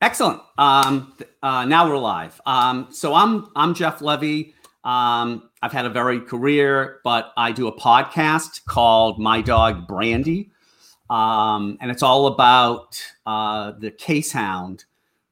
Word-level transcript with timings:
Excellent. 0.00 0.40
Um, 0.56 1.12
uh, 1.42 1.66
now 1.66 1.86
we're 1.86 1.98
live. 1.98 2.40
Um, 2.46 2.88
so 2.90 3.12
I'm 3.12 3.48
I'm 3.54 3.74
Jeff 3.74 4.00
Levy. 4.00 4.54
Um, 4.82 5.50
I've 5.60 5.72
had 5.72 5.84
a 5.84 5.90
very 5.90 6.20
career, 6.20 7.00
but 7.04 7.34
I 7.36 7.52
do 7.52 7.68
a 7.68 7.78
podcast 7.78 8.64
called 8.64 9.18
My 9.18 9.42
Dog 9.42 9.86
Brandy, 9.86 10.52
um, 11.10 11.76
and 11.82 11.90
it's 11.90 12.02
all 12.02 12.28
about 12.28 12.98
uh, 13.26 13.72
the 13.72 13.90
case 13.90 14.32
hound 14.32 14.86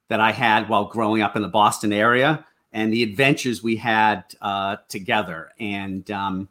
that 0.08 0.20
I 0.20 0.32
had 0.32 0.68
while 0.68 0.84
growing 0.84 1.22
up 1.22 1.34
in 1.34 1.40
the 1.40 1.48
Boston 1.48 1.90
area 1.90 2.44
and 2.70 2.92
the 2.92 3.02
adventures 3.02 3.62
we 3.62 3.76
had 3.76 4.22
uh, 4.42 4.76
together. 4.90 5.50
And 5.58 6.10
um, 6.10 6.50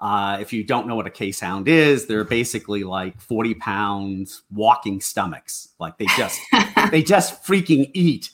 uh, 0.00 0.38
if 0.40 0.52
you 0.52 0.64
don't 0.64 0.86
know 0.86 0.96
what 0.96 1.06
a 1.06 1.10
case 1.10 1.40
hound 1.40 1.68
is, 1.68 2.06
they're 2.06 2.24
basically 2.24 2.84
like 2.84 3.20
40 3.20 3.54
pounds 3.54 4.42
walking 4.50 5.00
stomachs. 5.00 5.68
Like 5.78 5.98
they 5.98 6.06
just 6.16 6.40
they 6.90 7.02
just 7.02 7.44
freaking 7.44 7.90
eat 7.92 8.30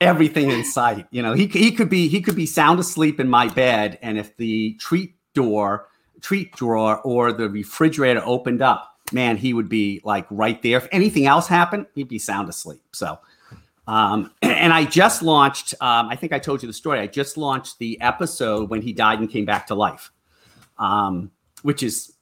everything 0.00 0.50
in 0.50 0.64
sight. 0.64 1.06
You 1.10 1.22
know, 1.22 1.34
he, 1.34 1.46
he 1.46 1.72
could 1.72 1.90
be 1.90 2.08
he 2.08 2.22
could 2.22 2.36
be 2.36 2.46
sound 2.46 2.80
asleep 2.80 3.20
in 3.20 3.28
my 3.28 3.48
bed, 3.48 3.98
and 4.00 4.18
if 4.18 4.34
the 4.38 4.74
treat 4.80 5.14
door, 5.34 5.88
treat 6.22 6.52
drawer, 6.56 7.00
or 7.02 7.32
the 7.32 7.50
refrigerator 7.50 8.22
opened 8.24 8.62
up, 8.62 8.88
man, 9.12 9.36
he 9.36 9.52
would 9.52 9.68
be 9.68 10.00
like 10.02 10.26
right 10.30 10.62
there. 10.62 10.78
If 10.78 10.88
anything 10.90 11.26
else 11.26 11.46
happened, 11.46 11.86
he'd 11.94 12.08
be 12.08 12.18
sound 12.18 12.48
asleep. 12.48 12.82
So. 12.92 13.18
Um, 13.86 14.30
and 14.42 14.72
I 14.72 14.84
just 14.84 15.20
launched, 15.20 15.74
um, 15.80 16.08
I 16.10 16.14
think 16.14 16.32
I 16.32 16.38
told 16.38 16.62
you 16.62 16.68
the 16.68 16.72
story. 16.72 17.00
I 17.00 17.08
just 17.08 17.36
launched 17.36 17.80
the 17.80 18.00
episode 18.00 18.70
when 18.70 18.82
he 18.82 18.92
died 18.92 19.18
and 19.18 19.28
came 19.28 19.44
back 19.44 19.66
to 19.66 19.74
life 19.74 20.12
um, 20.80 21.30
which 21.62 21.84
is 21.84 22.12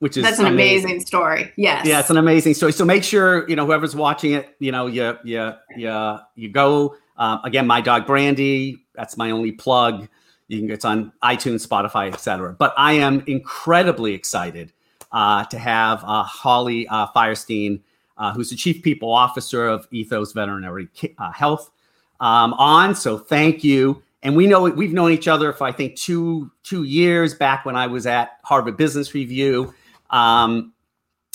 which 0.00 0.16
is 0.16 0.22
that's 0.22 0.38
an 0.38 0.46
amazing. 0.46 0.90
amazing. 0.90 1.06
story. 1.06 1.52
Yes. 1.56 1.86
Yeah, 1.86 2.00
it's 2.00 2.10
an 2.10 2.16
amazing 2.16 2.54
story. 2.54 2.72
So 2.72 2.84
make 2.84 3.04
sure 3.04 3.48
you 3.48 3.56
know 3.56 3.64
whoever's 3.64 3.96
watching 3.96 4.32
it, 4.32 4.54
you 4.58 4.72
know, 4.72 4.86
you 4.86 5.16
you 5.24 5.52
you 5.76 6.18
you 6.34 6.48
go 6.50 6.96
um, 7.16 7.40
again. 7.44 7.66
My 7.66 7.80
dog 7.80 8.06
Brandy. 8.06 8.84
That's 8.94 9.16
my 9.16 9.30
only 9.30 9.52
plug. 9.52 10.08
You 10.48 10.58
can 10.58 10.66
get 10.66 10.74
it's 10.74 10.84
on 10.84 11.12
iTunes, 11.22 11.66
Spotify, 11.66 12.12
etc. 12.12 12.56
But 12.58 12.74
I 12.76 12.94
am 12.94 13.22
incredibly 13.28 14.14
excited 14.14 14.72
uh, 15.12 15.44
to 15.44 15.58
have 15.58 16.02
uh, 16.04 16.24
Holly 16.24 16.88
uh, 16.88 17.06
Firestein, 17.14 17.80
uh, 18.18 18.32
who's 18.32 18.50
the 18.50 18.56
Chief 18.56 18.82
People 18.82 19.12
Officer 19.12 19.68
of 19.68 19.86
Ethos 19.92 20.32
Veterinary 20.32 20.88
uh, 21.18 21.30
Health, 21.30 21.70
um, 22.18 22.54
on. 22.54 22.94
So 22.94 23.16
thank 23.16 23.62
you 23.62 24.02
and 24.22 24.36
we 24.36 24.46
know 24.46 24.62
we've 24.62 24.92
known 24.92 25.12
each 25.12 25.28
other 25.28 25.52
for 25.52 25.64
I 25.64 25.72
think 25.72 25.96
two 25.96 26.50
two 26.62 26.84
years 26.84 27.34
back 27.34 27.64
when 27.64 27.76
I 27.76 27.86
was 27.86 28.06
at 28.06 28.38
Harvard 28.44 28.76
Business 28.76 29.14
Review. 29.14 29.74
Um, 30.10 30.72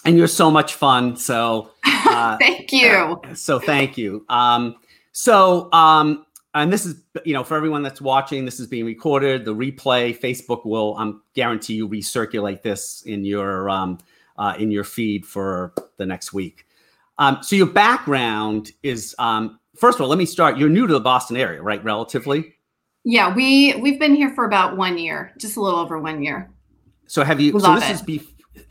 and 0.05 0.17
you're 0.17 0.28
so 0.28 0.52
much 0.52 0.75
fun. 0.75 1.16
So 1.16 1.72
uh, 1.86 2.38
thank 2.38 2.72
you. 2.72 3.19
so 3.33 3.59
thank 3.59 3.97
you. 3.97 4.25
Um, 4.30 4.75
so 5.11 5.72
um, 5.73 6.25
and 6.53 6.72
this 6.72 6.86
is 6.86 7.02
you 7.25 7.33
know 7.33 7.44
for 7.44 7.58
everyone 7.58 7.83
that's 7.83 8.02
watching, 8.02 8.45
this 8.45 8.59
is 8.59 8.67
being 8.67 8.86
recorded. 8.86 9.45
The 9.45 9.53
replay, 9.53 10.17
Facebook 10.17 10.66
will 10.66 10.95
I'm 10.97 11.22
guarantee 11.33 11.73
you 11.73 11.89
recirculate 11.89 12.61
this 12.61 13.02
in 13.03 13.25
your 13.25 13.69
um, 13.69 13.97
uh, 14.38 14.56
in 14.58 14.72
your 14.72 14.83
feed 14.83 15.25
for 15.25 15.73
the 15.97 16.06
next 16.06 16.33
week. 16.33 16.66
Um, 17.17 17.39
so 17.41 17.56
your 17.56 17.67
background 17.67 18.72
is 18.83 19.16
um, 19.19 19.59
first 19.75 19.97
of 19.97 20.02
all, 20.02 20.08
let 20.08 20.17
me 20.17 20.25
start. 20.25 20.58
You're 20.58 20.69
new 20.69 20.88
to 20.88 20.94
the 20.94 21.00
Boston 21.00 21.38
area, 21.38 21.61
right? 21.61 21.83
Relatively. 21.83 22.55
Yeah, 23.06 23.34
we 23.34 23.75
we've 23.75 24.00
been 24.00 24.16
here 24.16 24.34
for 24.34 24.45
about 24.45 24.78
one 24.78 24.98
year, 24.98 25.31
just 25.38 25.58
a 25.58 25.61
little 25.61 25.80
over 25.80 26.00
one 26.00 26.23
year. 26.23 26.52
So 27.06 27.23
have 27.23 27.39
you? 27.39 27.58
so 27.59 27.75
this 27.75 27.89
it. 27.89 27.94
is 27.94 28.02
be. 28.02 28.22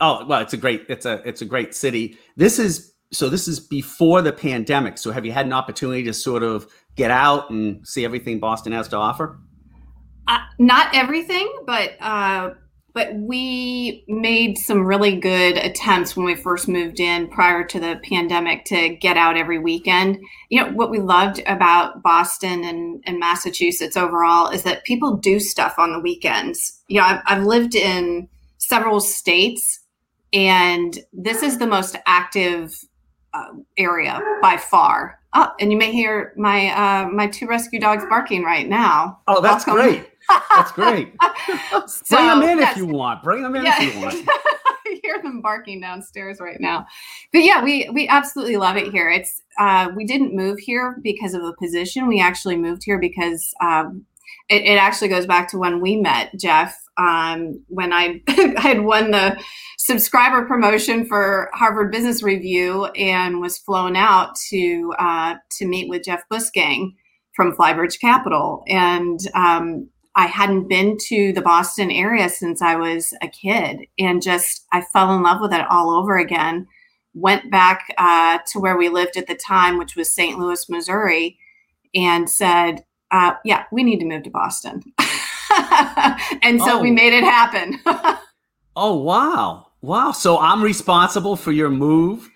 Oh 0.01 0.25
well, 0.25 0.41
it's 0.41 0.51
a 0.51 0.57
great 0.57 0.85
it's 0.89 1.05
a 1.05 1.21
it's 1.25 1.41
a 1.41 1.45
great 1.45 1.73
city. 1.73 2.17
This 2.35 2.59
is 2.59 2.93
so 3.13 3.29
this 3.29 3.47
is 3.47 3.61
before 3.61 4.21
the 4.21 4.33
pandemic. 4.33 4.97
So 4.97 5.11
have 5.11 5.25
you 5.25 5.31
had 5.31 5.45
an 5.45 5.53
opportunity 5.53 6.03
to 6.03 6.13
sort 6.13 6.43
of 6.43 6.67
get 6.97 7.11
out 7.11 7.49
and 7.49 7.87
see 7.87 8.03
everything 8.03 8.41
Boston 8.41 8.73
has 8.73 8.89
to 8.89 8.97
offer? 8.97 9.39
Uh, 10.27 10.39
not 10.59 10.93
everything, 10.93 11.49
but 11.65 11.93
uh, 12.01 12.49
but 12.95 13.13
we 13.13 14.05
made 14.07 14.57
some 14.57 14.85
really 14.85 15.17
good 15.17 15.57
attempts 15.57 16.15
when 16.15 16.25
we 16.25 16.33
first 16.33 16.69
moved 16.69 17.01
in 17.01 17.27
prior 17.27 17.61
to 17.65 17.77
the 17.77 17.99
pandemic 18.09 18.63
to 18.63 18.95
get 18.95 19.17
out 19.17 19.35
every 19.35 19.59
weekend. 19.59 20.17
You 20.49 20.63
know, 20.63 20.71
what 20.71 20.89
we 20.89 20.99
loved 20.99 21.43
about 21.45 22.01
Boston 22.01 22.63
and, 22.63 23.03
and 23.05 23.19
Massachusetts 23.19 23.97
overall 23.97 24.49
is 24.49 24.63
that 24.63 24.85
people 24.85 25.17
do 25.17 25.41
stuff 25.41 25.75
on 25.77 25.91
the 25.91 25.99
weekends. 25.99 26.81
You 26.87 27.01
know, 27.01 27.05
I've, 27.05 27.21
I've 27.25 27.43
lived 27.43 27.75
in 27.75 28.29
several 28.59 29.01
states, 29.01 29.81
and 30.31 30.97
this 31.11 31.43
is 31.43 31.57
the 31.57 31.67
most 31.67 31.97
active 32.05 32.79
uh, 33.33 33.49
area 33.77 34.21
by 34.41 34.55
far. 34.55 35.19
Oh, 35.33 35.51
and 35.59 35.69
you 35.69 35.77
may 35.77 35.91
hear 35.91 36.33
my 36.37 36.69
uh, 36.69 37.09
my 37.09 37.27
two 37.27 37.45
rescue 37.45 37.81
dogs 37.81 38.05
barking 38.09 38.43
right 38.43 38.69
now. 38.69 39.19
Oh, 39.27 39.41
that's 39.41 39.65
great. 39.65 40.09
That's 40.29 40.71
great. 40.71 41.13
so, 41.87 42.15
Bring 42.15 42.27
them 42.27 42.41
in 42.43 42.57
yes. 42.59 42.71
if 42.71 42.77
you 42.77 42.85
want. 42.85 43.23
Bring 43.23 43.43
them 43.43 43.55
in 43.55 43.63
yeah. 43.63 43.81
if 43.81 43.95
you 43.95 44.01
want. 44.01 44.27
I 44.27 44.99
hear 45.01 45.21
them 45.21 45.41
barking 45.41 45.81
downstairs 45.81 46.39
right 46.39 46.59
now. 46.59 46.85
But 47.31 47.39
yeah, 47.39 47.63
we 47.63 47.89
we 47.93 48.07
absolutely 48.07 48.57
love 48.57 48.77
it 48.77 48.91
here. 48.91 49.09
It's 49.09 49.41
uh, 49.59 49.89
we 49.95 50.05
didn't 50.05 50.35
move 50.35 50.59
here 50.59 50.97
because 51.03 51.33
of 51.33 51.43
a 51.43 51.53
position. 51.59 52.07
We 52.07 52.21
actually 52.21 52.57
moved 52.57 52.83
here 52.85 52.99
because 52.99 53.53
um, 53.61 54.05
it, 54.49 54.63
it, 54.63 54.77
actually 54.77 55.07
goes 55.07 55.25
back 55.25 55.49
to 55.49 55.57
when 55.57 55.81
we 55.81 55.95
met, 55.95 56.31
Jeff. 56.39 56.77
Um, 56.97 57.63
when 57.67 57.91
I, 57.91 58.21
I 58.27 58.53
had 58.57 58.83
won 58.83 59.11
the 59.11 59.41
subscriber 59.77 60.45
promotion 60.45 61.05
for 61.05 61.49
Harvard 61.53 61.91
Business 61.91 62.23
Review 62.23 62.85
and 62.85 63.41
was 63.41 63.57
flown 63.57 63.95
out 63.95 64.35
to 64.49 64.93
uh, 64.99 65.35
to 65.57 65.67
meet 65.67 65.89
with 65.89 66.03
Jeff 66.03 66.23
Bussgang 66.31 66.91
from 67.35 67.55
Flybridge 67.55 67.99
Capital, 67.99 68.63
and 68.67 69.19
um, 69.33 69.89
I 70.15 70.27
hadn't 70.27 70.69
been 70.69 70.97
to 71.07 71.33
the 71.33 71.41
Boston 71.41 71.91
area 71.91 72.29
since 72.29 72.61
I 72.61 72.75
was 72.75 73.13
a 73.21 73.27
kid, 73.27 73.81
and 73.99 74.21
just 74.21 74.65
I 74.71 74.81
fell 74.81 75.13
in 75.13 75.23
love 75.23 75.41
with 75.41 75.53
it 75.53 75.65
all 75.69 75.91
over 75.91 76.17
again. 76.17 76.67
Went 77.13 77.51
back 77.51 77.93
uh, 77.97 78.39
to 78.51 78.59
where 78.59 78.77
we 78.77 78.89
lived 78.89 79.17
at 79.17 79.27
the 79.27 79.35
time, 79.35 79.77
which 79.77 79.95
was 79.95 80.13
St. 80.13 80.37
Louis, 80.39 80.69
Missouri, 80.69 81.37
and 81.93 82.29
said, 82.29 82.85
uh, 83.11 83.33
"Yeah, 83.43 83.65
we 83.71 83.83
need 83.83 83.99
to 83.99 84.05
move 84.05 84.23
to 84.23 84.29
Boston." 84.29 84.81
and 86.41 86.61
so 86.61 86.77
oh. 86.77 86.81
we 86.81 86.91
made 86.91 87.13
it 87.13 87.23
happen. 87.23 87.79
oh 88.75 88.95
wow, 88.95 89.67
wow! 89.81 90.11
So 90.11 90.39
I'm 90.39 90.63
responsible 90.63 91.35
for 91.35 91.51
your 91.51 91.69
move 91.69 92.29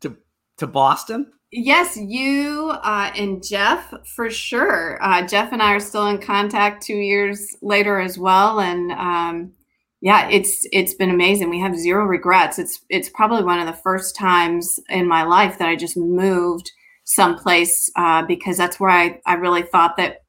to 0.00 0.16
to 0.58 0.66
Boston. 0.68 1.32
Yes, 1.52 1.96
you 1.96 2.70
uh, 2.82 3.12
and 3.16 3.42
Jeff 3.46 3.92
for 4.16 4.30
sure. 4.30 4.98
Uh, 5.02 5.26
Jeff 5.26 5.52
and 5.52 5.62
I 5.62 5.74
are 5.74 5.80
still 5.80 6.06
in 6.08 6.18
contact 6.18 6.82
two 6.82 6.96
years 6.96 7.56
later 7.62 8.00
as 8.00 8.18
well, 8.18 8.60
and 8.60 8.90
um, 8.92 9.52
yeah, 10.00 10.28
it's 10.28 10.66
it's 10.72 10.94
been 10.94 11.08
amazing. 11.10 11.48
We 11.48 11.60
have 11.60 11.76
zero 11.78 12.04
regrets. 12.04 12.58
It's 12.58 12.80
it's 12.90 13.08
probably 13.08 13.44
one 13.44 13.60
of 13.60 13.66
the 13.66 13.80
first 13.82 14.16
times 14.16 14.78
in 14.88 15.06
my 15.06 15.22
life 15.22 15.58
that 15.58 15.68
I 15.68 15.76
just 15.76 15.96
moved 15.96 16.70
someplace 17.04 17.90
uh, 17.96 18.22
because 18.26 18.56
that's 18.56 18.80
where 18.80 18.90
I 18.90 19.20
I 19.24 19.34
really 19.34 19.62
thought 19.62 19.96
that 19.98 20.24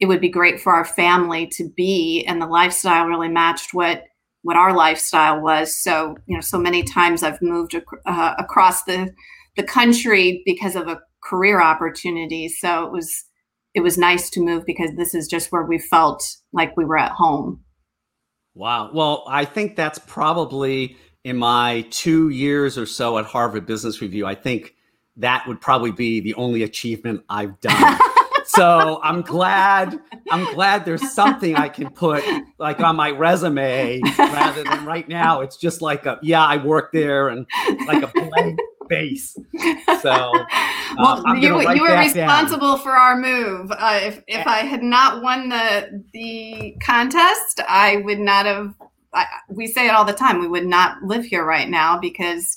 it 0.00 0.06
would 0.06 0.20
be 0.20 0.28
great 0.30 0.60
for 0.60 0.72
our 0.72 0.84
family 0.84 1.46
to 1.48 1.68
be, 1.76 2.24
and 2.26 2.40
the 2.40 2.46
lifestyle 2.46 3.06
really 3.06 3.28
matched 3.28 3.74
what 3.74 4.04
what 4.42 4.56
our 4.56 4.74
lifestyle 4.74 5.40
was. 5.40 5.76
So 5.82 6.16
you 6.26 6.36
know, 6.36 6.40
so 6.40 6.58
many 6.58 6.82
times 6.82 7.22
I've 7.22 7.42
moved 7.42 7.74
ac- 7.74 7.84
uh, 8.06 8.34
across 8.38 8.84
the 8.84 9.12
the 9.60 9.66
country 9.66 10.42
because 10.46 10.74
of 10.74 10.88
a 10.88 10.98
career 11.22 11.60
opportunity. 11.60 12.48
So 12.48 12.86
it 12.86 12.92
was 12.92 13.24
it 13.74 13.80
was 13.80 13.98
nice 13.98 14.30
to 14.30 14.40
move 14.40 14.64
because 14.64 14.90
this 14.96 15.14
is 15.14 15.28
just 15.28 15.52
where 15.52 15.62
we 15.62 15.78
felt 15.78 16.24
like 16.52 16.76
we 16.76 16.84
were 16.84 16.98
at 16.98 17.12
home. 17.12 17.62
Wow. 18.54 18.90
Well, 18.92 19.24
I 19.28 19.44
think 19.44 19.76
that's 19.76 19.98
probably 19.98 20.96
in 21.22 21.36
my 21.36 21.86
two 21.90 22.30
years 22.30 22.78
or 22.78 22.86
so 22.86 23.18
at 23.18 23.26
Harvard 23.26 23.66
Business 23.66 24.00
Review. 24.00 24.26
I 24.26 24.34
think 24.34 24.74
that 25.18 25.46
would 25.46 25.60
probably 25.60 25.92
be 25.92 26.20
the 26.20 26.34
only 26.34 26.62
achievement 26.62 27.22
I've 27.28 27.60
done. 27.60 28.00
so 28.46 28.98
I'm 29.04 29.20
glad 29.20 30.00
I'm 30.30 30.52
glad 30.54 30.86
there's 30.86 31.12
something 31.12 31.54
I 31.54 31.68
can 31.68 31.90
put 31.90 32.24
like 32.58 32.80
on 32.80 32.96
my 32.96 33.10
resume 33.10 34.00
rather 34.18 34.64
than 34.64 34.84
right 34.86 35.08
now 35.08 35.42
it's 35.42 35.56
just 35.56 35.82
like 35.82 36.06
a 36.06 36.18
yeah 36.22 36.44
I 36.44 36.56
worked 36.56 36.92
there 36.92 37.28
and 37.28 37.46
like 37.86 38.02
a 38.02 38.08
blank 38.08 38.58
face. 38.90 39.36
So, 40.00 40.32
well, 40.96 41.26
um, 41.26 41.36
you, 41.42 41.60
you 41.74 41.82
were 41.82 41.98
responsible 41.98 42.76
down. 42.76 42.82
for 42.82 42.92
our 42.92 43.18
move. 43.18 43.70
Uh, 43.70 44.00
if 44.02 44.22
if 44.26 44.46
I 44.46 44.60
had 44.60 44.82
not 44.82 45.22
won 45.22 45.50
the 45.50 46.02
the 46.14 46.74
contest, 46.82 47.60
I 47.68 47.96
would 47.96 48.18
not 48.18 48.46
have. 48.46 48.74
I, 49.12 49.26
we 49.50 49.66
say 49.66 49.88
it 49.88 49.90
all 49.90 50.06
the 50.06 50.14
time. 50.14 50.40
We 50.40 50.48
would 50.48 50.66
not 50.66 51.02
live 51.02 51.26
here 51.26 51.44
right 51.44 51.68
now 51.68 51.98
because 51.98 52.56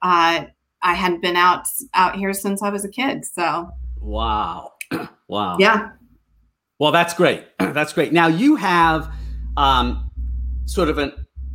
uh, 0.00 0.46
I 0.82 0.94
hadn't 0.94 1.20
been 1.20 1.36
out 1.36 1.66
out 1.92 2.16
here 2.16 2.32
since 2.32 2.62
I 2.62 2.70
was 2.70 2.82
a 2.86 2.90
kid. 2.90 3.26
So, 3.26 3.68
wow, 4.00 4.72
wow, 5.28 5.58
yeah. 5.58 5.90
Well, 6.78 6.92
that's 6.92 7.12
great. 7.12 7.44
that's 7.58 7.92
great. 7.92 8.14
Now 8.14 8.28
you 8.28 8.56
have 8.56 9.12
um, 9.58 10.10
sort 10.64 10.88
of 10.88 10.96
an 10.96 11.12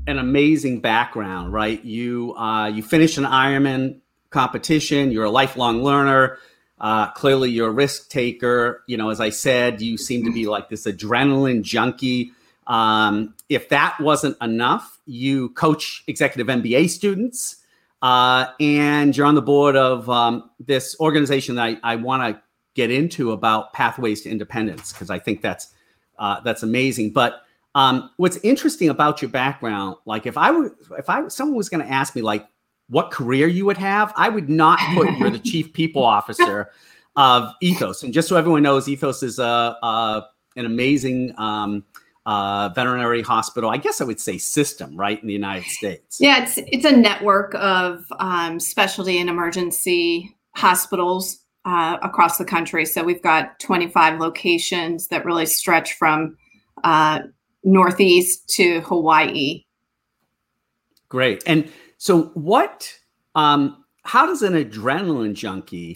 an 0.07 0.19
amazing 0.19 0.81
background, 0.81 1.51
right? 1.51 1.83
You 1.83 2.35
uh, 2.35 2.67
you 2.67 2.83
finished 2.83 3.17
an 3.17 3.23
Ironman 3.23 4.01
competition. 4.35 5.11
You're 5.11 5.23
a 5.23 5.31
lifelong 5.31 5.81
learner. 5.81 6.37
Uh, 6.77 7.09
clearly, 7.11 7.49
you're 7.49 7.69
a 7.69 7.71
risk 7.71 8.09
taker. 8.09 8.83
You 8.85 8.97
know, 8.97 9.09
as 9.09 9.21
I 9.21 9.29
said, 9.29 9.81
you 9.81 9.97
seem 9.97 10.25
to 10.25 10.31
be 10.31 10.45
like 10.45 10.67
this 10.69 10.85
adrenaline 10.85 11.63
junkie. 11.63 12.33
Um, 12.67 13.33
if 13.47 13.69
that 13.69 13.97
wasn't 14.01 14.35
enough, 14.41 14.99
you 15.05 15.49
coach 15.49 16.03
executive 16.07 16.47
MBA 16.47 16.89
students, 16.89 17.63
uh, 18.01 18.47
and 18.59 19.15
you're 19.15 19.25
on 19.25 19.35
the 19.35 19.41
board 19.41 19.77
of 19.77 20.09
um, 20.09 20.49
this 20.59 20.97
organization 20.99 21.55
that 21.55 21.63
I, 21.63 21.93
I 21.93 21.95
want 21.95 22.35
to 22.35 22.41
get 22.73 22.91
into 22.91 23.31
about 23.31 23.71
pathways 23.71 24.21
to 24.23 24.29
independence 24.29 24.91
because 24.91 25.09
I 25.09 25.17
think 25.17 25.41
that's 25.41 25.73
uh, 26.19 26.41
that's 26.41 26.61
amazing. 26.61 27.13
But 27.13 27.41
um, 27.73 28.09
what's 28.17 28.37
interesting 28.37 28.89
about 28.89 29.21
your 29.21 29.31
background, 29.31 29.95
like 30.05 30.25
if 30.25 30.37
I 30.37 30.51
were, 30.51 30.75
if 30.97 31.09
I 31.09 31.29
someone 31.29 31.55
was 31.55 31.69
going 31.69 31.85
to 31.85 31.91
ask 31.91 32.15
me 32.17 32.21
like 32.21 32.45
what 32.89 33.11
career 33.11 33.47
you 33.47 33.65
would 33.65 33.77
have, 33.77 34.13
I 34.15 34.29
would 34.29 34.49
not 34.49 34.79
put 34.93 35.11
you're 35.17 35.29
the 35.29 35.39
chief 35.39 35.73
people 35.73 36.03
officer 36.17 36.71
of 37.15 37.53
Ethos. 37.61 38.03
And 38.03 38.13
just 38.13 38.27
so 38.27 38.35
everyone 38.35 38.63
knows, 38.63 38.87
Ethos 38.87 39.23
is 39.23 39.39
a, 39.39 39.43
a 39.81 40.27
an 40.55 40.65
amazing 40.65 41.33
um, 41.37 41.83
uh, 42.25 42.69
veterinary 42.69 43.21
hospital. 43.21 43.69
I 43.69 43.77
guess 43.77 44.01
I 44.01 44.03
would 44.03 44.19
say 44.19 44.37
system, 44.37 44.95
right, 44.95 45.19
in 45.21 45.27
the 45.27 45.33
United 45.33 45.69
States. 45.69 46.17
Yeah, 46.19 46.43
it's 46.43 46.57
it's 46.57 46.85
a 46.85 46.95
network 46.95 47.55
of 47.55 48.05
um, 48.19 48.59
specialty 48.59 49.19
and 49.19 49.29
emergency 49.29 50.35
hospitals 50.55 51.39
uh, 51.65 51.97
across 52.01 52.37
the 52.37 52.45
country. 52.45 52.85
So 52.85 53.03
we've 53.03 53.21
got 53.21 53.59
25 53.59 54.19
locations 54.19 55.07
that 55.07 55.25
really 55.25 55.45
stretch 55.45 55.93
from 55.93 56.37
uh, 56.83 57.21
Northeast 57.63 58.47
to 58.49 58.81
Hawaii. 58.81 59.63
Great. 61.09 61.43
And 61.45 61.69
so, 62.05 62.25
what? 62.35 62.93
Um, 63.33 63.83
how 64.03 64.27
does 64.27 64.43
an 64.43 64.53
adrenaline 64.53 65.33
junkie 65.33 65.95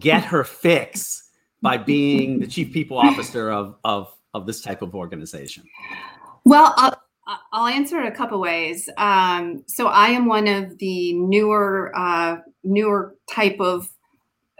get 0.00 0.24
her 0.24 0.42
fix 0.42 1.30
by 1.62 1.76
being 1.76 2.40
the 2.40 2.48
chief 2.48 2.72
people 2.72 2.98
officer 2.98 3.52
of 3.52 3.76
of 3.84 4.12
of 4.34 4.46
this 4.46 4.60
type 4.60 4.82
of 4.82 4.96
organization? 4.96 5.62
Well, 6.44 6.74
I'll, 6.76 7.00
I'll 7.52 7.66
answer 7.68 8.00
it 8.00 8.08
a 8.08 8.10
couple 8.10 8.40
ways. 8.40 8.88
Um, 8.96 9.62
so, 9.68 9.86
I 9.86 10.08
am 10.08 10.26
one 10.26 10.48
of 10.48 10.78
the 10.78 11.12
newer 11.12 11.92
uh, 11.96 12.38
newer 12.64 13.14
type 13.30 13.60
of 13.60 13.88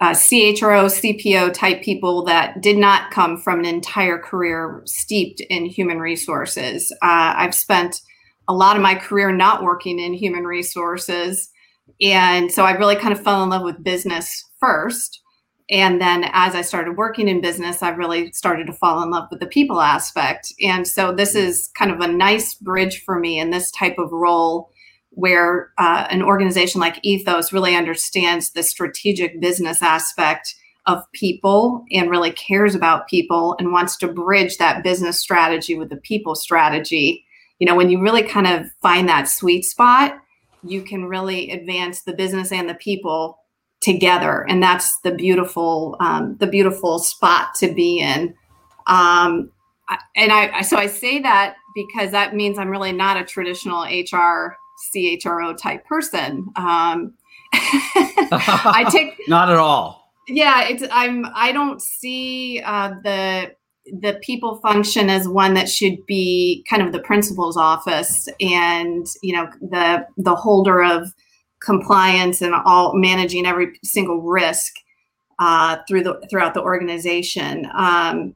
uh, 0.01 0.11
CHRO, 0.11 0.85
CPO 0.87 1.53
type 1.55 1.83
people 1.83 2.23
that 2.27 2.61
did 2.61 2.77
not 2.77 3.11
come 3.11 3.37
from 3.37 3.59
an 3.59 3.67
entire 3.67 4.17
career 4.19 4.81
steeped 4.85 5.41
in 5.41 5.67
human 5.67 5.99
resources. 5.99 6.93
Uh, 7.03 7.35
I've 7.37 7.55
spent 7.57 8.01
a 8.49 8.55
lot 8.55 8.77
of 8.77 8.83
my 8.83 8.95
career 8.95 9.33
not 9.33 9.63
working 9.63 9.99
in 9.99 10.15
human 10.15 10.45
resources. 10.45 11.51
And 12.01 12.51
so 12.51 12.65
I 12.65 12.73
really 12.73 12.97
kind 12.97 13.13
of 13.13 13.23
fell 13.23 13.43
in 13.43 13.51
love 13.51 13.63
with 13.63 13.83
business 13.83 14.45
first. 14.61 15.21
And 15.71 16.01
then 16.01 16.29
as 16.33 16.55
I 16.55 16.61
started 16.61 16.97
working 16.97 17.29
in 17.29 17.41
business, 17.41 17.83
I 17.83 17.89
really 17.91 18.33
started 18.33 18.67
to 18.67 18.73
fall 18.73 19.03
in 19.03 19.11
love 19.11 19.29
with 19.31 19.41
the 19.41 19.47
people 19.47 19.81
aspect. 19.81 20.53
And 20.63 20.87
so 20.87 21.13
this 21.13 21.35
is 21.35 21.71
kind 21.77 21.91
of 21.91 22.01
a 22.01 22.09
nice 22.09 22.55
bridge 22.55 23.03
for 23.03 23.19
me 23.19 23.39
in 23.39 23.51
this 23.51 23.71
type 23.71 23.99
of 23.99 24.13
role 24.13 24.71
where 25.11 25.71
uh, 25.79 26.07
an 26.11 26.23
organization 26.23 26.81
like 26.81 26.99
Ethos 27.03 27.53
really 27.53 27.77
understands 27.77 28.51
the 28.51 28.63
strategic 28.63 29.41
business 29.41 29.81
aspect 29.81 30.55
of 30.87 31.03
people 31.13 31.85
and 31.93 32.11
really 32.11 32.33
cares 32.33 32.75
about 32.75 33.09
people 33.09 33.57
and 33.59 33.73
wants 33.73 33.97
to 33.97 34.09
bridge 34.09 34.59
that 34.59 34.83
business 34.83 35.19
strategy 35.19 35.79
with 35.79 35.89
the 35.89 35.97
people 35.97 36.35
strategy. 36.35 37.24
You 37.59 37.67
know, 37.67 37.77
when 37.77 37.91
you 37.91 38.01
really 38.01 38.23
kind 38.23 38.47
of 38.47 38.67
find 38.83 39.09
that 39.09 39.29
sweet 39.29 39.65
spot, 39.65 40.19
you 40.63 40.83
can 40.83 41.07
really 41.07 41.51
advance 41.51 42.03
the 42.03 42.15
business 42.15 42.53
and 42.53 42.69
the 42.69 42.75
people 42.75 43.39
together, 43.81 44.47
and 44.49 44.63
that's 44.63 44.99
the 45.01 45.13
beautiful, 45.13 45.97
um, 46.01 46.37
the 46.39 46.47
beautiful 46.47 46.99
spot 46.99 47.55
to 47.57 47.73
be 47.73 48.01
in. 48.01 48.35
Um, 48.87 49.51
and 50.17 50.33
I, 50.33 50.63
so 50.63 50.77
I 50.77 50.87
say 50.87 51.21
that 51.21 51.57
because 51.75 52.11
that 52.13 52.35
means 52.35 52.59
I'm 52.59 52.71
really 52.71 52.93
not 52.93 53.17
a 53.17 53.25
traditional 53.25 53.83
HR 53.83 54.57
CHRO 54.95 55.57
type 55.57 55.85
person. 55.85 56.47
Um, 56.57 57.15
I 57.53 58.89
take 58.91 59.17
not 59.29 59.51
at 59.51 59.57
all. 59.57 60.13
Yeah, 60.27 60.65
it's 60.65 60.83
I'm 60.91 61.27
I 61.35 61.53
don't 61.53 61.81
see 61.83 62.63
uh, 62.65 62.95
the 63.03 63.53
the 63.87 64.19
people 64.23 64.57
function 64.57 65.11
as 65.11 65.29
one 65.29 65.55
that 65.55 65.69
should 65.69 66.05
be 66.07 66.65
kind 66.69 66.83
of 66.83 66.93
the 66.93 67.01
principal's 67.01 67.57
office 67.57 68.29
and 68.41 69.07
you 69.23 69.35
know 69.35 69.49
the 69.61 70.07
the 70.17 70.35
holder 70.35 70.83
of 70.83 71.13
compliance 71.63 72.43
and 72.43 72.55
all 72.55 72.95
managing 72.95 73.47
every 73.47 73.79
single 73.83 74.23
risk 74.23 74.73
uh, 75.39 75.79
through 75.89 76.03
the 76.03 76.27
throughout 76.31 76.55
the 76.55 76.63
organization. 76.63 77.69
Um, 77.75 78.35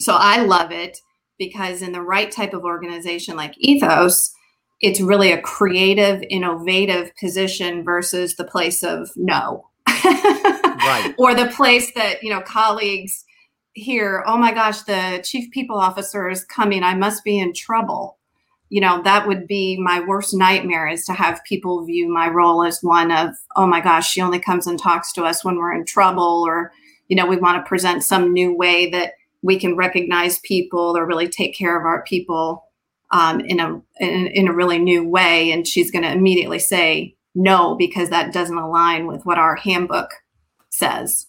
so 0.00 0.14
I 0.14 0.42
love 0.42 0.70
it 0.72 0.98
because 1.38 1.82
in 1.82 1.92
the 1.92 2.02
right 2.02 2.30
type 2.30 2.54
of 2.54 2.64
organization 2.64 3.36
like 3.36 3.54
Ethos, 3.58 4.32
it's 4.80 5.00
really 5.00 5.32
a 5.32 5.40
creative, 5.40 6.22
innovative 6.30 7.10
position 7.18 7.84
versus 7.84 8.36
the 8.36 8.44
place 8.44 8.82
of 8.82 9.10
no. 9.16 9.68
right. 9.86 11.14
Or 11.18 11.34
the 11.34 11.52
place 11.54 11.92
that, 11.94 12.22
you 12.22 12.30
know, 12.30 12.40
colleagues 12.42 13.24
hear, 13.74 14.24
oh 14.26 14.36
my 14.36 14.52
gosh, 14.52 14.82
the 14.82 15.20
chief 15.24 15.50
people 15.50 15.76
officer 15.76 16.28
is 16.28 16.44
coming. 16.44 16.82
I 16.82 16.94
must 16.94 17.24
be 17.24 17.38
in 17.38 17.52
trouble. 17.52 18.18
You 18.70 18.80
know, 18.80 19.02
that 19.02 19.26
would 19.28 19.46
be 19.46 19.76
my 19.76 20.00
worst 20.00 20.34
nightmare 20.34 20.88
is 20.88 21.04
to 21.06 21.12
have 21.12 21.44
people 21.44 21.84
view 21.84 22.08
my 22.08 22.28
role 22.28 22.64
as 22.64 22.80
one 22.82 23.12
of, 23.12 23.30
oh 23.56 23.66
my 23.66 23.80
gosh, 23.80 24.10
she 24.10 24.20
only 24.20 24.38
comes 24.38 24.66
and 24.66 24.78
talks 24.78 25.12
to 25.12 25.24
us 25.24 25.44
when 25.44 25.56
we're 25.56 25.74
in 25.74 25.84
trouble, 25.84 26.44
or, 26.46 26.72
you 27.08 27.16
know, 27.16 27.26
we 27.26 27.36
want 27.36 27.62
to 27.62 27.68
present 27.68 28.02
some 28.02 28.32
new 28.32 28.56
way 28.56 28.90
that 28.90 29.12
we 29.42 29.58
can 29.58 29.76
recognize 29.76 30.38
people 30.40 30.96
or 30.96 31.06
really 31.06 31.28
take 31.28 31.54
care 31.54 31.78
of 31.78 31.84
our 31.84 32.02
people 32.04 32.64
um, 33.10 33.40
in 33.40 33.60
a 33.60 33.80
in, 34.00 34.26
in, 34.28 34.48
a 34.48 34.54
really 34.54 34.78
new 34.78 35.06
way, 35.06 35.52
and 35.52 35.68
she's 35.68 35.90
going 35.90 36.02
to 36.02 36.10
immediately 36.10 36.58
say 36.58 37.14
no 37.34 37.76
because 37.76 38.10
that 38.10 38.32
doesn't 38.32 38.56
align 38.56 39.06
with 39.06 39.24
what 39.24 39.38
our 39.38 39.54
handbook 39.54 40.10
says. 40.70 41.26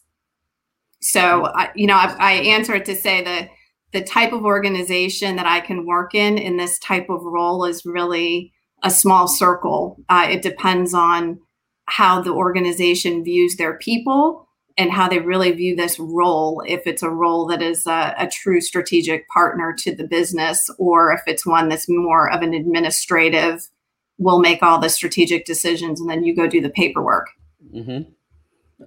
So, 1.08 1.46
I, 1.46 1.70
you 1.76 1.86
know, 1.86 1.94
I, 1.94 2.16
I 2.18 2.32
answer 2.32 2.74
it 2.74 2.86
to 2.86 2.96
say 2.96 3.24
that 3.24 3.50
the 3.94 4.04
type 4.04 4.34
of 4.34 4.44
organization 4.44 5.36
that 5.36 5.46
I 5.46 5.60
can 5.60 5.86
work 5.86 6.16
in 6.16 6.40
in 6.40 6.58
this 6.58 6.80
type 6.80 7.12
of 7.12 7.22
role 7.22 7.64
is 7.64 7.86
really 7.86 8.52
a 8.82 8.90
small 8.90 9.28
circle. 9.28 9.98
Uh, 10.10 10.26
it 10.32 10.42
depends 10.42 10.96
on 10.96 11.40
how 11.86 12.24
the 12.24 12.32
organization 12.32 13.24
views 13.24 13.56
their 13.56 13.78
people 13.78 14.48
and 14.80 14.92
how 14.92 15.08
they 15.08 15.20
really 15.20 15.52
view 15.52 15.76
this 15.76 16.00
role 16.00 16.64
if 16.66 16.88
it's 16.88 17.04
a 17.04 17.10
role 17.10 17.46
that 17.46 17.62
is 17.62 17.86
a, 17.86 18.16
a, 18.18 18.28
true 18.28 18.60
strategic 18.60 19.30
partner 19.30 19.76
to 19.78 19.96
the 19.96 20.08
business 20.08 20.68
or 20.80 21.14
if 21.14 21.22
it's 21.28 21.46
one 21.46 21.70
that's 21.70 21.88
more 21.88 22.32
of 22.32 22.42
an 22.42 22.56
administrative 22.56 23.70
we'll 24.18 24.40
make 24.40 24.64
all 24.64 24.80
the 24.80 24.90
strategic 24.90 25.46
decisions 25.46 26.02
and 26.02 26.10
then 26.10 26.24
you 26.24 26.36
go 26.36 26.48
do 26.48 26.60
the 26.60 26.70
paperwork 26.70 27.28
mm-hmm. 27.74 28.12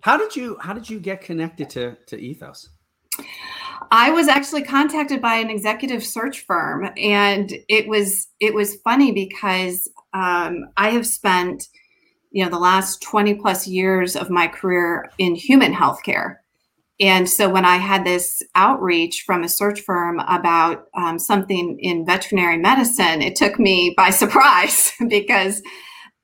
How 0.02 0.17
did 0.17 0.37
you 0.37 0.57
how 0.61 0.73
did 0.73 0.88
you 0.88 1.00
get 1.00 1.21
connected 1.21 1.71
to 1.71 1.97
to 2.07 2.17
ethos? 2.19 2.69
I 3.90 4.11
was 4.11 4.28
actually 4.28 4.62
contacted 4.62 5.23
by 5.23 5.37
an 5.37 5.50
executive 5.50 6.05
search 6.05 6.40
firm 6.40 6.90
and 6.97 7.52
it 7.69 7.88
was 7.88 8.28
it 8.40 8.55
was 8.55 8.76
funny 8.83 9.12
because 9.12 9.88
um, 10.14 10.67
i 10.76 10.90
have 10.90 11.07
spent 11.07 11.69
you 12.31 12.45
know 12.45 12.50
the 12.50 12.59
last 12.59 13.02
20 13.02 13.35
plus 13.35 13.67
years 13.67 14.14
of 14.14 14.31
my 14.31 14.47
career 14.47 15.11
in 15.19 15.35
human 15.35 15.73
healthcare. 15.73 16.37
And 17.00 17.28
so 17.28 17.49
when 17.49 17.64
i 17.64 17.76
had 17.76 18.05
this 18.05 18.43
outreach 18.55 19.23
from 19.25 19.43
a 19.43 19.49
search 19.49 19.81
firm 19.81 20.21
about 20.21 20.87
um, 20.95 21.19
something 21.19 21.78
in 21.81 22.05
veterinary 22.05 22.59
medicine 22.59 23.23
it 23.23 23.37
took 23.37 23.59
me 23.59 23.95
by 23.97 24.11
surprise 24.23 24.93
because 25.09 25.62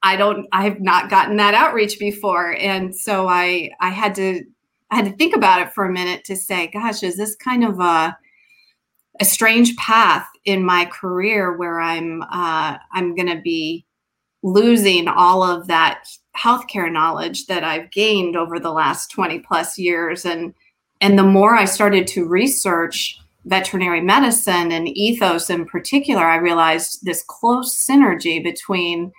i 0.05 0.17
don't 0.17 0.47
i 0.53 0.63
have 0.63 0.81
not 0.81 1.11
gotten 1.11 1.37
that 1.37 1.55
outreach 1.55 1.99
before 1.99 2.57
and 2.59 2.95
so 2.95 3.27
i 3.27 3.71
i 3.81 3.91
had 3.91 4.15
to 4.15 4.45
i 4.91 4.97
had 4.97 5.05
to 5.05 5.17
think 5.17 5.35
about 5.35 5.61
it 5.61 5.73
for 5.73 5.85
a 5.85 5.93
minute 5.93 6.25
to 6.25 6.37
say 6.37 6.69
gosh 6.69 7.03
is 7.03 7.17
this 7.17 7.35
kind 7.37 7.65
of 7.65 7.81
a 7.81 8.17
a 9.21 9.25
strange 9.25 9.77
path 9.77 10.27
in 10.45 10.65
my 10.65 10.85
career 10.87 11.57
where 11.57 11.81
i'm 11.81 12.23
uh, 12.31 12.77
i'm 12.93 13.15
going 13.15 13.29
to 13.29 13.41
be 13.43 13.85
losing 14.45 15.09
all 15.09 15.43
of 15.43 15.67
that 15.67 16.07
healthcare 16.37 16.93
knowledge 16.93 17.47
that 17.47 17.65
I've 17.65 17.91
gained 17.91 18.37
over 18.37 18.61
the 18.61 18.73
last 18.73 19.11
20 19.11 19.39
plus 19.41 19.79
years. 19.79 20.27
And, 20.27 20.53
and 21.01 21.19
the 21.19 21.25
more 21.25 21.57
I 21.57 21.65
started 21.65 22.07
to 22.09 22.29
research 22.29 23.19
veterinary 23.47 24.03
medicine 24.03 24.71
and 24.71 24.89
ethos 24.89 25.49
in 25.49 25.65
particular, 25.65 26.25
I 26.25 26.37
realized 26.37 27.05
this 27.05 27.25
close 27.27 27.75
synergy 27.75 28.43
between 28.43 29.13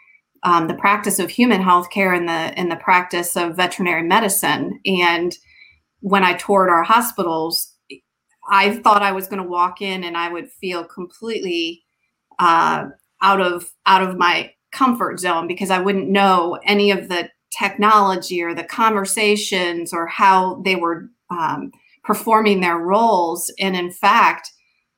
um, 0.45 0.67
the 0.67 0.75
practice 0.75 1.17
of 1.17 1.29
human 1.29 1.61
healthcare 1.61 2.15
and 2.15 2.29
the 2.29 2.57
and 2.57 2.71
the 2.71 2.77
practice 2.77 3.35
of 3.35 3.57
veterinary 3.57 4.03
medicine. 4.03 4.79
And 4.85 5.35
when 6.01 6.23
I 6.23 6.35
toured 6.35 6.69
our 6.69 6.83
hospitals, 6.83 7.73
I 8.49 8.77
thought 8.77 9.01
I 9.01 9.11
was 9.11 9.27
going 9.27 9.41
to 9.41 9.49
walk 9.49 9.81
in 9.81 10.03
and 10.03 10.15
I 10.15 10.31
would 10.31 10.49
feel 10.49 10.85
completely 10.85 11.83
uh, 12.37 12.85
out 13.23 13.41
of 13.41 13.71
out 13.87 14.03
of 14.03 14.17
my 14.17 14.51
comfort 14.71 15.19
zone 15.19 15.47
because 15.47 15.71
I 15.71 15.79
wouldn't 15.79 16.09
know 16.09 16.59
any 16.63 16.91
of 16.91 17.09
the 17.09 17.29
technology 17.57 18.43
or 18.43 18.53
the 18.53 18.63
conversations 18.63 19.93
or 19.93 20.05
how 20.05 20.61
they 20.63 20.75
were 20.75 21.09
um, 21.31 21.71
performing 22.03 22.61
their 22.61 22.77
roles. 22.77 23.51
And 23.59 23.75
in 23.75 23.89
fact, 23.89 24.51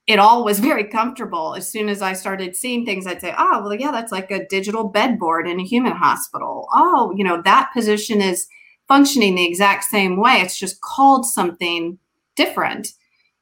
it 0.07 0.19
all 0.19 0.45
was 0.45 0.59
very 0.59 0.85
comfortable. 0.85 1.53
As 1.53 1.69
soon 1.69 1.89
as 1.89 2.01
I 2.01 2.13
started 2.13 2.55
seeing 2.55 2.85
things, 2.85 3.05
I'd 3.05 3.21
say, 3.21 3.35
oh, 3.37 3.61
well, 3.61 3.75
yeah, 3.75 3.91
that's 3.91 4.11
like 4.11 4.31
a 4.31 4.47
digital 4.47 4.87
bedboard 4.87 5.47
in 5.47 5.59
a 5.59 5.65
human 5.65 5.91
hospital. 5.91 6.67
Oh, 6.73 7.13
you 7.15 7.25
know, 7.25 7.41
that 7.41 7.71
position 7.73 8.21
is 8.21 8.47
functioning 8.87 9.35
the 9.35 9.45
exact 9.45 9.83
same 9.83 10.19
way. 10.19 10.35
It's 10.35 10.57
just 10.57 10.79
called 10.79 11.25
something 11.25 11.99
different. 12.37 12.93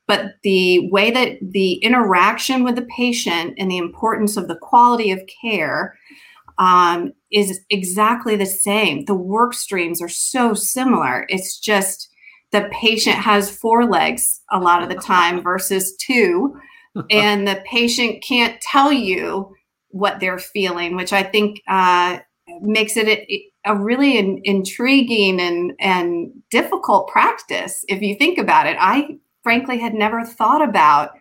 But 0.08 0.36
the 0.44 0.90
way 0.92 1.12
that 1.12 1.38
the 1.42 1.74
interaction 1.76 2.64
with 2.64 2.76
the 2.76 2.88
patient 2.96 3.54
and 3.58 3.70
the 3.70 3.78
importance 3.78 4.36
of 4.36 4.48
the 4.48 4.58
quality 4.58 5.12
of 5.12 5.22
care 5.42 5.96
um, 6.58 7.14
is 7.32 7.60
exactly 7.70 8.36
the 8.36 8.46
same. 8.46 9.06
The 9.06 9.16
work 9.16 9.54
streams 9.54 10.02
are 10.02 10.10
so 10.10 10.54
similar. 10.54 11.26
It's 11.30 11.60
just 11.60 12.10
the 12.56 12.70
patient 12.72 13.18
has 13.18 13.56
four 13.56 13.86
legs 13.86 14.42
a 14.52 14.60
lot 14.60 14.82
of 14.82 14.90
the 14.90 14.96
time 14.96 15.42
versus 15.44 15.96
two, 15.98 16.56
and 17.12 17.48
the 17.48 17.62
patient 17.66 18.24
can't 18.24 18.60
tell 18.62 18.92
you 18.92 19.54
what 19.90 20.20
they're 20.20 20.40
feeling, 20.40 20.96
which 20.96 21.12
I 21.12 21.24
think 21.24 21.62
uh, 21.68 22.20
makes 22.62 22.96
it 22.96 23.08
a, 23.08 23.46
a 23.66 23.76
really 23.76 24.18
in, 24.18 24.40
intriguing 24.44 25.40
and 25.42 25.74
and 25.80 26.32
difficult 26.52 27.10
practice. 27.10 27.84
If 27.90 28.02
you 28.02 28.16
think 28.16 28.38
about 28.38 28.68
it, 28.68 28.78
I 28.80 29.18
frankly 29.44 29.80
had 29.80 29.94
never 29.94 30.24
thought 30.24 30.68
about, 30.68 31.12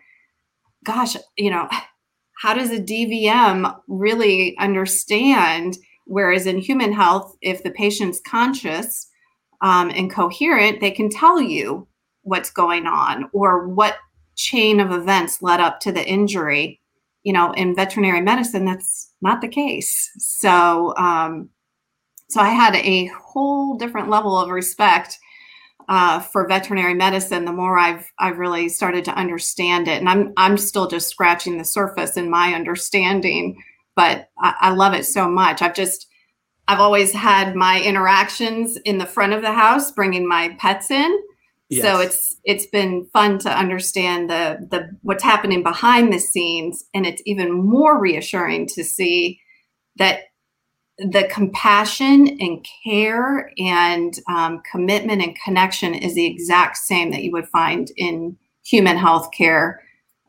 gosh, 0.85 1.17
you 1.37 1.51
know, 1.51 1.67
how 2.41 2.53
does 2.53 2.71
a 2.71 2.81
DVM 2.81 3.75
really 3.87 4.57
understand? 4.57 5.77
Whereas 6.05 6.45
in 6.45 6.59
human 6.59 6.93
health, 6.93 7.35
if 7.41 7.63
the 7.63 7.71
patient's 7.71 8.21
conscious 8.25 9.09
um, 9.61 9.91
and 9.91 10.11
coherent, 10.11 10.81
they 10.81 10.91
can 10.91 11.09
tell 11.09 11.41
you 11.41 11.87
what's 12.23 12.49
going 12.49 12.87
on 12.87 13.29
or 13.33 13.67
what 13.67 13.97
chain 14.35 14.79
of 14.79 14.91
events 14.91 15.41
led 15.41 15.59
up 15.59 15.79
to 15.81 15.91
the 15.91 16.05
injury. 16.05 16.81
You 17.23 17.33
know, 17.33 17.51
in 17.53 17.75
veterinary 17.75 18.21
medicine, 18.21 18.65
that's 18.65 19.11
not 19.21 19.41
the 19.41 19.47
case. 19.47 20.11
So, 20.17 20.95
um, 20.95 21.49
so 22.29 22.39
I 22.41 22.49
had 22.49 22.75
a 22.75 23.07
whole 23.07 23.77
different 23.77 24.09
level 24.09 24.37
of 24.37 24.49
respect 24.49 25.17
uh, 25.87 26.19
for 26.19 26.47
veterinary 26.47 26.93
medicine. 26.93 27.45
The 27.45 27.51
more 27.51 27.77
I've 27.77 28.11
I've 28.19 28.39
really 28.39 28.69
started 28.69 29.05
to 29.05 29.15
understand 29.17 29.87
it, 29.87 29.99
and 29.99 30.09
I'm 30.09 30.33
I'm 30.37 30.57
still 30.57 30.87
just 30.87 31.07
scratching 31.07 31.57
the 31.57 31.65
surface 31.65 32.17
in 32.17 32.29
my 32.29 32.53
understanding, 32.53 33.61
but 33.95 34.29
I, 34.39 34.55
I 34.61 34.69
love 34.71 34.93
it 34.93 35.05
so 35.05 35.29
much. 35.29 35.61
I've 35.61 35.75
just 35.75 36.07
I've 36.67 36.79
always 36.79 37.11
had 37.11 37.55
my 37.55 37.81
interactions 37.81 38.77
in 38.77 38.97
the 38.97 39.05
front 39.05 39.33
of 39.33 39.41
the 39.41 39.53
house, 39.53 39.91
bringing 39.91 40.27
my 40.27 40.55
pets 40.59 40.89
in. 40.89 41.21
Yes. 41.69 41.83
So 41.83 41.99
it's 41.99 42.35
it's 42.43 42.67
been 42.67 43.07
fun 43.11 43.39
to 43.39 43.49
understand 43.49 44.29
the 44.29 44.67
the 44.69 44.89
what's 45.01 45.23
happening 45.23 45.63
behind 45.63 46.13
the 46.13 46.19
scenes, 46.19 46.85
and 46.93 47.05
it's 47.05 47.21
even 47.25 47.51
more 47.51 47.99
reassuring 47.99 48.67
to 48.67 48.83
see 48.83 49.39
that 49.97 50.25
the 50.97 51.27
compassion 51.29 52.37
and 52.39 52.65
care 52.83 53.51
and 53.57 54.19
um, 54.29 54.61
commitment 54.69 55.21
and 55.21 55.37
connection 55.43 55.93
is 55.93 56.15
the 56.15 56.25
exact 56.25 56.77
same 56.77 57.11
that 57.11 57.23
you 57.23 57.31
would 57.31 57.47
find 57.47 57.91
in 57.97 58.37
human 58.63 58.97
health 58.97 59.29
care, 59.31 59.81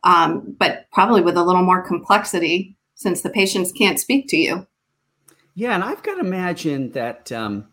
um, 0.04 0.56
but 0.58 0.86
probably 0.92 1.20
with 1.20 1.36
a 1.36 1.44
little 1.44 1.62
more 1.62 1.86
complexity 1.86 2.76
since 2.94 3.20
the 3.20 3.30
patients 3.30 3.72
can't 3.72 4.00
speak 4.00 4.26
to 4.28 4.36
you. 4.36 4.66
Yeah, 5.58 5.74
and 5.74 5.82
I've 5.82 6.02
got 6.02 6.16
to 6.16 6.20
imagine 6.20 6.90
that 6.92 7.32
um, 7.32 7.68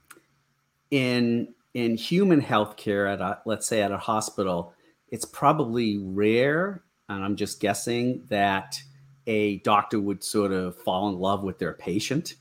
in 0.90 1.54
in 1.74 1.98
human 1.98 2.42
healthcare 2.42 3.12
at 3.12 3.20
a, 3.20 3.40
let's 3.46 3.68
say 3.68 3.82
at 3.82 3.92
a 3.92 3.98
hospital, 3.98 4.74
it's 5.10 5.26
probably 5.26 5.98
rare, 5.98 6.82
and 7.10 7.22
I'm 7.22 7.36
just 7.36 7.60
guessing 7.60 8.24
that 8.30 8.82
a 9.28 9.58
doctor 9.60 10.00
would 10.00 10.24
sort 10.24 10.54
of 10.54 10.78
fall 10.78 11.10
in 11.10 11.20
love 11.20 11.44
with 11.44 11.60
their 11.60 11.74
patient, 11.74 12.36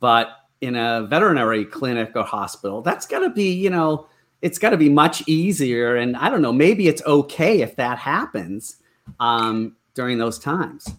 but 0.00 0.30
in 0.60 0.74
a 0.74 1.06
veterinary 1.08 1.64
clinic 1.64 2.10
or 2.16 2.24
hospital, 2.24 2.82
that's 2.82 3.06
got 3.06 3.20
to 3.20 3.30
be 3.30 3.52
you 3.52 3.70
know 3.70 4.08
it's 4.42 4.58
got 4.58 4.70
to 4.70 4.76
be 4.76 4.88
much 4.88 5.22
easier, 5.28 5.94
and 5.94 6.16
I 6.16 6.30
don't 6.30 6.42
know, 6.42 6.52
maybe 6.52 6.88
it's 6.88 7.02
okay 7.06 7.60
if 7.60 7.76
that 7.76 7.98
happens 7.98 8.78
um, 9.20 9.76
during 9.94 10.18
those 10.18 10.40
times. 10.40 10.92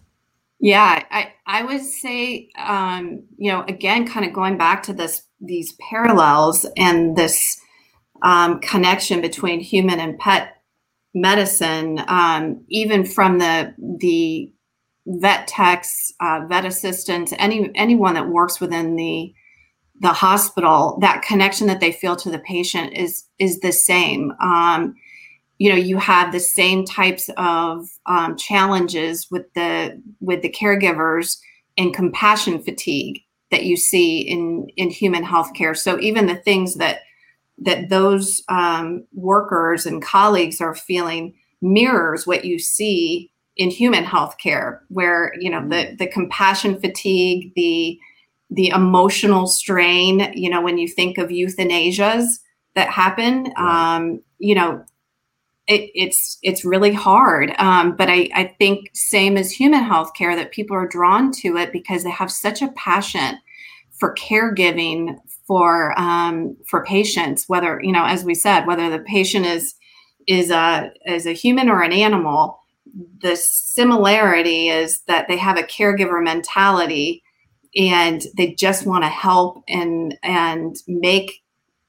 Yeah, 0.62 1.02
I, 1.10 1.32
I 1.44 1.64
would 1.64 1.80
say, 1.82 2.48
um, 2.56 3.24
you 3.36 3.50
know, 3.50 3.64
again, 3.66 4.06
kind 4.06 4.24
of 4.24 4.32
going 4.32 4.56
back 4.56 4.84
to 4.84 4.92
this, 4.92 5.24
these 5.40 5.74
parallels 5.90 6.64
and 6.76 7.16
this 7.16 7.60
um, 8.22 8.60
connection 8.60 9.20
between 9.20 9.58
human 9.58 9.98
and 9.98 10.16
pet 10.20 10.62
medicine, 11.14 12.00
um, 12.06 12.64
even 12.68 13.04
from 13.04 13.38
the 13.38 13.74
the 13.98 14.52
vet 15.04 15.48
techs, 15.48 16.12
uh, 16.20 16.42
vet 16.48 16.64
assistants, 16.64 17.34
any 17.38 17.72
anyone 17.74 18.14
that 18.14 18.28
works 18.28 18.60
within 18.60 18.94
the 18.94 19.34
the 20.00 20.12
hospital, 20.12 20.96
that 21.00 21.22
connection 21.22 21.66
that 21.66 21.80
they 21.80 21.90
feel 21.90 22.14
to 22.14 22.30
the 22.30 22.38
patient 22.38 22.96
is 22.96 23.24
is 23.40 23.58
the 23.60 23.72
same. 23.72 24.32
Um, 24.40 24.94
you 25.62 25.68
know 25.68 25.76
you 25.76 25.96
have 25.96 26.32
the 26.32 26.40
same 26.40 26.84
types 26.84 27.30
of 27.36 27.88
um, 28.06 28.36
challenges 28.36 29.30
with 29.30 29.46
the 29.54 30.02
with 30.18 30.42
the 30.42 30.50
caregivers 30.50 31.38
and 31.78 31.94
compassion 31.94 32.60
fatigue 32.60 33.20
that 33.52 33.64
you 33.64 33.76
see 33.76 34.22
in 34.22 34.66
in 34.76 34.90
human 34.90 35.24
healthcare 35.24 35.76
so 35.76 36.00
even 36.00 36.26
the 36.26 36.34
things 36.34 36.74
that 36.74 37.02
that 37.58 37.90
those 37.90 38.42
um, 38.48 39.04
workers 39.14 39.86
and 39.86 40.02
colleagues 40.02 40.60
are 40.60 40.74
feeling 40.74 41.32
mirrors 41.60 42.26
what 42.26 42.44
you 42.44 42.58
see 42.58 43.30
in 43.56 43.70
human 43.70 44.02
healthcare 44.02 44.80
where 44.88 45.32
you 45.38 45.48
know 45.48 45.62
the 45.68 45.94
the 45.96 46.08
compassion 46.08 46.80
fatigue 46.80 47.52
the 47.54 47.96
the 48.50 48.66
emotional 48.70 49.46
strain 49.46 50.32
you 50.34 50.50
know 50.50 50.60
when 50.60 50.76
you 50.76 50.88
think 50.88 51.18
of 51.18 51.28
euthanasias 51.28 52.24
that 52.74 52.88
happen 52.88 53.44
right. 53.56 53.96
um, 53.96 54.20
you 54.40 54.56
know 54.56 54.84
it, 55.72 55.90
it's 55.94 56.38
it's 56.42 56.64
really 56.64 56.92
hard. 56.92 57.52
Um, 57.58 57.96
but 57.96 58.08
I, 58.08 58.28
I 58.34 58.54
think 58.58 58.90
same 58.94 59.36
as 59.36 59.50
human 59.50 59.82
healthcare 59.84 60.36
that 60.36 60.52
people 60.52 60.76
are 60.76 60.88
drawn 60.88 61.32
to 61.32 61.56
it 61.56 61.72
because 61.72 62.04
they 62.04 62.10
have 62.10 62.30
such 62.30 62.62
a 62.62 62.72
passion 62.72 63.38
for 63.92 64.14
caregiving 64.14 65.16
for 65.46 65.98
um, 65.98 66.56
for 66.66 66.84
patients. 66.84 67.48
Whether 67.48 67.80
you 67.82 67.92
know, 67.92 68.04
as 68.04 68.24
we 68.24 68.34
said, 68.34 68.66
whether 68.66 68.90
the 68.90 69.00
patient 69.00 69.46
is 69.46 69.74
is 70.26 70.50
a 70.50 70.90
is 71.06 71.26
a 71.26 71.32
human 71.32 71.68
or 71.68 71.82
an 71.82 71.92
animal, 71.92 72.58
the 73.20 73.36
similarity 73.36 74.68
is 74.68 75.00
that 75.06 75.28
they 75.28 75.36
have 75.36 75.58
a 75.58 75.62
caregiver 75.62 76.22
mentality 76.22 77.22
and 77.74 78.22
they 78.36 78.52
just 78.54 78.86
want 78.86 79.04
to 79.04 79.08
help 79.08 79.62
and 79.68 80.16
and 80.22 80.76
make 80.86 81.42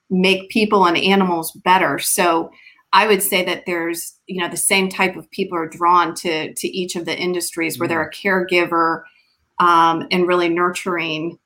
make 0.10 0.50
people 0.50 0.86
and 0.86 0.98
animals 0.98 1.52
better. 1.64 2.00
So 2.00 2.52
I 2.94 3.08
would 3.08 3.24
say 3.24 3.44
that 3.44 3.66
there's, 3.66 4.14
you 4.28 4.40
know, 4.40 4.48
the 4.48 4.56
same 4.56 4.88
type 4.88 5.16
of 5.16 5.30
people 5.32 5.58
are 5.58 5.68
drawn 5.68 6.14
to 6.16 6.54
to 6.54 6.68
each 6.68 6.96
of 6.96 7.06
the 7.06 7.18
industries 7.18 7.78
where 7.80 7.88
they're 7.88 8.04
a 8.04 8.12
caregiver 8.12 9.02
um, 9.60 10.08
and 10.12 10.28
really 10.28 10.48
nurturing 10.48 11.40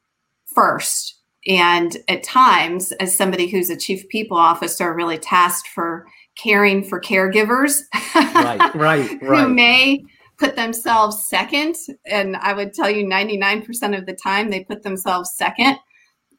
first. 0.54 1.16
And 1.48 1.96
at 2.10 2.24
times, 2.24 2.92
as 2.94 3.16
somebody 3.16 3.48
who's 3.48 3.70
a 3.70 3.78
chief 3.78 4.08
people 4.10 4.38
officer, 4.38 4.94
really 4.94 5.18
tasked 5.18 5.70
for 5.70 6.06
caring 6.38 6.84
for 6.84 7.00
caregivers, 7.00 7.80
right, 8.14 8.76
right, 8.76 9.18
right, 9.22 9.44
who 9.44 9.48
may 9.48 10.04
put 10.38 10.58
themselves 10.58 11.28
second. 11.28 11.76
And 12.06 12.36
I 12.36 12.54
would 12.54 12.74
tell 12.74 12.90
you, 12.90 13.06
99% 13.06 13.98
of 13.98 14.06
the 14.06 14.18
time, 14.22 14.50
they 14.50 14.66
put 14.66 14.84
themselves 14.84 15.34
second. 15.36 15.78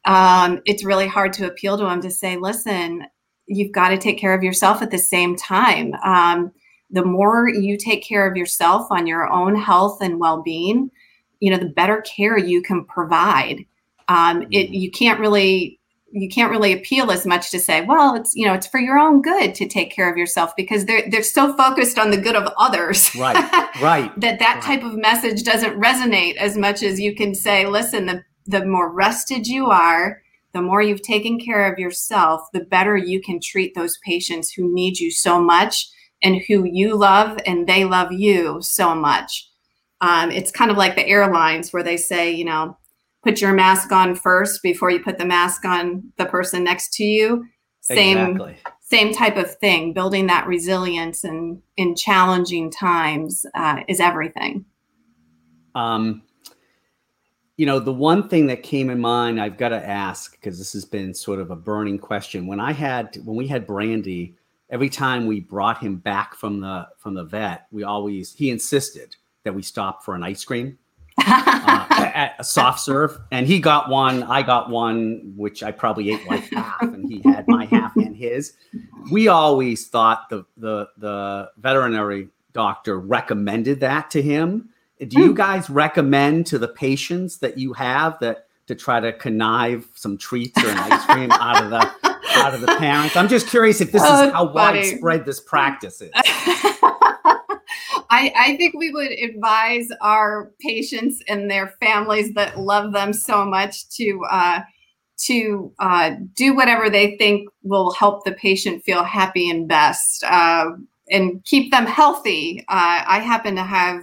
Um, 0.05 0.61
it's 0.65 0.85
really 0.85 1.07
hard 1.07 1.33
to 1.33 1.47
appeal 1.47 1.77
to 1.77 1.85
them 1.85 2.01
to 2.01 2.11
say, 2.11 2.37
listen, 2.37 3.03
you've 3.49 3.71
got 3.71 3.89
to 3.89 3.97
take 3.97 4.17
care 4.17 4.33
of 4.33 4.43
yourself 4.43 4.81
at 4.81 4.91
the 4.91 4.97
same 4.97 5.35
time. 5.35 5.93
Um, 6.03 6.51
the 6.91 7.03
more 7.03 7.49
you 7.49 7.77
take 7.77 8.03
care 8.03 8.29
of 8.29 8.37
yourself 8.37 8.87
on 8.91 9.07
your 9.07 9.27
own 9.27 9.55
health 9.55 10.01
and 10.01 10.19
well-being, 10.19 10.89
you 11.39 11.51
know, 11.51 11.57
the 11.57 11.69
better 11.69 12.01
care 12.01 12.37
you 12.37 12.61
can 12.61 12.85
provide. 12.85 13.65
Um, 14.07 14.43
it 14.51 14.67
mm-hmm. 14.67 14.73
you 14.73 14.91
can't 14.91 15.19
really 15.19 15.79
you 16.11 16.27
can't 16.27 16.49
really 16.49 16.73
appeal 16.73 17.11
as 17.11 17.25
much 17.25 17.51
to 17.51 17.59
say, 17.59 17.81
well, 17.81 18.15
it's 18.15 18.35
you 18.35 18.45
know, 18.45 18.53
it's 18.53 18.67
for 18.67 18.79
your 18.79 18.97
own 18.97 19.21
good 19.21 19.53
to 19.55 19.67
take 19.67 19.91
care 19.91 20.11
of 20.11 20.17
yourself 20.17 20.55
because 20.55 20.85
they're 20.85 21.07
they're 21.09 21.23
so 21.23 21.55
focused 21.55 21.99
on 21.99 22.11
the 22.11 22.17
good 22.17 22.35
of 22.35 22.51
others. 22.57 23.13
Right. 23.15 23.37
Right. 23.79 24.11
that 24.19 24.39
that 24.39 24.55
right. 24.55 24.63
type 24.63 24.83
of 24.83 24.97
message 24.97 25.43
doesn't 25.43 25.79
resonate 25.79 26.35
as 26.35 26.57
much 26.57 26.83
as 26.83 26.99
you 26.99 27.15
can 27.15 27.33
say, 27.33 27.65
listen, 27.65 28.07
the 28.07 28.23
the 28.45 28.65
more 28.65 28.91
rested 28.91 29.47
you 29.47 29.67
are, 29.67 30.21
the 30.53 30.61
more 30.61 30.81
you've 30.81 31.01
taken 31.01 31.39
care 31.39 31.71
of 31.71 31.79
yourself, 31.79 32.41
the 32.53 32.61
better 32.61 32.97
you 32.97 33.21
can 33.21 33.39
treat 33.39 33.75
those 33.75 33.99
patients 34.05 34.51
who 34.51 34.73
need 34.73 34.99
you 34.99 35.11
so 35.11 35.41
much 35.41 35.89
and 36.23 36.41
who 36.47 36.65
you 36.65 36.97
love 36.97 37.37
and 37.45 37.67
they 37.67 37.85
love 37.85 38.11
you 38.11 38.59
so 38.61 38.95
much. 38.95 39.47
Um, 40.01 40.31
it's 40.31 40.51
kind 40.51 40.71
of 40.71 40.77
like 40.77 40.95
the 40.95 41.07
airlines 41.07 41.71
where 41.71 41.83
they 41.83 41.97
say, 41.97 42.31
you 42.31 42.45
know, 42.45 42.77
put 43.23 43.41
your 43.41 43.53
mask 43.53 43.91
on 43.91 44.15
first 44.15 44.63
before 44.63 44.89
you 44.89 45.03
put 45.03 45.17
the 45.17 45.25
mask 45.25 45.65
on 45.65 46.11
the 46.17 46.25
person 46.25 46.63
next 46.63 46.93
to 46.93 47.03
you. 47.03 47.45
Same 47.81 48.17
exactly. 48.17 48.57
same 48.81 49.13
type 49.13 49.37
of 49.37 49.55
thing. 49.55 49.93
Building 49.93 50.27
that 50.27 50.47
resilience 50.47 51.23
and 51.23 51.61
in 51.77 51.95
challenging 51.95 52.71
times 52.71 53.45
uh, 53.55 53.81
is 53.87 53.99
everything. 53.99 54.65
Um, 55.75 56.23
you 57.59 57.65
know, 57.65 57.77
the 57.77 57.91
one 57.91 58.29
thing 58.29 58.47
that 58.47 58.63
came 58.63 58.89
in 58.89 59.01
mind, 59.01 59.41
I've 59.41 59.57
got 59.57 59.69
to 59.69 59.85
ask 59.85 60.31
because 60.31 60.57
this 60.57 60.71
has 60.71 60.85
been 60.85 61.13
sort 61.13 61.39
of 61.39 61.51
a 61.51 61.57
burning 61.57 61.99
question. 61.99 62.47
When 62.47 62.61
I 62.61 62.71
had 62.71 63.17
when 63.25 63.35
we 63.35 63.47
had 63.47 63.67
Brandy, 63.67 64.37
every 64.69 64.87
time 64.87 65.27
we 65.27 65.41
brought 65.41 65.77
him 65.77 65.97
back 65.97 66.35
from 66.35 66.61
the 66.61 66.87
from 66.97 67.15
the 67.15 67.25
vet, 67.25 67.67
we 67.69 67.83
always 67.83 68.33
he 68.33 68.49
insisted 68.49 69.17
that 69.43 69.53
we 69.53 69.61
stop 69.61 70.05
for 70.05 70.15
an 70.15 70.23
ice 70.23 70.45
cream 70.45 70.77
uh, 71.17 71.85
at 72.15 72.35
a 72.39 72.45
soft 72.45 72.79
serve, 72.79 73.19
and 73.29 73.45
he 73.45 73.59
got 73.59 73.89
one. 73.89 74.23
I 74.23 74.41
got 74.41 74.69
one, 74.69 75.33
which 75.35 75.61
I 75.61 75.71
probably 75.71 76.11
ate 76.11 76.25
like 76.29 76.49
half, 76.53 76.81
and 76.81 77.11
he 77.11 77.21
had 77.29 77.45
my 77.49 77.65
half 77.65 77.93
and 77.97 78.15
his. 78.15 78.53
We 79.11 79.27
always 79.27 79.85
thought 79.89 80.29
the 80.29 80.45
the 80.55 80.87
the 80.97 81.51
veterinary 81.57 82.29
doctor 82.53 82.97
recommended 82.97 83.81
that 83.81 84.09
to 84.11 84.21
him. 84.21 84.69
Do 85.07 85.19
you 85.19 85.29
hmm. 85.29 85.35
guys 85.35 85.69
recommend 85.69 86.45
to 86.47 86.57
the 86.57 86.67
patients 86.67 87.37
that 87.37 87.57
you 87.57 87.73
have 87.73 88.19
that 88.19 88.47
to 88.67 88.75
try 88.75 88.99
to 88.99 89.13
connive 89.13 89.87
some 89.95 90.17
treats 90.17 90.61
or 90.63 90.69
an 90.69 90.77
ice 90.77 91.05
cream 91.05 91.31
out 91.31 91.63
of 91.63 91.69
the 91.69 91.91
out 92.35 92.53
of 92.53 92.61
the 92.61 92.67
parents? 92.77 93.15
I'm 93.15 93.29
just 93.29 93.47
curious 93.47 93.79
if 93.81 93.91
this 93.91 94.01
oh, 94.05 94.27
is 94.27 94.33
how 94.33 94.51
widespread 94.51 95.25
this 95.25 95.39
practice 95.39 96.01
is. 96.01 96.11
I, 98.11 98.33
I 98.35 98.55
think 98.57 98.73
we 98.75 98.91
would 98.91 99.11
advise 99.11 99.87
our 100.01 100.51
patients 100.59 101.21
and 101.27 101.49
their 101.49 101.75
families 101.79 102.33
that 102.33 102.59
love 102.59 102.91
them 102.91 103.13
so 103.13 103.45
much 103.45 103.87
to 103.91 104.25
uh, 104.29 104.61
to 105.19 105.71
uh, 105.79 106.11
do 106.33 106.55
whatever 106.55 106.89
they 106.89 107.15
think 107.17 107.47
will 107.63 107.93
help 107.93 108.23
the 108.25 108.31
patient 108.33 108.83
feel 108.83 109.03
happy 109.03 109.49
and 109.49 109.67
best 109.67 110.23
uh, 110.23 110.71
and 111.09 111.43
keep 111.45 111.71
them 111.71 111.85
healthy. 111.85 112.65
Uh, 112.67 113.03
I 113.07 113.19
happen 113.19 113.55
to 113.55 113.63
have 113.63 114.01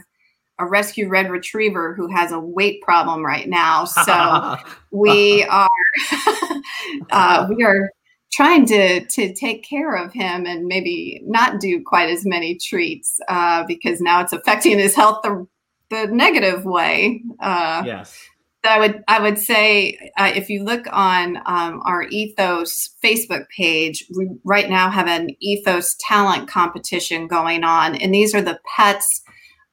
a 0.59 0.67
rescue 0.67 1.09
red 1.09 1.31
retriever 1.31 1.95
who 1.95 2.09
has 2.15 2.33
a 2.33 2.41
weight 2.41 2.81
problem 2.83 3.25
right 3.25 3.49
now, 3.49 3.85
so 3.85 4.57
we 4.91 5.45
are 5.45 5.69
uh, 7.11 7.47
we 7.55 7.65
are 7.65 7.91
trying 8.33 8.67
to 8.67 9.05
to 9.07 9.35
take 9.35 9.65
care 9.65 9.95
of 9.95 10.13
him 10.13 10.47
and 10.47 10.67
maybe 10.67 11.21
not 11.25 11.61
do 11.61 11.83
quite 11.85 12.11
as 12.11 12.25
many 12.27 12.59
treats 12.59 13.19
uh, 13.29 13.65
because 13.67 14.01
now 14.01 14.21
it's 14.21 14.33
affecting 14.33 14.79
his 14.79 14.95
health 14.95 15.21
the, 15.23 15.47
the 15.91 16.07
negative 16.09 16.65
way. 16.65 17.23
Uh, 17.41 17.83
yes. 17.85 18.19
I 18.67 18.81
would 18.81 19.05
I 19.07 19.21
would 19.21 19.39
say 19.39 20.11
uh, 20.17 20.33
if 20.35 20.51
you 20.51 20.65
look 20.65 20.87
on 20.93 21.37
um, 21.47 21.81
our 21.85 22.03
Ethos 22.03 22.91
Facebook 23.03 23.49
page, 23.57 24.05
we 24.17 24.29
right 24.45 24.69
now 24.69 24.91
have 24.91 25.07
an 25.07 25.31
Ethos 25.41 25.97
talent 26.01 26.49
competition 26.49 27.29
going 27.29 27.65
on, 27.65 27.95
and 27.95 28.13
these 28.13 28.35
are 28.35 28.43
the 28.43 28.59
pets 28.77 29.23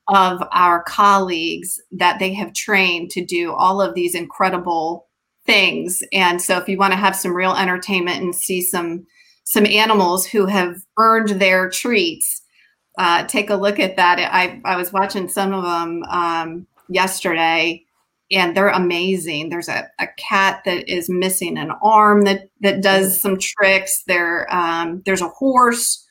of 0.08 0.44
our 0.52 0.84
colleagues 0.84 1.82
that 1.92 2.20
they 2.20 2.34
have 2.34 2.54
trained 2.54 3.10
to 3.12 3.26
do 3.26 3.54
all 3.54 3.82
of 3.82 3.96
these 3.96 4.16
incredible 4.16 5.08
things. 5.46 6.02
And 6.12 6.42
so 6.42 6.58
if 6.58 6.68
you 6.68 6.78
want 6.78 6.94
to 6.94 6.98
have 7.00 7.16
some 7.16 7.36
real 7.36 7.56
entertainment 7.56 8.22
and 8.22 8.36
see 8.36 8.62
some 8.62 9.06
some 9.46 9.66
animals 9.66 10.26
who 10.26 10.46
have 10.46 10.78
earned 10.98 11.30
their 11.42 11.70
treats, 11.70 12.42
uh, 12.98 13.26
take 13.26 13.50
a 13.50 13.56
look 13.56 13.80
at 13.80 13.98
that. 13.98 14.20
I 14.20 14.62
I 14.66 14.78
was 14.78 14.94
watching 14.94 15.28
some 15.28 15.54
of 15.54 15.64
them 15.64 16.04
um, 16.10 16.68
yesterday, 16.90 17.84
and 18.32 18.56
they're 18.56 18.70
amazing. 18.70 19.50
There's 19.50 19.70
a, 19.70 19.90
a 20.00 20.08
cat 20.18 20.62
that 20.66 20.90
is 20.90 21.10
missing 21.10 21.58
an 21.58 21.72
arm 21.82 22.24
that 22.24 22.50
that 22.62 22.82
does 22.82 23.22
some 23.22 23.38
tricks. 23.40 24.04
There 24.08 24.48
um, 24.54 25.02
there's 25.06 25.22
a 25.22 25.30
horse, 25.30 26.06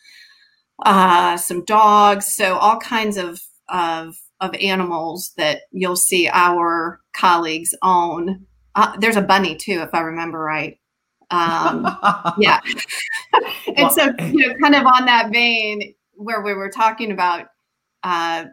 uh, 0.85 1.37
some 1.37 1.65
dogs, 1.65 2.35
so 2.35 2.57
all 2.57 2.78
kinds 2.78 3.17
of 3.17 3.41
of 3.69 4.17
of 4.41 4.55
animals 4.57 5.33
that 5.37 5.63
you'll 5.71 5.97
see 5.97 6.29
our 6.33 7.01
colleagues 7.13 7.75
own 7.83 8.47
uh, 8.75 8.97
there's 8.99 9.17
a 9.17 9.23
bunny 9.23 9.57
too, 9.57 9.81
if 9.83 9.91
I 9.95 10.01
remember 10.01 10.39
right. 10.39 10.79
Um, 11.31 11.85
yeah. 12.39 12.61
and 13.77 13.93
so, 13.93 14.13
you 14.21 14.49
know, 14.49 14.55
kind 14.61 14.75
of 14.75 14.87
on 14.87 15.07
that 15.07 15.31
vein, 15.33 15.95
where 16.15 16.43
we 16.43 16.55
were 16.55 16.71
talking 16.71 17.11
about 17.11 17.49
uh, 18.03 18.45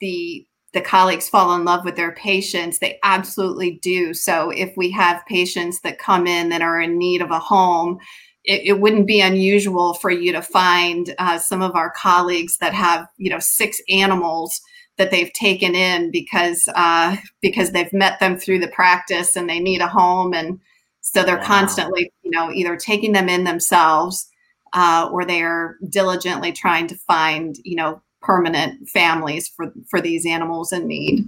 the 0.00 0.44
the 0.74 0.80
colleagues 0.82 1.30
fall 1.30 1.54
in 1.54 1.64
love 1.64 1.82
with 1.86 1.96
their 1.96 2.12
patients, 2.12 2.78
they 2.78 2.98
absolutely 3.02 3.78
do. 3.82 4.12
So, 4.12 4.50
if 4.50 4.74
we 4.76 4.90
have 4.90 5.24
patients 5.26 5.80
that 5.80 5.98
come 5.98 6.26
in 6.26 6.50
that 6.50 6.60
are 6.60 6.80
in 6.80 6.98
need 6.98 7.22
of 7.22 7.30
a 7.30 7.38
home, 7.38 7.98
it, 8.44 8.62
it 8.64 8.80
wouldn't 8.80 9.06
be 9.06 9.20
unusual 9.20 9.94
for 9.94 10.10
you 10.10 10.32
to 10.32 10.42
find 10.42 11.14
uh, 11.18 11.38
some 11.38 11.62
of 11.62 11.74
our 11.74 11.90
colleagues 11.90 12.56
that 12.58 12.74
have, 12.74 13.06
you 13.16 13.30
know, 13.30 13.38
six 13.38 13.80
animals 13.88 14.60
that 14.96 15.10
they've 15.10 15.32
taken 15.32 15.74
in 15.74 16.10
because 16.10 16.68
uh, 16.74 17.16
because 17.40 17.72
they've 17.72 17.92
met 17.92 18.20
them 18.20 18.36
through 18.36 18.58
the 18.58 18.68
practice 18.68 19.36
and 19.36 19.48
they 19.48 19.60
need 19.60 19.80
a 19.80 19.88
home. 19.88 20.34
And 20.34 20.60
so 21.00 21.22
they're 21.22 21.38
wow. 21.38 21.44
constantly 21.44 22.12
you 22.22 22.30
know 22.30 22.52
either 22.52 22.76
taking 22.76 23.12
them 23.12 23.28
in 23.28 23.44
themselves 23.44 24.28
uh, 24.74 25.08
or 25.10 25.24
they 25.24 25.42
are 25.42 25.76
diligently 25.88 26.52
trying 26.52 26.86
to 26.88 26.96
find 26.96 27.56
you 27.64 27.76
know 27.76 28.02
permanent 28.20 28.88
families 28.88 29.48
for 29.48 29.72
for 29.88 30.00
these 30.00 30.26
animals 30.26 30.72
in 30.72 30.86
need. 30.86 31.26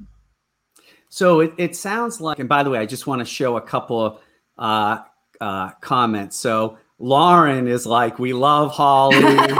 So 1.08 1.40
it, 1.40 1.54
it 1.56 1.76
sounds 1.76 2.20
like 2.20 2.38
and 2.38 2.48
by 2.48 2.62
the 2.62 2.70
way 2.70 2.78
i 2.78 2.86
just 2.86 3.06
want 3.06 3.20
to 3.20 3.24
show 3.24 3.56
a 3.56 3.60
couple 3.60 4.04
of 4.04 4.20
uh, 4.58 4.98
uh, 5.40 5.70
comments. 5.80 6.36
So 6.36 6.78
lauren 7.00 7.66
is 7.66 7.86
like 7.86 8.18
we 8.18 8.32
love 8.32 8.70
holly 8.70 9.16
uh, 9.18 9.56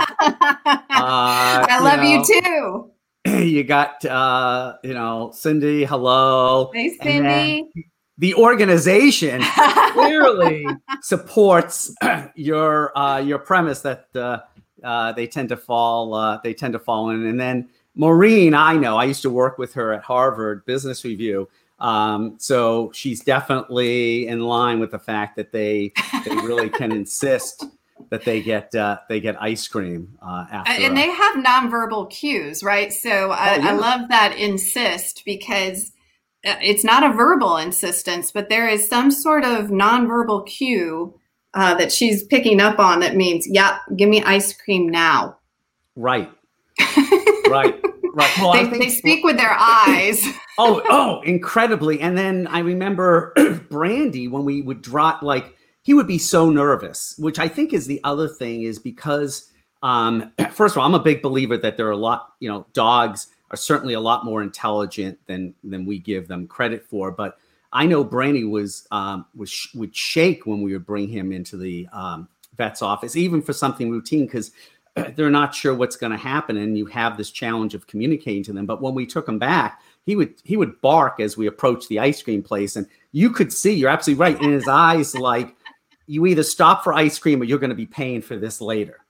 i 0.90 1.80
love 1.82 2.04
you, 2.04 2.18
know, 2.18 2.24
you 2.28 2.42
too 2.42 2.90
you 3.26 3.64
got 3.64 4.04
uh, 4.04 4.76
you 4.82 4.94
know 4.94 5.30
Cindy. 5.34 5.84
Hello, 5.84 6.70
hey 6.72 6.96
Cindy. 7.02 7.70
The 8.18 8.34
organization 8.34 9.42
clearly 9.92 10.66
supports 11.02 11.94
your 12.34 12.96
uh, 12.96 13.18
your 13.18 13.38
premise 13.38 13.80
that 13.82 14.06
uh, 14.14 14.40
uh, 14.82 15.12
they 15.12 15.26
tend 15.26 15.50
to 15.50 15.56
fall 15.56 16.14
uh, 16.14 16.38
they 16.42 16.54
tend 16.54 16.72
to 16.72 16.78
fall 16.78 17.10
in. 17.10 17.26
And 17.26 17.38
then 17.38 17.68
Maureen, 17.94 18.54
I 18.54 18.74
know 18.74 18.96
I 18.96 19.04
used 19.04 19.22
to 19.22 19.30
work 19.30 19.58
with 19.58 19.74
her 19.74 19.92
at 19.92 20.02
Harvard 20.02 20.64
Business 20.64 21.04
Review. 21.04 21.48
Um, 21.80 22.34
so 22.38 22.90
she's 22.92 23.20
definitely 23.20 24.26
in 24.26 24.40
line 24.40 24.80
with 24.80 24.90
the 24.90 24.98
fact 24.98 25.36
that 25.36 25.52
they 25.52 25.92
they 26.24 26.34
really 26.36 26.68
can 26.80 26.92
insist 26.92 27.64
that 28.10 28.24
they 28.24 28.42
get 28.42 28.74
uh, 28.74 28.98
they 29.08 29.20
get 29.20 29.40
ice 29.40 29.66
cream 29.68 30.18
uh, 30.22 30.46
after. 30.50 30.72
And 30.72 30.96
they 30.96 31.08
have 31.10 31.36
nonverbal 31.36 32.10
cues, 32.10 32.62
right? 32.62 32.92
So 32.92 33.30
I, 33.30 33.56
oh, 33.56 33.58
yeah. 33.58 33.68
I 33.68 33.72
love 33.72 34.08
that 34.08 34.36
insist 34.36 35.24
because 35.24 35.92
uh, 36.44 36.56
it's 36.62 36.84
not 36.84 37.02
a 37.02 37.14
verbal 37.14 37.56
insistence, 37.56 38.32
but 38.32 38.48
there 38.48 38.68
is 38.68 38.88
some 38.88 39.10
sort 39.10 39.44
of 39.44 39.66
nonverbal 39.66 40.46
cue 40.46 41.14
uh, 41.54 41.74
that 41.74 41.92
she's 41.92 42.22
picking 42.22 42.60
up 42.60 42.78
on 42.78 43.00
that 43.00 43.16
means, 43.16 43.46
"Yeah, 43.48 43.78
give 43.96 44.08
me 44.08 44.22
ice 44.22 44.52
cream 44.52 44.88
now." 44.88 45.36
Right. 45.96 46.30
right. 47.48 47.80
Right. 48.20 48.38
Well, 48.38 48.52
they, 48.52 48.66
think, 48.66 48.82
they 48.82 48.90
speak 48.90 49.24
with 49.24 49.36
their 49.36 49.56
eyes. 49.58 50.22
oh, 50.58 50.82
oh, 50.88 51.20
incredibly. 51.22 52.00
And 52.00 52.16
then 52.16 52.46
I 52.48 52.60
remember 52.60 53.32
Brandy 53.70 54.28
when 54.28 54.44
we 54.44 54.62
would 54.62 54.82
drop 54.82 55.22
like 55.22 55.56
he 55.82 55.94
would 55.94 56.06
be 56.06 56.18
so 56.18 56.50
nervous, 56.50 57.14
which 57.18 57.38
I 57.38 57.48
think 57.48 57.72
is 57.72 57.86
the 57.86 58.00
other 58.04 58.28
thing 58.28 58.62
is 58.62 58.78
because 58.78 59.50
um, 59.82 60.32
first 60.50 60.74
of 60.74 60.78
all, 60.78 60.86
I'm 60.86 60.94
a 60.94 61.02
big 61.02 61.22
believer 61.22 61.56
that 61.56 61.76
there 61.76 61.86
are 61.88 61.92
a 61.92 61.96
lot, 61.96 62.34
you 62.40 62.48
know, 62.48 62.66
dogs 62.72 63.28
are 63.50 63.56
certainly 63.56 63.94
a 63.94 64.00
lot 64.00 64.24
more 64.24 64.42
intelligent 64.42 65.18
than 65.26 65.54
than 65.64 65.84
we 65.84 65.98
give 65.98 66.28
them 66.28 66.46
credit 66.46 66.84
for. 66.84 67.10
But 67.10 67.38
I 67.72 67.86
know 67.86 68.04
Brandy 68.04 68.44
was 68.44 68.86
um, 68.90 69.26
was 69.34 69.68
would 69.74 69.94
shake 69.94 70.46
when 70.46 70.62
we 70.62 70.72
would 70.72 70.86
bring 70.86 71.08
him 71.08 71.32
into 71.32 71.56
the 71.56 71.88
um, 71.92 72.28
vet's 72.56 72.82
office, 72.82 73.16
even 73.16 73.42
for 73.42 73.52
something 73.52 73.90
routine, 73.90 74.26
because 74.26 74.52
they're 75.14 75.30
not 75.30 75.54
sure 75.54 75.74
what's 75.74 75.96
going 75.96 76.12
to 76.12 76.18
happen, 76.18 76.56
and 76.56 76.76
you 76.76 76.86
have 76.86 77.16
this 77.16 77.30
challenge 77.30 77.74
of 77.74 77.86
communicating 77.86 78.42
to 78.44 78.52
them. 78.52 78.66
But 78.66 78.82
when 78.82 78.94
we 78.94 79.06
took 79.06 79.28
him 79.28 79.38
back, 79.38 79.80
he 80.04 80.16
would 80.16 80.34
he 80.44 80.56
would 80.56 80.80
bark 80.80 81.20
as 81.20 81.36
we 81.36 81.46
approached 81.46 81.88
the 81.88 81.98
ice 81.98 82.22
cream 82.22 82.42
place, 82.42 82.76
and 82.76 82.86
you 83.12 83.30
could 83.30 83.52
see 83.52 83.72
you're 83.72 83.90
absolutely 83.90 84.20
right 84.20 84.42
in 84.42 84.52
his 84.52 84.68
eyes, 84.68 85.14
like 85.14 85.54
you 86.06 86.26
either 86.26 86.42
stop 86.42 86.82
for 86.82 86.92
ice 86.92 87.18
cream 87.18 87.40
or 87.40 87.44
you're 87.44 87.58
going 87.58 87.70
to 87.70 87.76
be 87.76 87.86
paying 87.86 88.20
for 88.20 88.36
this 88.36 88.60
later. 88.60 89.04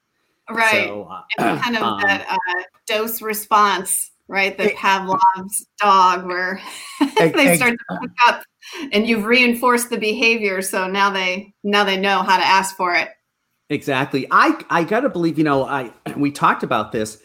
Right. 0.50 0.88
So, 0.88 1.08
uh, 1.38 1.58
kind 1.58 1.76
of 1.76 1.82
um, 1.82 2.00
that 2.02 2.26
uh, 2.28 2.62
dose 2.86 3.22
response, 3.22 4.10
right? 4.28 4.56
The 4.56 4.72
it, 4.72 4.76
Pavlov's 4.76 5.66
dog, 5.80 6.26
where 6.26 6.60
they 7.16 7.56
start 7.56 7.72
to 7.72 7.98
pick 8.00 8.10
up, 8.26 8.42
and 8.92 9.06
you've 9.06 9.24
reinforced 9.24 9.90
the 9.90 9.98
behavior, 9.98 10.60
so 10.60 10.86
now 10.86 11.10
they 11.10 11.54
now 11.62 11.84
they 11.84 11.96
know 11.96 12.22
how 12.22 12.36
to 12.36 12.44
ask 12.44 12.76
for 12.76 12.94
it. 12.94 13.08
Exactly. 13.70 14.26
I 14.30 14.60
I 14.68 14.84
gotta 14.84 15.08
believe. 15.08 15.38
You 15.38 15.44
know, 15.44 15.64
I 15.64 15.90
we 16.16 16.30
talked 16.30 16.62
about 16.62 16.92
this. 16.92 17.18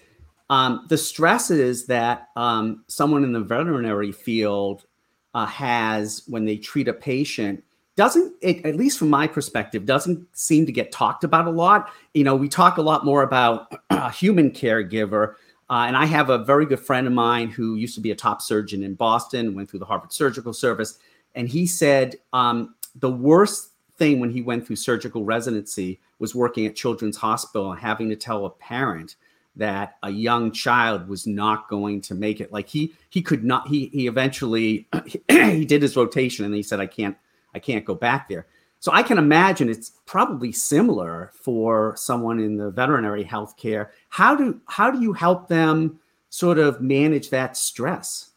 Um, 0.49 0.85
the 0.89 0.97
stresses 0.97 1.87
that 1.87 2.29
um, 2.35 2.83
someone 2.87 3.23
in 3.23 3.33
the 3.33 3.39
veterinary 3.39 4.11
field 4.11 4.85
uh, 5.33 5.47
has 5.47 6.21
when 6.27 6.45
they 6.45 6.55
treat 6.55 6.87
a 6.87 6.93
patient 6.93 7.63
doesn't 7.95 8.33
it, 8.41 8.63
at 8.65 8.75
least 8.75 8.99
from 8.99 9.09
my 9.09 9.25
perspective 9.25 9.85
doesn't 9.85 10.25
seem 10.37 10.65
to 10.65 10.71
get 10.71 10.91
talked 10.91 11.23
about 11.23 11.47
a 11.47 11.49
lot 11.49 11.91
you 12.13 12.23
know 12.23 12.35
we 12.35 12.47
talk 12.47 12.77
a 12.77 12.81
lot 12.81 13.05
more 13.05 13.23
about 13.23 13.73
a 13.89 14.11
human 14.11 14.51
caregiver 14.51 15.35
uh, 15.69 15.85
and 15.87 15.95
i 15.95 16.05
have 16.05 16.29
a 16.29 16.37
very 16.39 16.65
good 16.65 16.79
friend 16.79 17.07
of 17.07 17.13
mine 17.13 17.49
who 17.49 17.75
used 17.75 17.95
to 17.95 18.01
be 18.01 18.11
a 18.11 18.15
top 18.15 18.41
surgeon 18.41 18.83
in 18.83 18.95
boston 18.95 19.55
went 19.55 19.69
through 19.69 19.79
the 19.79 19.85
harvard 19.85 20.11
surgical 20.11 20.53
service 20.53 20.99
and 21.35 21.47
he 21.47 21.65
said 21.65 22.15
um, 22.33 22.75
the 22.95 23.11
worst 23.11 23.71
thing 23.97 24.19
when 24.19 24.29
he 24.29 24.41
went 24.41 24.65
through 24.65 24.75
surgical 24.75 25.23
residency 25.23 25.99
was 26.19 26.35
working 26.35 26.65
at 26.65 26.75
children's 26.75 27.17
hospital 27.17 27.71
and 27.71 27.79
having 27.79 28.09
to 28.09 28.15
tell 28.15 28.45
a 28.45 28.49
parent 28.49 29.15
that 29.57 29.97
a 30.03 30.09
young 30.09 30.51
child 30.51 31.07
was 31.07 31.25
not 31.25 31.69
going 31.69 32.01
to 32.01 32.13
make 32.13 32.41
it 32.41 32.51
like 32.51 32.67
he 32.67 32.93
he 33.09 33.21
could 33.21 33.43
not 33.43 33.67
he 33.67 33.87
he 33.87 34.07
eventually 34.07 34.87
he 35.29 35.63
did 35.65 35.81
his 35.81 35.95
rotation 35.95 36.43
and 36.43 36.53
he 36.53 36.61
said 36.61 36.81
i 36.81 36.85
can't 36.85 37.15
I 37.55 37.59
can't 37.59 37.85
go 37.85 37.95
back 37.95 38.27
there. 38.27 38.45
So 38.81 38.91
I 38.91 39.01
can 39.01 39.17
imagine 39.17 39.69
it's 39.69 39.93
probably 40.05 40.51
similar 40.51 41.31
for 41.33 41.95
someone 41.95 42.39
in 42.39 42.57
the 42.57 42.69
veterinary 42.69 43.23
healthcare. 43.23 43.87
How 44.09 44.35
do 44.35 44.61
how 44.67 44.91
do 44.91 45.01
you 45.01 45.13
help 45.13 45.47
them 45.47 45.99
sort 46.29 46.59
of 46.59 46.81
manage 46.81 47.29
that 47.31 47.57
stress? 47.57 48.31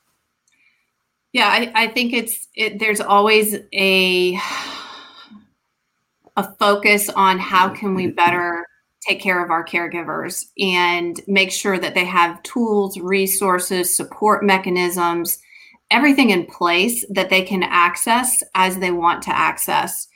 Yeah, 1.33 1.49
I, 1.49 1.73
I 1.75 1.88
think 1.88 2.14
it's 2.14 2.47
it, 2.55 2.79
there's 2.79 3.01
always 3.01 3.57
a 3.75 4.41
a 6.38 6.55
focus 6.59 7.11
on 7.11 7.38
how 7.38 7.68
can 7.68 7.94
we 7.94 8.07
better 8.07 8.66
take 9.07 9.20
care 9.20 9.44
of 9.44 9.51
our 9.51 9.64
caregivers 9.64 10.46
and 10.59 11.20
make 11.27 11.53
sure 11.53 11.79
that 11.79 11.94
they 11.94 12.05
have 12.05 12.42
tools, 12.42 12.98
resources, 12.98 13.94
support 13.94 14.42
mechanisms 14.44 15.38
everything 15.90 16.31
in 16.31 16.46
place 16.46 17.05
that 17.11 17.31
they 17.31 17.42
can 17.42 17.62
access 17.62 18.42
as 18.55 18.79
they 18.79 18.90
want 18.90 19.22
to 19.22 19.37
access. 19.37 20.07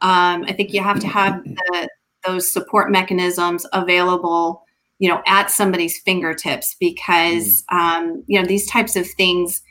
Um, 0.00 0.44
I 0.48 0.52
think 0.52 0.72
you 0.72 0.82
have 0.82 0.98
to 1.00 1.06
have 1.06 1.44
the, 1.44 1.88
those 2.26 2.52
support 2.52 2.90
mechanisms 2.90 3.64
available, 3.72 4.64
you 4.98 5.08
know, 5.08 5.22
at 5.26 5.50
somebody's 5.50 6.00
fingertips 6.00 6.74
because, 6.80 7.64
mm. 7.72 7.76
um, 7.76 8.24
you 8.26 8.40
know, 8.40 8.46
these 8.46 8.68
types 8.68 8.96
of 8.96 9.06
things 9.06 9.62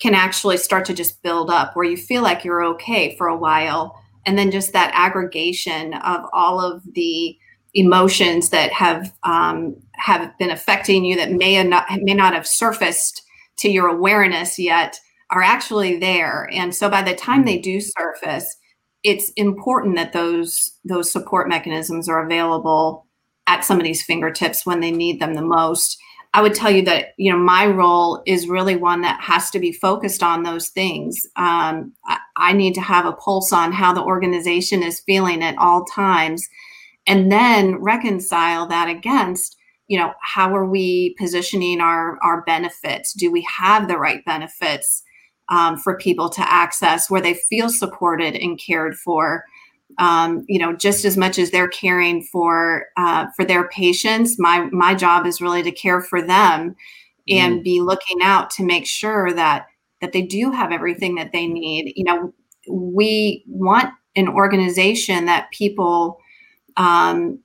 can 0.00 0.14
actually 0.14 0.56
start 0.56 0.84
to 0.86 0.94
just 0.94 1.22
build 1.22 1.50
up 1.50 1.74
where 1.74 1.86
you 1.86 1.96
feel 1.96 2.22
like 2.22 2.44
you're 2.44 2.64
okay 2.64 3.16
for 3.16 3.28
a 3.28 3.36
while. 3.36 3.96
And 4.26 4.36
then 4.36 4.50
just 4.50 4.72
that 4.72 4.90
aggregation 4.92 5.94
of 5.94 6.22
all 6.32 6.60
of 6.60 6.82
the 6.94 7.38
emotions 7.74 8.50
that 8.50 8.72
have 8.72 9.14
um, 9.22 9.76
have 9.94 10.36
been 10.38 10.50
affecting 10.50 11.04
you 11.04 11.16
that 11.16 11.32
may 11.32 11.62
not 11.62 11.86
may 12.02 12.14
not 12.14 12.34
have 12.34 12.46
surfaced 12.46 13.22
to 13.58 13.70
your 13.70 13.88
awareness 13.88 14.58
yet 14.58 14.98
are 15.30 15.42
actually 15.42 15.98
there. 15.98 16.48
And 16.52 16.74
so 16.74 16.88
by 16.88 17.02
the 17.02 17.14
time 17.14 17.44
they 17.44 17.58
do 17.58 17.80
surface, 17.80 18.56
it's 19.02 19.30
important 19.36 19.96
that 19.96 20.12
those 20.12 20.72
those 20.84 21.12
support 21.12 21.48
mechanisms 21.48 22.08
are 22.08 22.24
available 22.24 23.06
at 23.46 23.64
somebody's 23.64 24.02
fingertips 24.02 24.66
when 24.66 24.80
they 24.80 24.90
need 24.90 25.20
them 25.20 25.34
the 25.34 25.42
most. 25.42 25.98
I 26.36 26.42
would 26.42 26.54
tell 26.54 26.70
you 26.70 26.82
that 26.82 27.14
you 27.16 27.32
know 27.32 27.38
my 27.38 27.66
role 27.66 28.22
is 28.26 28.46
really 28.46 28.76
one 28.76 29.00
that 29.00 29.22
has 29.22 29.50
to 29.52 29.58
be 29.58 29.72
focused 29.72 30.22
on 30.22 30.42
those 30.42 30.68
things. 30.68 31.26
Um, 31.36 31.94
I, 32.04 32.18
I 32.36 32.52
need 32.52 32.74
to 32.74 32.82
have 32.82 33.06
a 33.06 33.14
pulse 33.14 33.54
on 33.54 33.72
how 33.72 33.94
the 33.94 34.02
organization 34.02 34.82
is 34.82 35.00
feeling 35.00 35.42
at 35.42 35.56
all 35.56 35.86
times, 35.86 36.46
and 37.06 37.32
then 37.32 37.76
reconcile 37.76 38.66
that 38.66 38.90
against 38.90 39.56
you 39.88 39.98
know 39.98 40.12
how 40.20 40.54
are 40.54 40.66
we 40.66 41.14
positioning 41.18 41.80
our 41.80 42.18
our 42.22 42.42
benefits 42.42 43.14
do 43.14 43.32
we 43.32 43.40
have 43.42 43.88
the 43.88 43.96
right 43.96 44.22
benefits 44.26 45.02
um, 45.48 45.78
for 45.78 45.96
people 45.96 46.28
to 46.28 46.52
access 46.52 47.08
where 47.08 47.22
they 47.22 47.32
feel 47.32 47.70
supported 47.70 48.34
and 48.34 48.60
cared 48.60 48.94
for 48.96 49.44
um, 49.98 50.44
you 50.48 50.58
know 50.58 50.74
just 50.74 51.04
as 51.04 51.16
much 51.16 51.38
as 51.38 51.50
they're 51.50 51.68
caring 51.68 52.22
for 52.22 52.86
uh, 52.96 53.26
for 53.36 53.44
their 53.44 53.68
patients 53.68 54.38
my 54.38 54.68
my 54.72 54.94
job 54.94 55.26
is 55.26 55.40
really 55.40 55.62
to 55.62 55.72
care 55.72 56.00
for 56.00 56.20
them 56.20 56.74
and 57.28 57.60
mm. 57.60 57.64
be 57.64 57.80
looking 57.80 58.18
out 58.22 58.50
to 58.50 58.64
make 58.64 58.86
sure 58.86 59.32
that 59.32 59.66
that 60.00 60.12
they 60.12 60.22
do 60.22 60.50
have 60.50 60.72
everything 60.72 61.14
that 61.14 61.32
they 61.32 61.46
need 61.46 61.92
you 61.96 62.04
know 62.04 62.32
we 62.68 63.44
want 63.46 63.90
an 64.16 64.28
organization 64.28 65.26
that 65.26 65.50
people 65.52 66.18
um, 66.76 67.38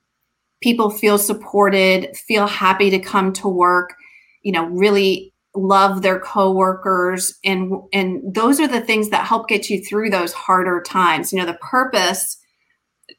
people 0.62 0.88
feel 0.88 1.18
supported, 1.18 2.16
feel 2.16 2.46
happy 2.46 2.88
to 2.90 2.98
come 2.98 3.32
to 3.34 3.48
work, 3.48 3.94
you 4.42 4.52
know, 4.52 4.66
really 4.66 5.31
love 5.54 6.00
their 6.00 6.18
coworkers 6.18 7.38
and 7.44 7.74
and 7.92 8.22
those 8.34 8.58
are 8.58 8.68
the 8.68 8.80
things 8.80 9.10
that 9.10 9.26
help 9.26 9.48
get 9.48 9.68
you 9.68 9.84
through 9.84 10.10
those 10.10 10.32
harder 10.32 10.82
times. 10.82 11.32
You 11.32 11.38
know, 11.38 11.46
the 11.46 11.54
purpose 11.54 12.38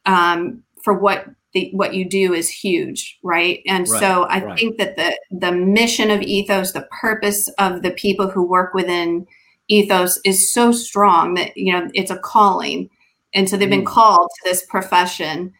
um, 0.06 0.63
for 0.84 0.93
what 0.93 1.28
the, 1.54 1.69
what 1.74 1.93
you 1.93 2.10
do 2.10 2.34
is 2.34 2.50
huge, 2.50 3.19
right? 3.24 3.62
And 3.67 3.88
right, 3.88 4.00
so 4.00 4.24
I 4.24 4.43
right. 4.43 4.58
think 4.58 4.78
that 4.78 4.96
the 4.96 5.17
the 5.32 5.52
mission 5.52 6.10
of 6.10 6.22
Ethos, 6.22 6.72
the 6.72 6.88
purpose 7.00 7.48
of 7.60 7.84
the 7.84 7.91
people 7.91 8.30
who 8.30 8.43
work 8.43 8.74
within 8.74 9.28
Ethos 9.67 10.19
is 10.26 10.52
so 10.52 10.72
strong 10.72 11.36
that 11.36 11.56
you 11.56 11.72
know 11.72 11.89
it's 11.93 12.12
a 12.12 12.17
calling, 12.17 12.89
and 13.34 13.48
so 13.48 13.56
they've 13.56 13.69
been 13.69 13.86
mm. 13.86 13.88
called 13.88 14.30
to 14.30 14.50
this 14.50 14.65
profession, 14.65 15.54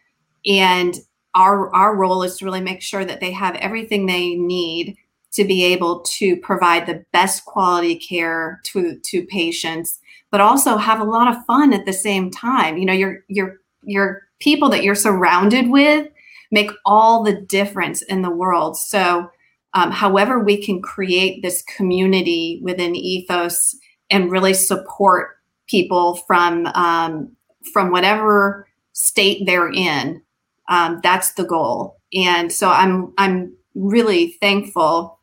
and 0.44 0.98
our 1.34 1.72
our 1.74 1.96
role 1.96 2.24
is 2.24 2.36
to 2.38 2.44
really 2.44 2.60
make 2.60 2.82
sure 2.82 3.04
that 3.04 3.20
they 3.20 3.30
have 3.30 3.54
everything 3.56 4.06
they 4.06 4.34
need 4.34 4.96
to 5.34 5.44
be 5.44 5.64
able 5.64 6.00
to 6.00 6.36
provide 6.38 6.86
the 6.86 7.04
best 7.12 7.44
quality 7.44 7.96
care 7.96 8.60
to 8.64 8.98
to 9.04 9.24
patients 9.26 9.98
but 10.30 10.40
also 10.40 10.76
have 10.76 11.00
a 11.00 11.04
lot 11.04 11.28
of 11.28 11.44
fun 11.46 11.72
at 11.72 11.86
the 11.86 11.92
same 11.92 12.30
time 12.30 12.76
you 12.76 12.84
know 12.84 12.92
your 12.92 13.18
your 13.28 13.56
your 13.82 14.22
people 14.40 14.68
that 14.68 14.82
you're 14.82 14.94
surrounded 14.94 15.70
with 15.70 16.08
make 16.50 16.70
all 16.84 17.22
the 17.22 17.40
difference 17.40 18.02
in 18.02 18.22
the 18.22 18.30
world 18.30 18.76
so 18.76 19.28
um, 19.74 19.90
however 19.90 20.38
we 20.38 20.62
can 20.62 20.80
create 20.80 21.42
this 21.42 21.62
community 21.62 22.60
within 22.62 22.94
ethos 22.94 23.76
and 24.10 24.30
really 24.30 24.54
support 24.54 25.36
people 25.66 26.16
from 26.26 26.66
um, 26.68 27.34
from 27.72 27.90
whatever 27.90 28.68
state 28.92 29.44
they're 29.46 29.72
in 29.72 30.22
um, 30.68 31.00
that's 31.02 31.32
the 31.34 31.44
goal. 31.44 32.00
And 32.14 32.52
so 32.52 32.68
I'm 32.70 33.12
I'm 33.18 33.54
really 33.74 34.36
thankful 34.40 35.18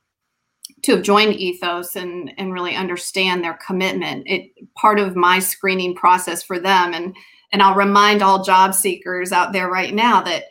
to 0.83 0.95
have 0.95 1.03
joined 1.03 1.35
Ethos 1.35 1.95
and 1.95 2.33
and 2.37 2.53
really 2.53 2.75
understand 2.75 3.43
their 3.43 3.57
commitment. 3.65 4.23
It 4.27 4.51
part 4.75 4.99
of 4.99 5.15
my 5.15 5.39
screening 5.39 5.95
process 5.95 6.43
for 6.43 6.59
them 6.59 6.93
and 6.93 7.15
and 7.51 7.61
I'll 7.61 7.75
remind 7.75 8.21
all 8.21 8.43
job 8.43 8.73
seekers 8.73 9.31
out 9.31 9.51
there 9.51 9.69
right 9.69 9.93
now 9.93 10.21
that 10.21 10.45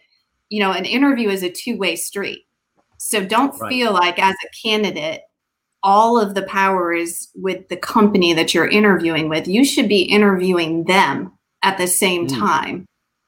you 0.49 0.61
know 0.61 0.73
an 0.73 0.85
interview 0.85 1.29
is 1.31 1.43
a 1.43 1.51
two-way 1.51 1.97
street. 1.97 2.47
So 2.99 3.25
don't 3.25 3.59
right. 3.59 3.69
feel 3.69 3.93
like 3.93 4.19
as 4.19 4.35
a 4.35 4.69
candidate 4.69 5.23
all 5.83 6.21
of 6.21 6.35
the 6.35 6.43
power 6.43 6.93
is 6.93 7.29
with 7.35 7.69
the 7.69 7.77
company 7.77 8.35
that 8.35 8.53
you're 8.53 8.69
interviewing 8.69 9.29
with. 9.29 9.49
You 9.49 9.65
should 9.65 9.89
be 9.89 10.03
interviewing 10.03 10.85
them 10.85 11.33
at 11.63 11.79
the 11.79 11.87
same 11.87 12.27
mm. 12.27 12.39
time 12.39 12.87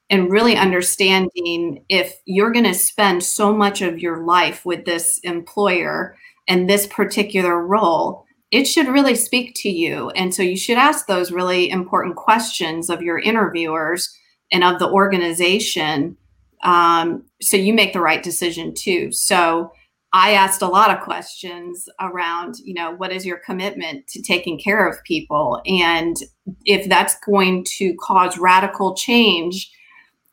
and 0.09 0.29
really 0.29 0.55
understanding 0.55 1.83
if 1.89 2.19
you're 2.25 2.51
going 2.51 2.65
to 2.65 2.73
spend 2.73 3.23
so 3.23 3.51
much 3.51 3.81
of 3.81 3.99
your 3.99 4.23
life 4.23 4.65
with 4.65 4.85
this 4.85 5.17
employer 5.23 6.15
and 6.47 6.69
this 6.69 6.87
particular 6.87 7.65
role, 7.65 8.25
it 8.51 8.65
should 8.65 8.87
really 8.87 9.15
speak 9.15 9.53
to 9.57 9.69
you. 9.69 10.09
And 10.11 10.33
so 10.33 10.43
you 10.43 10.57
should 10.57 10.77
ask 10.77 11.07
those 11.07 11.31
really 11.31 11.69
important 11.69 12.15
questions 12.15 12.89
of 12.89 13.01
your 13.01 13.19
interviewers 13.19 14.15
and 14.51 14.63
of 14.63 14.79
the 14.79 14.89
organization 14.89 16.17
um, 16.63 17.25
so 17.41 17.57
you 17.57 17.73
make 17.73 17.93
the 17.93 17.99
right 17.99 18.23
decision 18.23 18.73
too. 18.73 19.11
So 19.11 19.71
I 20.13 20.31
asked 20.31 20.61
a 20.61 20.67
lot 20.67 20.95
of 20.95 21.03
questions 21.03 21.89
around, 21.99 22.55
you 22.63 22.73
know, 22.73 22.91
what 22.95 23.11
is 23.11 23.25
your 23.25 23.39
commitment 23.39 24.07
to 24.07 24.21
taking 24.21 24.59
care 24.59 24.87
of 24.87 25.03
people? 25.03 25.61
And 25.65 26.15
if 26.65 26.87
that's 26.87 27.15
going 27.25 27.65
to 27.77 27.95
cause 27.99 28.37
radical 28.37 28.95
change 28.95 29.71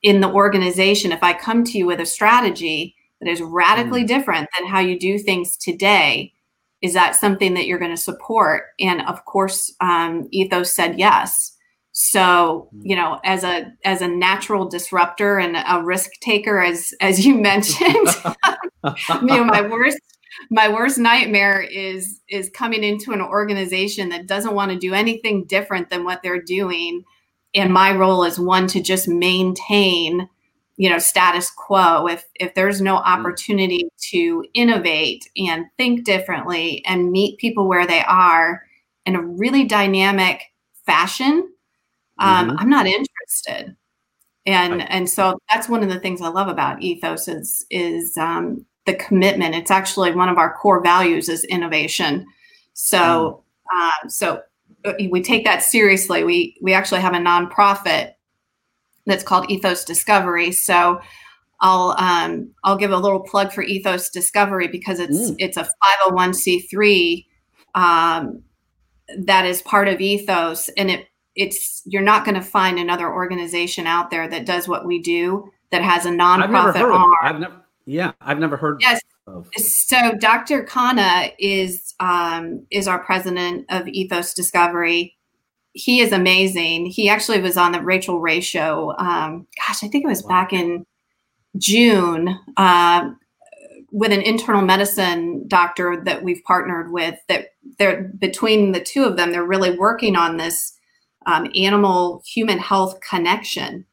in 0.03 0.20
the 0.20 0.29
organization, 0.29 1.12
if 1.12 1.23
I 1.23 1.33
come 1.33 1.64
to 1.64 1.79
you 1.79 1.87
with 1.87 2.01
a 2.01 2.07
strategy 2.07 2.94
that 3.20 3.30
is 3.30 3.40
radically 3.40 4.04
mm. 4.04 4.09
different 4.09 4.48
than 4.59 4.68
how 4.68 4.80
you 4.80 4.98
do 4.98 5.18
things 5.18 5.56
today, 5.56 6.33
is 6.83 6.94
that 6.94 7.16
something 7.16 7.54
that 7.54 7.66
you're 7.66 7.78
going 7.78 7.94
to 7.94 7.96
support? 7.96 8.64
And 8.78 9.02
of 9.02 9.24
course, 9.24 9.72
um, 9.80 10.28
Ethos 10.30 10.72
said 10.74 10.98
yes. 10.98 11.56
So 11.92 12.68
mm. 12.74 12.80
you 12.83 12.96
know, 12.96 13.20
as 13.24 13.44
a 13.44 13.72
as 13.85 14.02
a 14.02 14.09
natural 14.09 14.68
disruptor 14.68 15.38
and 15.38 15.56
a 15.56 15.83
risk 15.83 16.11
taker, 16.20 16.61
as 16.61 16.92
as 17.00 17.24
you 17.24 17.35
mentioned, 17.40 18.09
you 18.85 19.26
know, 19.26 19.44
my 19.44 19.62
worst 19.62 19.98
my 20.50 20.68
worst 20.68 20.98
nightmare 20.98 21.61
is 21.61 22.20
is 22.28 22.50
coming 22.50 22.85
into 22.85 23.12
an 23.12 23.20
organization 23.20 24.09
that 24.11 24.26
doesn't 24.26 24.54
want 24.54 24.70
to 24.70 24.78
do 24.78 24.94
anything 24.94 25.44
different 25.44 25.90
than 25.90 26.04
what 26.04 26.22
they're 26.22 26.40
doing 26.40 27.04
and 27.54 27.72
my 27.72 27.94
role 27.94 28.24
is 28.24 28.38
one 28.38 28.66
to 28.68 28.80
just 28.80 29.09
maintain 29.09 30.28
you 30.80 30.88
know 30.88 30.98
status 30.98 31.50
quo 31.50 32.06
if 32.06 32.24
if 32.36 32.54
there's 32.54 32.80
no 32.80 32.96
mm. 32.96 33.02
opportunity 33.04 33.86
to 33.98 34.42
innovate 34.54 35.28
and 35.36 35.66
think 35.76 36.04
differently 36.04 36.82
and 36.86 37.12
meet 37.12 37.38
people 37.38 37.68
where 37.68 37.86
they 37.86 38.02
are 38.04 38.62
in 39.04 39.14
a 39.14 39.22
really 39.22 39.64
dynamic 39.64 40.42
fashion, 40.86 41.52
um, 42.18 42.48
mm-hmm. 42.48 42.56
I'm 42.58 42.70
not 42.70 42.86
interested. 42.86 43.76
And 44.46 44.78
right. 44.78 44.86
and 44.88 45.10
so 45.10 45.38
that's 45.50 45.68
one 45.68 45.82
of 45.82 45.90
the 45.90 46.00
things 46.00 46.22
I 46.22 46.28
love 46.28 46.48
about 46.48 46.80
ethos 46.80 47.28
is 47.28 47.66
is 47.68 48.16
um, 48.16 48.64
the 48.86 48.94
commitment. 48.94 49.54
It's 49.54 49.70
actually 49.70 50.14
one 50.14 50.30
of 50.30 50.38
our 50.38 50.54
core 50.54 50.82
values 50.82 51.28
is 51.28 51.44
innovation. 51.44 52.24
So 52.72 53.44
mm. 53.70 53.92
uh, 54.02 54.08
so 54.08 54.40
we 55.10 55.20
take 55.20 55.44
that 55.44 55.62
seriously. 55.62 56.24
We 56.24 56.56
we 56.62 56.72
actually 56.72 57.02
have 57.02 57.12
a 57.12 57.18
nonprofit 57.18 58.12
that's 59.06 59.24
called 59.24 59.50
Ethos 59.50 59.84
Discovery. 59.84 60.52
So 60.52 61.00
I'll 61.60 61.94
um, 61.98 62.50
I'll 62.64 62.76
give 62.76 62.90
a 62.90 62.96
little 62.96 63.20
plug 63.20 63.52
for 63.52 63.62
Ethos 63.62 64.08
Discovery 64.10 64.68
because 64.68 64.98
it's 64.98 65.30
mm. 65.30 65.36
it's 65.38 65.56
a 65.56 65.68
501c3 66.06 67.26
um, 67.74 68.42
that 69.18 69.44
is 69.44 69.62
part 69.62 69.88
of 69.88 70.00
Ethos, 70.00 70.70
and 70.76 70.90
it 70.90 71.06
it's 71.36 71.82
you're 71.86 72.02
not 72.02 72.24
going 72.24 72.34
to 72.34 72.42
find 72.42 72.78
another 72.78 73.12
organization 73.12 73.86
out 73.86 74.10
there 74.10 74.28
that 74.28 74.46
does 74.46 74.68
what 74.68 74.86
we 74.86 75.00
do 75.00 75.50
that 75.70 75.82
has 75.82 76.06
a 76.06 76.10
nonprofit 76.10 76.42
I've 76.42 76.50
never 76.50 76.72
heard 76.72 76.92
arm. 76.92 77.14
I've 77.22 77.40
never, 77.40 77.64
yeah, 77.84 78.12
I've 78.20 78.38
never 78.38 78.56
heard. 78.56 78.78
Yes. 78.80 79.00
Of. 79.26 79.48
So 79.56 80.12
Dr. 80.18 80.64
Khanna 80.64 81.32
is 81.38 81.94
um, 82.00 82.66
is 82.70 82.88
our 82.88 82.98
president 82.98 83.66
of 83.68 83.86
Ethos 83.86 84.34
Discovery 84.34 85.16
he 85.72 86.00
is 86.00 86.12
amazing. 86.12 86.87
He 86.87 87.09
actually 87.09 87.40
was 87.40 87.56
on 87.56 87.72
the 87.72 87.80
Rachael 87.80 88.20
Ray 88.20 88.40
show. 88.40 88.94
Um, 88.98 89.46
gosh, 89.56 89.85
I 89.85 89.88
think 89.88 90.04
it 90.04 90.09
was 90.09 90.22
back 90.22 90.52
in 90.52 90.85
June 91.59 92.38
uh, 92.56 93.11
with 93.92 94.12
an 94.12 94.22
internal 94.22 94.62
medicine 94.62 95.46
doctor 95.48 96.02
that 96.04 96.22
we've 96.22 96.42
partnered 96.44 96.92
with. 96.92 97.18
That 97.28 97.48
they're 97.78 98.11
between 98.18 98.72
the 98.72 98.80
two 98.80 99.04
of 99.04 99.16
them, 99.16 99.30
they're 99.30 99.44
really 99.44 99.76
working 99.76 100.16
on 100.16 100.37
this 100.37 100.72
um, 101.26 101.50
animal 101.54 102.22
human 102.26 102.59
health 102.59 102.98
connection, 103.09 103.85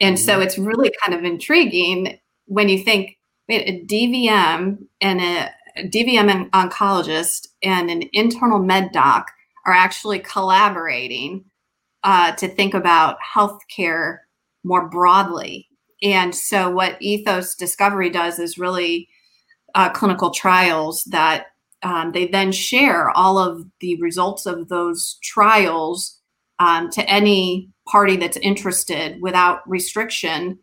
and 0.00 0.16
mm-hmm. 0.16 0.24
so 0.24 0.40
it's 0.40 0.58
really 0.58 0.92
kind 1.02 1.18
of 1.18 1.24
intriguing 1.24 2.18
when 2.46 2.68
you 2.68 2.78
think 2.78 3.18
wait, 3.48 3.66
a 3.66 3.84
DVM 3.86 4.78
and 5.00 5.20
a, 5.20 5.50
a 5.76 5.88
DVM 5.88 6.50
oncologist 6.50 7.48
and 7.62 7.90
an 7.90 8.02
internal 8.12 8.58
med 8.58 8.92
doc 8.92 9.30
are 9.66 9.72
actually 9.72 10.18
collaborating 10.18 11.44
uh, 12.04 12.32
to 12.32 12.48
think 12.48 12.74
about 12.74 13.18
healthcare 13.34 14.18
more 14.64 14.88
broadly. 14.88 15.68
And 16.02 16.34
so, 16.34 16.70
what 16.70 17.00
Ethos 17.00 17.54
Discovery 17.54 18.10
does 18.10 18.38
is 18.38 18.58
really 18.58 19.08
uh, 19.74 19.90
clinical 19.90 20.30
trials 20.30 21.04
that 21.04 21.46
um, 21.82 22.12
they 22.12 22.26
then 22.26 22.52
share 22.52 23.10
all 23.10 23.38
of 23.38 23.64
the 23.80 24.00
results 24.00 24.46
of 24.46 24.68
those 24.68 25.18
trials 25.22 26.20
um, 26.58 26.90
to 26.90 27.08
any 27.08 27.70
party 27.88 28.16
that's 28.16 28.36
interested 28.38 29.20
without 29.20 29.68
restriction 29.68 30.58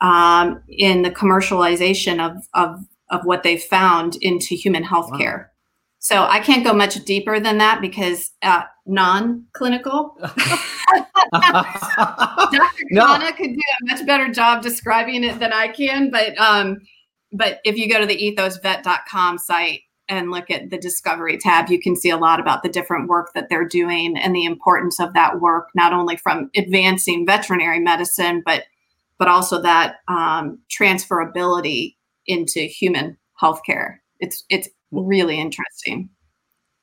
um, 0.00 0.62
in 0.68 1.02
the 1.02 1.10
commercialization 1.10 2.24
of, 2.24 2.36
of, 2.54 2.84
of 3.10 3.24
what 3.24 3.42
they've 3.42 3.62
found 3.62 4.16
into 4.20 4.54
human 4.54 4.84
healthcare. 4.84 5.38
Wow. 5.38 5.51
So 6.02 6.24
I 6.24 6.40
can't 6.40 6.64
go 6.64 6.72
much 6.72 6.96
deeper 7.04 7.38
than 7.38 7.58
that 7.58 7.80
because 7.80 8.32
uh, 8.42 8.64
non-clinical. 8.86 10.16
Dr. 11.32 12.84
no. 12.90 13.30
could 13.36 13.54
do 13.54 13.60
a 13.60 13.84
much 13.84 14.04
better 14.04 14.28
job 14.32 14.62
describing 14.62 15.22
it 15.22 15.38
than 15.38 15.52
I 15.52 15.68
can, 15.68 16.10
but 16.10 16.36
um, 16.38 16.78
but 17.32 17.60
if 17.64 17.76
you 17.76 17.88
go 17.88 18.00
to 18.00 18.06
the 18.06 18.16
ethosvet.com 18.16 19.38
site 19.38 19.82
and 20.08 20.32
look 20.32 20.50
at 20.50 20.70
the 20.70 20.76
discovery 20.76 21.38
tab, 21.38 21.70
you 21.70 21.80
can 21.80 21.94
see 21.94 22.10
a 22.10 22.16
lot 22.16 22.40
about 22.40 22.64
the 22.64 22.68
different 22.68 23.08
work 23.08 23.30
that 23.36 23.48
they're 23.48 23.64
doing 23.64 24.18
and 24.18 24.34
the 24.34 24.44
importance 24.44 24.98
of 24.98 25.14
that 25.14 25.40
work, 25.40 25.68
not 25.76 25.92
only 25.92 26.16
from 26.16 26.50
advancing 26.56 27.24
veterinary 27.24 27.78
medicine, 27.78 28.42
but 28.44 28.64
but 29.18 29.28
also 29.28 29.62
that 29.62 29.98
um, 30.08 30.58
transferability 30.68 31.94
into 32.26 32.62
human 32.62 33.16
healthcare. 33.40 33.98
It's 34.18 34.42
it's 34.50 34.68
really 34.92 35.40
interesting. 35.40 36.10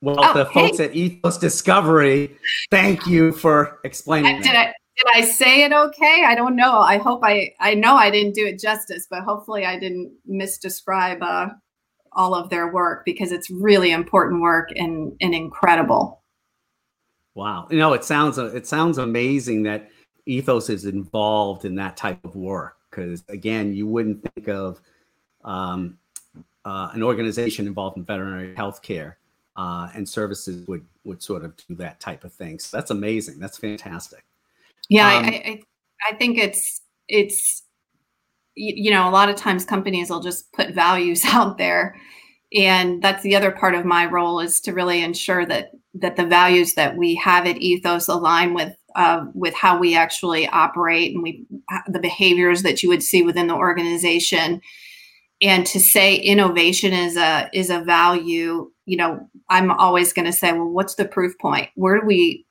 Well, 0.02 0.18
oh, 0.20 0.34
the 0.34 0.46
hey. 0.46 0.68
folks 0.68 0.80
at 0.80 0.96
Ethos 0.96 1.38
Discovery, 1.38 2.38
thank 2.72 3.06
you 3.06 3.32
for 3.32 3.80
explaining. 3.84 4.42
Did 4.42 4.56
I 4.56 4.74
did 4.98 5.12
I 5.14 5.22
say 5.22 5.64
it 5.64 5.72
okay? 5.72 6.26
I 6.26 6.36
don't 6.36 6.56
know. 6.56 6.80
I 6.80 6.98
hope 6.98 7.22
I 7.24 7.54
I 7.60 7.74
know 7.74 7.96
I 7.96 8.10
didn't 8.10 8.34
do 8.34 8.46
it 8.46 8.60
justice, 8.60 9.08
but 9.10 9.24
hopefully 9.24 9.66
I 9.66 9.78
didn't 9.78 10.12
misdescribe 10.30 11.22
uh, 11.22 11.50
all 12.14 12.34
of 12.34 12.50
their 12.50 12.72
work 12.72 13.06
because 13.06 13.32
it's 13.32 13.50
really 13.50 13.92
important 13.92 14.42
work 14.42 14.70
and 14.76 15.16
and 15.22 15.34
incredible. 15.34 16.24
Wow, 17.36 17.68
you 17.70 17.78
know 17.78 17.94
it 17.94 18.04
sounds 18.04 18.38
it 18.38 18.68
sounds 18.68 18.98
amazing 18.98 19.64
that 19.64 19.90
Ethos 20.26 20.70
is 20.70 20.86
involved 20.86 21.66
in 21.66 21.76
that 21.76 21.98
type 21.98 22.24
of 22.24 22.36
work 22.36 22.78
because 22.90 23.24
again, 23.30 23.74
you 23.74 23.88
wouldn't 23.88 24.24
think 24.34 24.48
of 24.48 24.80
um, 25.44 25.98
uh, 26.66 26.90
an 26.94 27.04
organization 27.04 27.68
involved 27.68 27.98
in 27.98 28.04
veterinary 28.04 28.54
healthcare 28.56 29.16
uh, 29.56 29.90
and 29.94 30.08
services 30.08 30.68
would 30.68 30.86
would 31.04 31.22
sort 31.22 31.44
of 31.44 31.56
do 31.68 31.76
that 31.76 32.00
type 32.00 32.24
of 32.24 32.34
thing. 32.34 32.60
So 32.60 32.78
that's 32.78 32.92
amazing. 32.92 33.40
That's 33.40 33.58
fantastic. 33.58 34.24
Yeah, 34.90 35.18
um, 35.18 35.26
I, 35.26 35.30
I 35.30 35.62
I 36.10 36.16
think 36.16 36.38
it's 36.38 36.82
it's 37.08 37.64
you 38.56 38.92
know 38.92 39.08
a 39.08 39.12
lot 39.12 39.30
of 39.30 39.36
times 39.36 39.66
companies 39.66 40.10
will 40.10 40.20
just 40.20 40.52
put 40.54 40.74
values 40.74 41.24
out 41.28 41.58
there 41.58 41.96
and 42.54 43.02
that's 43.02 43.24
the 43.24 43.36
other 43.36 43.52
part 43.52 43.76
of 43.76 43.86
my 43.86 44.06
role 44.06 44.40
is 44.40 44.60
to 44.62 44.74
really 44.74 45.04
ensure 45.04 45.46
that 45.46 45.72
that 45.94 46.16
the 46.16 46.26
values 46.26 46.74
that 46.74 46.96
we 46.96 47.16
have 47.16 47.46
at 47.46 47.58
ethos 47.58 48.08
align 48.08 48.54
with 48.54 48.76
uh, 48.96 49.26
with 49.34 49.54
how 49.54 49.78
we 49.78 49.96
actually 49.96 50.48
operate 50.48 51.14
and 51.14 51.24
we 51.24 51.46
the 51.88 52.00
behaviors 52.00 52.64
that 52.64 52.82
you 52.82 52.90
would 52.90 53.04
see 53.04 53.22
within 53.22 53.48
the 53.48 53.56
organization 53.56 54.62
and 55.42 55.66
to 55.66 55.80
say 55.80 56.16
innovation 56.16 56.94
is 56.94 57.18
a 57.18 57.50
is 57.54 57.70
a 57.70 57.80
value 57.82 58.70
you 58.86 58.98
know 58.98 59.28
i'm 59.50 59.72
always 59.72 60.14
going 60.14 60.26
to 60.26 60.34
say 60.34 60.52
well 60.52 60.70
what's 60.70 60.96
the 60.96 61.06
proof 61.06 61.38
point 61.40 61.70
where 61.76 62.00
do 62.00 62.06
we 62.06 62.46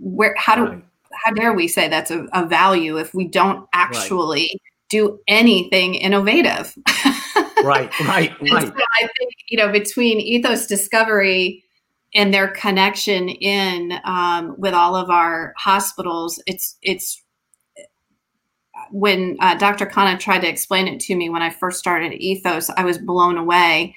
where 0.00 0.34
how 0.36 0.54
do 0.54 0.64
right. 0.64 0.84
how 1.24 1.32
dare 1.32 1.52
we 1.52 1.68
say 1.68 1.88
that's 1.88 2.10
a, 2.10 2.26
a 2.32 2.46
value 2.46 2.98
if 2.98 3.14
we 3.14 3.26
don't 3.26 3.68
actually 3.72 4.50
right. 4.52 4.60
do 4.90 5.18
anything 5.28 5.94
innovative 5.94 6.76
right 7.64 7.90
right 8.00 8.32
right 8.40 8.68
so 8.68 8.84
i 9.00 9.08
think 9.18 9.34
you 9.48 9.58
know 9.58 9.70
between 9.70 10.18
ethos 10.20 10.66
discovery 10.66 11.64
and 12.14 12.34
their 12.34 12.48
connection 12.48 13.30
in 13.30 13.98
um, 14.04 14.54
with 14.58 14.74
all 14.74 14.94
of 14.94 15.08
our 15.08 15.54
hospitals 15.56 16.42
it's 16.46 16.76
it's 16.82 17.21
when 18.92 19.36
uh, 19.40 19.56
Dr. 19.56 19.86
Khanna 19.86 20.18
tried 20.18 20.40
to 20.40 20.48
explain 20.48 20.86
it 20.86 21.00
to 21.00 21.16
me 21.16 21.30
when 21.30 21.42
I 21.42 21.50
first 21.50 21.78
started 21.78 22.12
Ethos, 22.12 22.70
I 22.70 22.84
was 22.84 22.98
blown 22.98 23.38
away. 23.38 23.96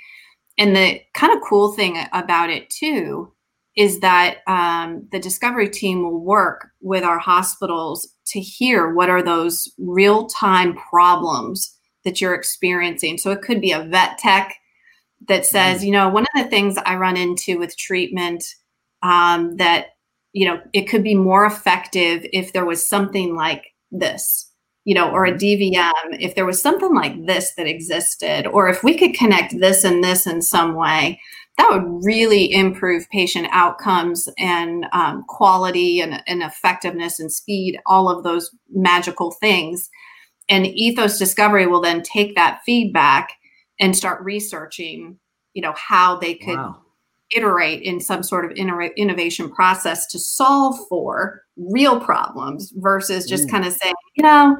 And 0.57 0.75
the 0.75 1.01
kind 1.13 1.33
of 1.33 1.43
cool 1.47 1.73
thing 1.73 1.97
about 2.13 2.49
it 2.49 2.69
too 2.69 3.31
is 3.75 3.99
that 3.99 4.37
um, 4.47 5.05
the 5.11 5.19
discovery 5.19 5.69
team 5.69 6.01
will 6.01 6.19
work 6.19 6.69
with 6.81 7.03
our 7.03 7.19
hospitals 7.19 8.07
to 8.27 8.39
hear 8.39 8.93
what 8.93 9.09
are 9.09 9.21
those 9.21 9.69
real 9.77 10.27
time 10.27 10.75
problems 10.75 11.77
that 12.05 12.21
you're 12.21 12.33
experiencing. 12.33 13.17
So 13.17 13.31
it 13.31 13.41
could 13.41 13.59
be 13.59 13.73
a 13.73 13.83
vet 13.83 14.17
tech 14.17 14.55
that 15.27 15.45
says, 15.45 15.81
mm. 15.81 15.87
you 15.87 15.91
know, 15.91 16.07
one 16.07 16.25
of 16.35 16.43
the 16.43 16.49
things 16.49 16.77
I 16.85 16.95
run 16.95 17.17
into 17.17 17.59
with 17.59 17.77
treatment 17.77 18.45
um, 19.03 19.57
that, 19.57 19.87
you 20.31 20.47
know, 20.47 20.61
it 20.71 20.83
could 20.83 21.03
be 21.03 21.15
more 21.15 21.45
effective 21.45 22.25
if 22.31 22.53
there 22.53 22.65
was 22.65 22.87
something 22.87 23.35
like 23.35 23.65
this 23.91 24.51
you 24.85 24.93
know, 24.93 25.11
or 25.11 25.25
a 25.25 25.33
DVM, 25.33 25.91
if 26.19 26.35
there 26.35 26.45
was 26.45 26.61
something 26.61 26.93
like 26.93 27.25
this 27.25 27.53
that 27.55 27.67
existed, 27.67 28.47
or 28.47 28.69
if 28.69 28.83
we 28.83 28.97
could 28.97 29.15
connect 29.15 29.59
this 29.59 29.83
and 29.83 30.03
this 30.03 30.27
in 30.27 30.41
some 30.41 30.75
way, 30.75 31.19
that 31.57 31.69
would 31.71 32.05
really 32.05 32.53
improve 32.53 33.09
patient 33.09 33.47
outcomes 33.51 34.29
and 34.37 34.85
um, 34.91 35.23
quality 35.27 36.01
and, 36.01 36.21
and 36.27 36.43
effectiveness 36.43 37.19
and 37.19 37.31
speed, 37.31 37.79
all 37.87 38.09
of 38.09 38.23
those 38.23 38.51
magical 38.69 39.31
things. 39.31 39.89
And 40.49 40.67
Ethos 40.67 41.17
Discovery 41.17 41.65
will 41.65 41.81
then 41.81 42.03
take 42.03 42.35
that 42.35 42.61
feedback 42.65 43.33
and 43.79 43.95
start 43.95 44.23
researching, 44.23 45.17
you 45.53 45.61
know, 45.61 45.73
how 45.75 46.17
they 46.17 46.35
could 46.35 46.57
wow. 46.57 46.84
Iterate 47.31 47.81
in 47.81 47.99
some 47.99 48.23
sort 48.23 48.45
of 48.45 48.51
innovation 48.51 49.49
process 49.49 50.05
to 50.07 50.19
solve 50.19 50.77
for 50.87 51.41
real 51.57 51.99
problems 51.99 52.71
versus 52.77 53.25
just 53.25 53.47
mm. 53.47 53.51
kind 53.51 53.65
of 53.65 53.73
saying, 53.73 53.95
you 54.15 54.23
know, 54.23 54.57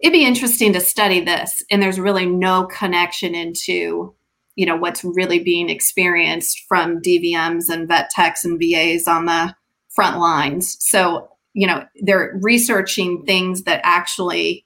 it'd 0.00 0.12
be 0.12 0.24
interesting 0.24 0.72
to 0.72 0.80
study 0.80 1.20
this. 1.20 1.62
And 1.70 1.82
there's 1.82 2.00
really 2.00 2.26
no 2.26 2.66
connection 2.66 3.34
into, 3.34 4.14
you 4.56 4.66
know, 4.66 4.76
what's 4.76 5.04
really 5.04 5.38
being 5.38 5.68
experienced 5.68 6.64
from 6.68 7.02
DVMs 7.02 7.68
and 7.68 7.88
vet 7.88 8.10
techs 8.10 8.44
and 8.44 8.60
VAs 8.60 9.06
on 9.06 9.26
the 9.26 9.54
front 9.88 10.18
lines. 10.18 10.76
So, 10.80 11.28
you 11.54 11.66
know, 11.66 11.84
they're 12.02 12.38
researching 12.40 13.24
things 13.24 13.64
that 13.64 13.80
actually 13.82 14.64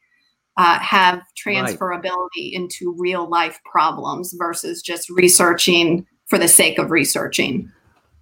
uh, 0.58 0.78
have 0.78 1.22
transferability 1.42 2.04
right. 2.04 2.52
into 2.52 2.94
real 2.98 3.28
life 3.28 3.58
problems 3.70 4.34
versus 4.38 4.82
just 4.82 5.08
researching 5.08 6.06
for 6.32 6.38
the 6.38 6.48
sake 6.48 6.78
of 6.78 6.90
researching. 6.90 7.70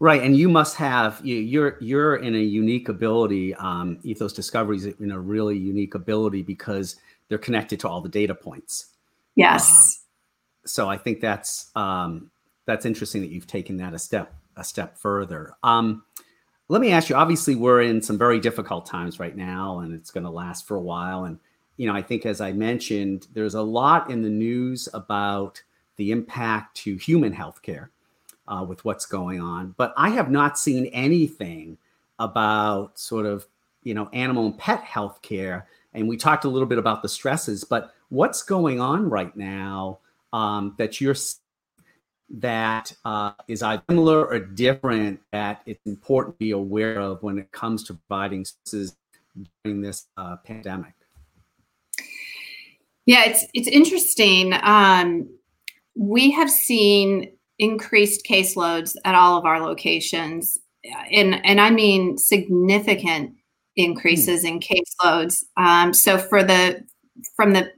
Right, 0.01 0.20
and 0.20 0.37
you 0.37 0.49
must 0.49 0.75
have 0.75 1.20
you, 1.23 1.37
you're 1.37 1.77
you're 1.81 2.16
in 2.16 2.35
a 2.35 2.40
unique 2.40 2.88
ability. 2.88 3.55
Um, 3.55 4.01
Ethos 4.03 4.33
Discoveries 4.33 4.85
in 4.87 5.12
a 5.12 5.20
really 5.20 5.57
unique 5.57 5.94
ability 5.94 6.42
because 6.42 6.96
they're 7.29 7.38
connected 7.38 7.79
to 7.81 7.88
all 7.88 8.01
the 8.01 8.09
data 8.09 8.35
points. 8.35 8.87
Yes. 9.37 10.03
Um, 10.03 10.66
so 10.66 10.88
I 10.88 10.96
think 10.96 11.20
that's 11.20 11.70
um, 11.77 12.33
that's 12.66 12.85
interesting 12.85 13.20
that 13.20 13.31
you've 13.31 13.46
taken 13.46 13.77
that 13.77 13.94
a 13.94 13.99
step 14.01 14.35
a 14.57 14.64
step 14.64 14.99
further. 14.99 15.55
Um, 15.62 16.03
let 16.66 16.81
me 16.81 16.90
ask 16.90 17.11
you. 17.11 17.14
Obviously, 17.14 17.55
we're 17.55 17.83
in 17.83 18.03
some 18.03 18.18
very 18.18 18.40
difficult 18.40 18.87
times 18.87 19.20
right 19.20 19.37
now, 19.37 19.79
and 19.79 19.94
it's 19.94 20.11
going 20.11 20.25
to 20.25 20.31
last 20.31 20.66
for 20.66 20.77
a 20.77 20.83
while. 20.83 21.27
And 21.27 21.38
you 21.77 21.87
know, 21.87 21.94
I 21.94 22.03
think 22.03 22.27
as 22.27 22.40
I 22.40 22.51
mentioned, 22.51 23.29
there's 23.35 23.55
a 23.55 23.62
lot 23.62 24.11
in 24.11 24.20
the 24.20 24.29
news 24.29 24.88
about 24.94 25.62
the 25.94 26.11
impact 26.11 26.77
to 26.79 26.96
human 26.96 27.33
healthcare 27.33 27.90
uh, 28.51 28.65
with 28.65 28.85
what's 28.85 29.07
going 29.07 29.41
on. 29.41 29.75
But 29.79 29.95
I 29.97 30.11
have 30.11 30.31
not 30.31 30.59
seen 30.59 30.87
anything 30.87 31.79
about 32.19 32.99
sort 32.99 33.25
of 33.25 33.47
you 33.83 33.95
know 33.95 34.11
animal 34.13 34.47
and 34.47 34.59
pet 34.59 34.83
health 34.83 35.23
care. 35.23 35.67
And 35.95 36.09
we 36.09 36.17
talked 36.17 36.45
a 36.45 36.49
little 36.49 36.69
bit 36.69 36.79
about 36.79 37.03
the 37.03 37.09
stresses, 37.09 37.65
but 37.65 37.95
what's 38.11 38.43
going 38.43 38.81
on 38.81 39.09
right 39.09 39.35
now 39.37 39.99
um, 40.33 40.75
that 40.79 41.01
you're 41.01 41.17
that 42.31 42.93
uh, 43.05 43.33
is 43.49 43.63
either 43.63 43.83
similar 43.89 44.25
or 44.25 44.39
different 44.39 45.21
that 45.33 45.63
it's 45.67 45.85
important 45.85 46.37
to 46.37 46.39
be 46.39 46.51
aware 46.53 47.01
of 47.01 47.23
when 47.23 47.39
it 47.39 47.51
comes 47.51 47.83
to 47.85 47.95
providing 47.95 48.45
services 48.45 48.97
during 49.65 49.81
this 49.81 50.07
uh, 50.17 50.37
pandemic? 50.45 50.93
Yeah, 53.07 53.25
it's 53.25 53.45
it's 53.55 53.69
interesting. 53.69 54.53
Um, 54.63 55.29
we 55.97 56.31
have 56.31 56.51
seen 56.51 57.33
increased 57.61 58.27
caseloads 58.27 58.96
at 59.05 59.14
all 59.14 59.37
of 59.38 59.44
our 59.44 59.61
locations. 59.61 60.59
And 61.12 61.44
and 61.44 61.61
i 61.61 61.70
mean 61.70 62.16
significant 62.16 63.35
increases 63.77 64.44
in 64.44 64.61
caseloads. 64.61 65.42
Um, 65.57 65.92
so 65.92 66.18
for 66.18 66.42
the 66.42 66.83
from 67.37 67.53
the 67.53 67.70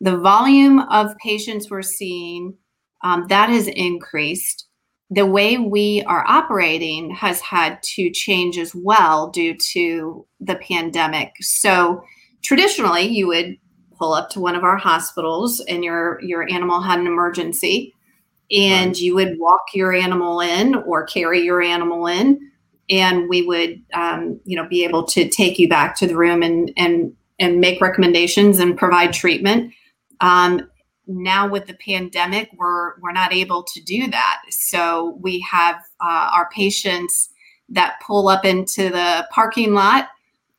the 0.00 0.18
volume 0.18 0.80
of 0.80 1.16
patients 1.18 1.70
we're 1.70 1.82
seeing 1.82 2.56
um, 3.02 3.26
that 3.28 3.48
has 3.48 3.66
increased. 3.66 4.66
The 5.12 5.26
way 5.26 5.56
we 5.56 6.04
are 6.06 6.24
operating 6.28 7.10
has 7.10 7.40
had 7.40 7.82
to 7.94 8.10
change 8.10 8.58
as 8.58 8.72
well 8.74 9.30
due 9.30 9.56
to 9.72 10.26
the 10.38 10.56
pandemic. 10.56 11.32
So 11.40 12.02
traditionally 12.44 13.08
you 13.08 13.26
would 13.26 13.56
pull 13.98 14.12
up 14.12 14.30
to 14.30 14.40
one 14.40 14.54
of 14.54 14.64
our 14.64 14.76
hospitals 14.76 15.60
and 15.60 15.82
your 15.84 16.20
your 16.22 16.48
animal 16.50 16.80
had 16.80 17.00
an 17.00 17.06
emergency 17.06 17.94
and 18.50 18.88
right. 18.88 19.00
you 19.00 19.14
would 19.14 19.38
walk 19.38 19.62
your 19.74 19.92
animal 19.92 20.40
in 20.40 20.74
or 20.74 21.04
carry 21.04 21.40
your 21.40 21.62
animal 21.62 22.06
in 22.06 22.50
and 22.90 23.28
we 23.28 23.42
would 23.42 23.80
um, 23.94 24.40
you 24.44 24.56
know 24.56 24.68
be 24.68 24.84
able 24.84 25.04
to 25.04 25.28
take 25.28 25.58
you 25.58 25.68
back 25.68 25.96
to 25.96 26.06
the 26.06 26.16
room 26.16 26.42
and 26.42 26.72
and 26.76 27.12
and 27.38 27.60
make 27.60 27.80
recommendations 27.80 28.58
and 28.58 28.76
provide 28.76 29.12
treatment 29.12 29.72
um, 30.20 30.68
now 31.06 31.48
with 31.48 31.66
the 31.66 31.74
pandemic 31.74 32.50
we're 32.56 32.98
we're 33.00 33.12
not 33.12 33.32
able 33.32 33.62
to 33.62 33.80
do 33.82 34.08
that 34.10 34.40
so 34.50 35.18
we 35.20 35.40
have 35.40 35.76
uh, 36.04 36.30
our 36.32 36.48
patients 36.50 37.30
that 37.68 38.00
pull 38.04 38.28
up 38.28 38.44
into 38.44 38.90
the 38.90 39.26
parking 39.30 39.74
lot 39.74 40.08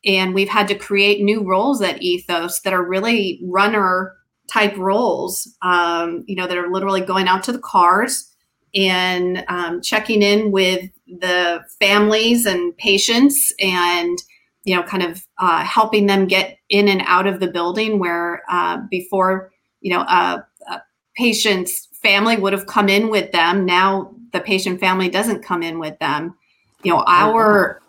and 0.05 0.33
we've 0.33 0.49
had 0.49 0.67
to 0.67 0.75
create 0.75 1.21
new 1.21 1.43
roles 1.43 1.81
at 1.81 2.01
ethos 2.01 2.61
that 2.61 2.73
are 2.73 2.87
really 2.87 3.41
runner 3.43 4.15
type 4.51 4.75
roles, 4.77 5.47
um, 5.61 6.23
you 6.27 6.35
know, 6.35 6.47
that 6.47 6.57
are 6.57 6.71
literally 6.71 7.01
going 7.01 7.27
out 7.27 7.43
to 7.43 7.51
the 7.51 7.59
cars 7.59 8.31
and 8.75 9.43
um, 9.47 9.81
checking 9.81 10.21
in 10.21 10.51
with 10.51 10.89
the 11.19 11.61
families 11.79 12.45
and 12.45 12.75
patients 12.77 13.53
and 13.59 14.17
you 14.63 14.75
know 14.75 14.83
kind 14.83 15.03
of 15.03 15.25
uh, 15.39 15.63
helping 15.63 16.07
them 16.07 16.27
get 16.27 16.57
in 16.69 16.87
and 16.87 17.01
out 17.05 17.27
of 17.27 17.39
the 17.39 17.47
building 17.47 17.99
where 17.99 18.43
uh, 18.49 18.77
before 18.89 19.51
you 19.81 19.91
know 19.93 20.01
a, 20.01 20.45
a, 20.69 20.81
patient's 21.15 21.87
family 22.01 22.37
would 22.37 22.53
have 22.53 22.65
come 22.67 22.87
in 22.87 23.09
with 23.09 23.31
them. 23.31 23.65
Now 23.65 24.15
the 24.31 24.39
patient 24.39 24.79
family 24.79 25.09
doesn't 25.09 25.43
come 25.43 25.61
in 25.63 25.79
with 25.79 25.97
them. 25.99 26.35
You 26.83 26.93
know 26.93 27.03
our 27.07 27.81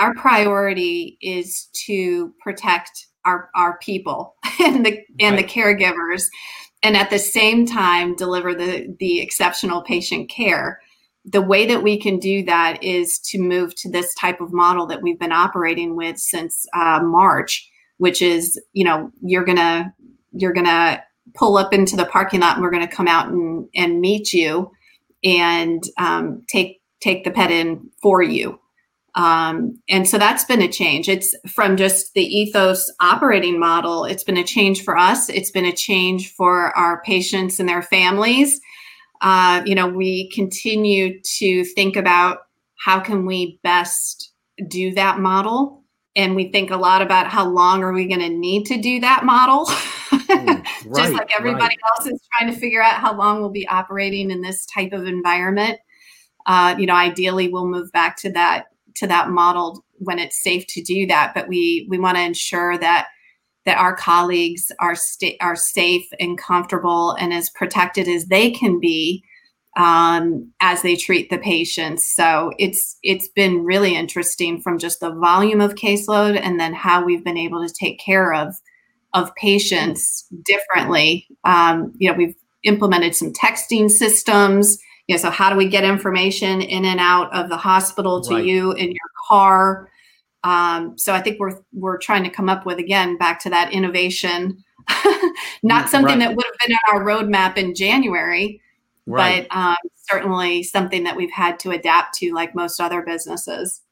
our 0.00 0.14
priority 0.14 1.16
is 1.20 1.68
to 1.86 2.34
protect 2.40 3.06
our 3.24 3.50
our 3.54 3.78
people 3.78 4.34
and 4.60 4.84
the 4.84 5.00
and 5.20 5.36
right. 5.36 5.46
the 5.46 5.52
caregivers 5.52 6.26
and 6.82 6.96
at 6.96 7.10
the 7.10 7.18
same 7.18 7.66
time 7.66 8.14
deliver 8.16 8.54
the 8.54 8.94
the 8.98 9.20
exceptional 9.20 9.82
patient 9.82 10.28
care 10.28 10.80
the 11.26 11.42
way 11.42 11.66
that 11.66 11.82
we 11.82 11.98
can 11.98 12.18
do 12.18 12.44
that 12.44 12.82
is 12.82 13.18
to 13.18 13.38
move 13.38 13.74
to 13.76 13.90
this 13.90 14.14
type 14.14 14.42
of 14.42 14.52
model 14.52 14.86
that 14.86 15.00
we've 15.00 15.18
been 15.18 15.32
operating 15.32 15.96
with 15.96 16.18
since 16.18 16.66
uh, 16.74 17.00
march 17.02 17.68
which 17.98 18.20
is 18.20 18.60
you 18.72 18.84
know 18.84 19.10
you're 19.22 19.44
gonna 19.44 19.92
you're 20.32 20.52
gonna 20.52 21.02
pull 21.34 21.56
up 21.56 21.72
into 21.72 21.96
the 21.96 22.06
parking 22.06 22.40
lot 22.40 22.56
and 22.56 22.62
we're 22.62 22.70
gonna 22.70 22.86
come 22.86 23.08
out 23.08 23.28
and 23.28 23.68
and 23.74 24.00
meet 24.00 24.32
you 24.32 24.70
and 25.22 25.84
um, 25.98 26.42
take 26.48 26.80
take 27.00 27.24
the 27.24 27.30
pet 27.30 27.50
in 27.50 27.90
for 28.02 28.22
you 28.22 28.58
um, 29.14 29.80
and 29.88 30.08
so 30.08 30.18
that's 30.18 30.44
been 30.44 30.62
a 30.62 30.68
change. 30.68 31.08
It's 31.08 31.34
from 31.48 31.76
just 31.76 32.14
the 32.14 32.24
ethos 32.24 32.92
operating 33.00 33.60
model, 33.60 34.04
it's 34.04 34.24
been 34.24 34.36
a 34.36 34.44
change 34.44 34.82
for 34.82 34.98
us. 34.98 35.28
It's 35.28 35.50
been 35.50 35.64
a 35.64 35.72
change 35.72 36.32
for 36.32 36.76
our 36.76 37.00
patients 37.02 37.60
and 37.60 37.68
their 37.68 37.82
families. 37.82 38.60
Uh, 39.20 39.62
you 39.64 39.74
know, 39.74 39.86
we 39.86 40.30
continue 40.30 41.20
to 41.38 41.64
think 41.64 41.96
about 41.96 42.38
how 42.76 42.98
can 42.98 43.24
we 43.24 43.60
best 43.62 44.32
do 44.68 44.92
that 44.94 45.20
model. 45.20 45.82
And 46.16 46.36
we 46.36 46.50
think 46.50 46.70
a 46.70 46.76
lot 46.76 47.02
about 47.02 47.28
how 47.28 47.48
long 47.48 47.82
are 47.82 47.92
we 47.92 48.06
going 48.06 48.20
to 48.20 48.28
need 48.28 48.66
to 48.66 48.80
do 48.80 49.00
that 49.00 49.24
model. 49.24 49.68
Mm, 50.24 50.64
right, 50.86 50.96
just 50.96 51.12
like 51.12 51.30
everybody 51.36 51.76
right. 51.76 51.96
else 51.96 52.06
is 52.06 52.20
trying 52.32 52.52
to 52.52 52.58
figure 52.58 52.82
out 52.82 52.94
how 52.94 53.16
long 53.16 53.40
we'll 53.40 53.50
be 53.50 53.68
operating 53.68 54.30
in 54.30 54.40
this 54.40 54.64
type 54.66 54.92
of 54.92 55.06
environment. 55.06 55.78
Uh, 56.46 56.74
you 56.78 56.86
know, 56.86 56.94
ideally, 56.94 57.48
we'll 57.48 57.66
move 57.66 57.90
back 57.92 58.16
to 58.18 58.30
that 58.32 58.66
to 58.94 59.06
that 59.06 59.30
model 59.30 59.84
when 59.98 60.18
it's 60.18 60.42
safe 60.42 60.66
to 60.68 60.82
do 60.82 61.06
that 61.06 61.32
but 61.34 61.48
we 61.48 61.86
we 61.88 61.98
want 61.98 62.16
to 62.16 62.22
ensure 62.22 62.78
that 62.78 63.08
that 63.64 63.78
our 63.78 63.96
colleagues 63.96 64.70
are 64.78 64.94
sta- 64.94 65.38
are 65.40 65.56
safe 65.56 66.06
and 66.20 66.38
comfortable 66.38 67.12
and 67.12 67.32
as 67.32 67.50
protected 67.50 68.08
as 68.08 68.26
they 68.26 68.50
can 68.50 68.78
be 68.78 69.24
um, 69.76 70.52
as 70.60 70.82
they 70.82 70.94
treat 70.94 71.30
the 71.30 71.38
patients. 71.38 72.06
So 72.06 72.52
it's 72.58 72.96
it's 73.02 73.28
been 73.28 73.64
really 73.64 73.96
interesting 73.96 74.60
from 74.60 74.78
just 74.78 75.00
the 75.00 75.12
volume 75.12 75.60
of 75.60 75.74
caseload 75.74 76.38
and 76.40 76.60
then 76.60 76.74
how 76.74 77.04
we've 77.04 77.24
been 77.24 77.38
able 77.38 77.66
to 77.66 77.72
take 77.72 77.98
care 77.98 78.32
of 78.32 78.54
of 79.14 79.34
patients 79.36 80.26
differently. 80.44 81.26
Um, 81.44 81.92
you 81.98 82.10
know, 82.10 82.16
we've 82.16 82.36
implemented 82.62 83.14
some 83.14 83.32
texting 83.32 83.90
systems 83.90 84.78
you 85.06 85.14
know, 85.14 85.20
so 85.20 85.30
how 85.30 85.50
do 85.50 85.56
we 85.56 85.68
get 85.68 85.84
information 85.84 86.62
in 86.62 86.84
and 86.84 87.00
out 87.00 87.34
of 87.34 87.48
the 87.48 87.56
hospital 87.56 88.22
to 88.22 88.34
right. 88.34 88.44
you 88.44 88.72
in 88.72 88.88
your 88.88 89.10
car? 89.28 89.90
Um, 90.44 90.96
so 90.98 91.12
I 91.12 91.20
think 91.20 91.38
we're 91.40 91.58
we're 91.72 91.98
trying 91.98 92.24
to 92.24 92.30
come 92.30 92.48
up 92.48 92.66
with 92.66 92.78
again 92.78 93.16
back 93.16 93.40
to 93.40 93.50
that 93.50 93.72
innovation, 93.72 94.62
not 95.62 95.88
something 95.88 96.18
right. 96.18 96.28
that 96.28 96.36
would 96.36 96.44
have 96.44 96.54
been 96.66 96.76
on 96.76 96.96
our 96.96 97.04
roadmap 97.04 97.56
in 97.56 97.74
January, 97.74 98.60
right. 99.06 99.46
but 99.48 99.56
um, 99.56 99.76
certainly 99.96 100.62
something 100.62 101.04
that 101.04 101.16
we've 101.16 101.32
had 101.32 101.58
to 101.60 101.70
adapt 101.70 102.14
to, 102.18 102.32
like 102.32 102.54
most 102.54 102.80
other 102.80 103.02
businesses. 103.02 103.82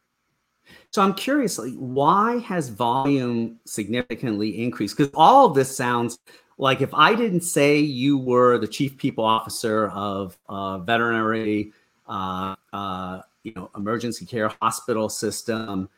So 0.91 1.01
I'm 1.01 1.15
curious, 1.15 1.59
why 1.77 2.39
has 2.41 2.69
volume 2.69 3.59
significantly 3.65 4.63
increased? 4.63 4.97
Because 4.97 5.11
all 5.15 5.47
of 5.47 5.55
this 5.55 5.75
sounds 5.75 6.19
like 6.63 6.81
if 6.81 6.95
I 6.95 7.17
didn't 7.17 7.41
say 7.41 7.79
you 7.81 8.17
were 8.17 8.57
the 8.57 8.69
chief 8.69 8.97
people 8.97 9.25
officer 9.25 9.89
of 9.89 10.39
a 10.49 10.79
veterinary, 10.79 11.73
uh, 12.07 12.55
uh, 12.73 13.23
you 13.43 13.53
know, 13.57 13.69
emergency 13.77 14.25
care 14.25 14.47
hospital 14.63 15.09
system, 15.09 15.89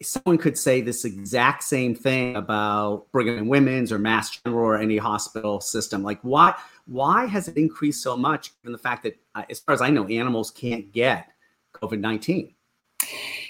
someone 0.00 0.38
could 0.38 0.56
say 0.56 0.80
this 0.80 1.04
exact 1.04 1.64
same 1.64 1.96
thing 1.96 2.36
about 2.36 3.10
Brigham 3.10 3.38
and 3.38 3.48
Women's 3.48 3.90
or 3.90 3.98
Mass 3.98 4.38
General 4.38 4.64
or 4.64 4.76
any 4.76 4.98
hospital 4.98 5.60
system. 5.60 6.04
Like, 6.04 6.20
why 6.22 6.54
why 6.86 7.26
has 7.26 7.48
it 7.48 7.56
increased 7.56 8.00
so 8.00 8.16
much? 8.16 8.52
Given 8.62 8.70
the 8.70 8.78
fact 8.78 9.02
that, 9.02 9.18
uh, 9.34 9.42
as 9.50 9.58
far 9.58 9.74
as 9.74 9.82
I 9.82 9.90
know, 9.90 10.06
animals 10.06 10.52
can't 10.52 10.92
get 10.92 11.26
COVID 11.72 11.98
nineteen. 11.98 12.54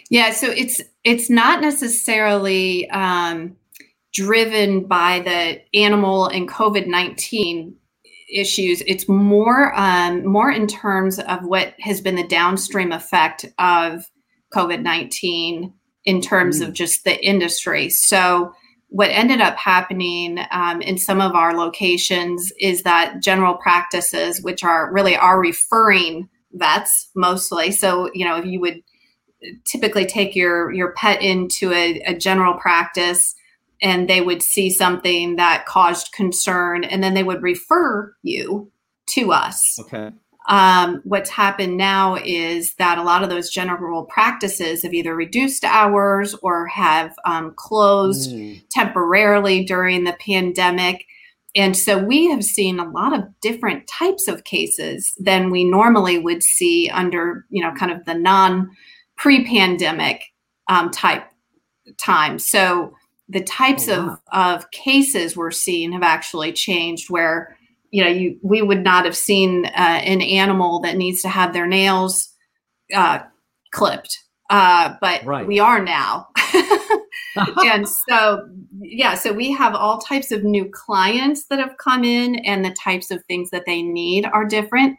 Yeah, 0.09 0.31
so 0.31 0.49
it's 0.49 0.81
it's 1.05 1.29
not 1.29 1.61
necessarily. 1.61 2.89
Um, 2.89 3.55
driven 4.15 4.85
by 4.85 5.21
the 5.21 5.61
animal 5.79 6.29
and 6.29 6.49
COVID 6.49 6.87
19 6.87 7.77
issues. 8.33 8.83
It's 8.87 9.09
more 9.09 9.79
um, 9.79 10.27
more 10.27 10.51
in 10.51 10.67
terms 10.67 11.19
of 11.19 11.45
what 11.45 11.75
has 11.81 12.01
been 12.01 12.17
the 12.17 12.27
downstream 12.27 12.93
effect 12.93 13.45
of 13.59 14.11
COVID 14.53 14.83
nineteen 14.83 15.73
in 16.05 16.21
terms 16.21 16.61
mm. 16.61 16.67
of 16.67 16.73
just 16.73 17.05
the 17.05 17.25
industry. 17.25 17.89
So 17.91 18.53
what 18.89 19.11
ended 19.11 19.41
up 19.41 19.57
happening 19.57 20.39
um, 20.53 20.81
in 20.81 20.99
some 20.99 21.21
of 21.21 21.35
our 21.35 21.57
locations 21.57 22.53
is 22.61 22.83
that 22.83 23.21
general 23.23 23.55
practices, 23.55 24.43
which 24.43 24.63
are 24.63 24.93
really 24.93 25.17
are 25.17 25.41
referring 25.41 26.29
vets 26.53 27.11
mostly. 27.15 27.71
So 27.73 28.11
you 28.15 28.25
know 28.25 28.37
if 28.37 28.47
you 28.47 28.61
would 28.61 28.83
typically 29.65 30.07
take 30.07 30.35
your 30.35 30.73
your 30.73 30.93
pet 30.93 31.23
into 31.23 31.73
a, 31.73 32.01
a 32.07 32.15
general 32.15 32.55
practice 32.55 33.35
and 33.83 34.09
they 34.09 34.21
would 34.21 34.43
see 34.43 34.71
something 34.71 35.37
that 35.37 35.67
caused 35.67 36.13
concern 36.13 36.85
and 36.85 37.03
then 37.03 37.15
they 37.15 37.23
would 37.25 37.43
refer 37.43 38.15
you 38.23 38.71
to 39.07 39.33
us 39.33 39.79
Okay. 39.81 40.11
um, 40.49 41.01
what's 41.05 41.31
happened 41.31 41.77
now 41.77 42.17
is 42.17 42.75
that 42.75 42.99
a 42.99 43.03
lot 43.03 43.23
of 43.23 43.31
those 43.31 43.51
general 43.51 44.05
practices 44.05 44.83
have 44.83 44.95
either 44.95 45.15
reduced 45.15 45.65
hours 45.65 46.35
or 46.43 46.67
have 46.69 47.15
um, 47.25 47.53
closed 47.57 48.31
Mm. 48.31 48.63
temporarily 48.71 49.65
during 49.65 50.05
the 50.05 50.17
pandemic. 50.21 51.05
And 51.57 51.77
so 51.77 51.99
we 51.99 52.27
have 52.31 52.43
seen 52.45 52.81
a 52.81 52.91
lot 52.91 53.13
of 53.17 53.23
different 53.41 53.87
types 53.87 54.27
of 54.29 54.43
cases 54.45 55.13
than 55.19 55.51
we 55.51 55.65
normally 55.65 56.19
would 56.19 56.43
see 56.43 56.91
under, 56.91 57.47
you 57.49 57.63
know, 57.63 57.73
kind 57.73 57.93
of 57.93 58.05
the 58.07 58.15
non 58.15 58.71
pre 59.17 59.45
pandemic 59.47 60.23
um, 60.69 60.91
type 60.91 61.25
time. 61.99 62.39
So 62.39 62.95
the 63.29 63.43
types 63.43 63.89
Oh, 63.89 64.07
wow. 64.07 64.19
of, 64.33 64.63
of 64.65 64.71
cases 64.71 65.37
we're 65.37 65.51
seeing 65.51 65.93
have 65.93 66.03
actually 66.03 66.53
changed 66.53 67.11
where, 67.11 67.57
you 67.91 68.03
know, 68.03 68.11
you 68.11 68.39
we 68.43 68.63
would 68.63 68.83
not 68.85 69.05
have 69.05 69.17
seen 69.17 69.67
uh, 69.67 69.71
an 70.05 70.21
animal 70.21 70.81
that 70.81 70.97
needs 70.97 71.23
to 71.23 71.29
have 71.29 71.53
their 71.53 71.67
nails 71.67 72.29
uh, 72.95 73.21
clipped. 73.73 74.19
Uh, 74.51 74.95
but 75.01 75.25
Right. 75.25 75.47
we 75.47 75.59
are 75.59 75.83
now. 75.83 76.29
and 77.65 77.89
so 77.89 78.49
yeah 78.81 79.15
so 79.15 79.33
we 79.33 79.51
have 79.51 79.75
all 79.75 79.99
types 79.99 80.31
of 80.31 80.45
new 80.45 80.69
clients 80.71 81.47
that 81.47 81.59
have 81.59 81.77
come 81.79 82.05
in 82.05 82.37
and 82.45 82.65
the 82.65 82.75
types 82.83 83.11
of 83.11 83.25
things 83.25 83.51
that 83.51 83.65
they 83.67 83.83
need 83.83 84.25
are 84.27 84.45
different 84.45 84.97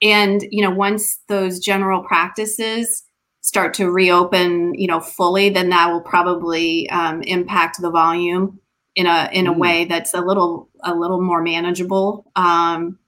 and 0.00 0.44
you 0.50 0.62
know 0.62 0.70
once 0.70 1.20
those 1.28 1.58
general 1.58 2.02
practices 2.04 3.02
start 3.42 3.74
to 3.74 3.90
reopen 3.90 4.72
you 4.74 4.86
know 4.86 5.00
fully 5.00 5.50
then 5.50 5.68
that 5.68 5.90
will 5.90 6.00
probably 6.00 6.88
um, 6.90 7.22
impact 7.22 7.80
the 7.80 7.90
volume 7.90 8.58
in 8.94 9.06
a 9.06 9.28
in 9.32 9.46
a 9.46 9.52
Mm. 9.52 9.58
way 9.58 9.84
that's 9.84 10.14
a 10.14 10.20
little 10.20 10.68
a 10.84 10.94
little 10.94 11.20
more 11.20 11.42
manageable. 11.42 12.30
Um, 12.36 12.98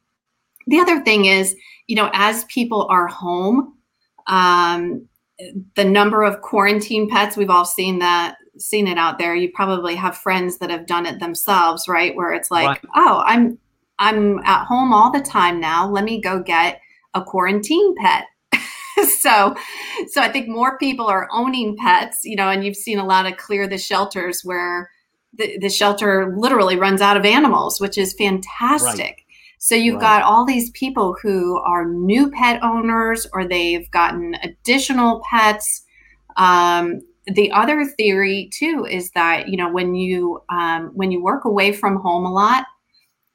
the 0.66 0.78
other 0.80 1.00
thing 1.02 1.24
is 1.26 1.54
you 1.86 1.96
know 1.96 2.10
as 2.12 2.44
people 2.44 2.86
are 2.90 3.06
home 3.06 3.74
um, 4.26 5.06
the 5.76 5.84
number 5.84 6.22
of 6.22 6.40
quarantine 6.40 7.08
pets 7.10 7.36
we've 7.36 7.50
all 7.50 7.64
seen 7.64 7.98
that 7.98 8.36
seen 8.56 8.86
it 8.86 8.96
out 8.98 9.18
there. 9.18 9.34
You 9.34 9.50
probably 9.52 9.96
have 9.96 10.16
friends 10.16 10.58
that 10.58 10.70
have 10.70 10.86
done 10.86 11.06
it 11.06 11.18
themselves 11.20 11.86
right? 11.88 12.14
Where 12.16 12.32
it's 12.32 12.50
like 12.50 12.66
Right. 12.68 12.80
oh 12.96 13.22
i'm 13.26 13.58
i'm 13.98 14.38
at 14.40 14.64
home 14.64 14.92
all 14.92 15.12
the 15.12 15.20
time 15.20 15.60
now. 15.60 15.88
Let 15.88 16.04
me 16.04 16.20
go 16.20 16.40
get 16.42 16.80
a 17.14 17.22
quarantine 17.22 17.94
pet 17.96 18.24
so 19.20 19.54
so 20.08 20.20
i 20.20 20.30
think 20.30 20.48
more 20.48 20.78
people 20.78 21.06
are 21.06 21.28
owning 21.32 21.76
pets 21.76 22.20
you 22.24 22.36
know 22.36 22.48
and 22.50 22.64
you've 22.64 22.76
seen 22.76 22.98
a 22.98 23.06
lot 23.06 23.26
of 23.26 23.36
clear 23.36 23.66
the 23.66 23.78
shelters 23.78 24.42
where 24.44 24.90
the, 25.36 25.58
the 25.58 25.68
shelter 25.70 26.34
literally 26.36 26.76
runs 26.76 27.00
out 27.00 27.16
of 27.16 27.24
animals 27.24 27.80
which 27.80 27.98
is 27.98 28.14
fantastic 28.14 29.24
so 29.58 29.74
you've 29.74 29.94
Right. 29.94 30.20
got 30.20 30.22
all 30.22 30.44
these 30.44 30.70
people 30.72 31.16
who 31.22 31.58
are 31.58 31.86
new 31.86 32.30
pet 32.30 32.62
owners 32.62 33.26
or 33.32 33.48
they've 33.48 33.90
gotten 33.92 34.34
additional 34.42 35.22
pets. 35.30 35.82
Um, 36.36 37.00
the 37.26 37.50
other 37.50 37.86
theory 37.86 38.50
too 38.52 38.86
is 38.90 39.10
that 39.12 39.48
you 39.48 39.56
know 39.56 39.70
when 39.72 39.94
you 39.94 40.42
um, 40.50 40.90
when 40.94 41.10
you 41.10 41.22
work 41.22 41.46
away 41.46 41.72
from 41.72 41.96
home 41.96 42.26
a 42.26 42.32
lot, 42.32 42.66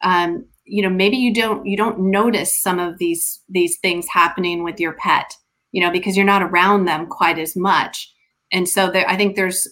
um, 0.03 0.45
you 0.66 0.84
know 0.84 0.89
maybe 0.89 1.18
you 1.18 1.34
don't 1.34 1.66
you 1.66 1.76
don't 1.78 1.99
notice 1.99 2.62
some 2.62 2.80
of 2.80 2.97
these 2.99 3.41
these 3.49 3.78
things 3.80 4.07
happening 4.07 4.64
with 4.64 4.80
your 4.80 4.93
pet, 4.93 5.36
you 5.72 5.82
know 5.82 5.91
because 5.91 6.15
you're 6.15 6.26
not 6.26 6.43
around 6.43 6.86
them 6.86 7.07
quite 7.07 7.39
as 7.39 7.55
much, 7.55 8.13
and 8.51 8.67
so 8.67 8.89
there, 8.89 9.07
I 9.09 9.17
think 9.17 9.36
there's 9.36 9.67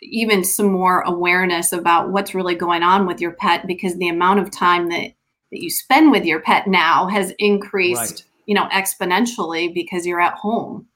even 0.00 0.44
some 0.44 0.70
more 0.70 1.00
awareness 1.02 1.72
about 1.72 2.10
what's 2.10 2.34
really 2.34 2.54
going 2.54 2.82
on 2.82 3.06
with 3.06 3.20
your 3.20 3.32
pet 3.32 3.66
because 3.66 3.96
the 3.96 4.08
amount 4.08 4.40
of 4.40 4.50
time 4.50 4.88
that 4.90 5.12
that 5.50 5.62
you 5.62 5.70
spend 5.70 6.10
with 6.10 6.24
your 6.24 6.40
pet 6.40 6.66
now 6.66 7.08
has 7.08 7.32
increased 7.38 8.00
Right. 8.00 8.24
you 8.46 8.54
know 8.54 8.66
exponentially 8.68 9.72
because 9.72 10.06
you're 10.06 10.20
at 10.20 10.34
home 10.34 10.86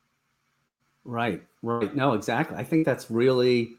Right, 1.05 1.43
right. 1.63 1.95
No, 1.95 2.13
exactly. 2.13 2.57
I 2.57 2.65
think 2.65 2.87
that's 2.87 3.11
really, 3.11 3.75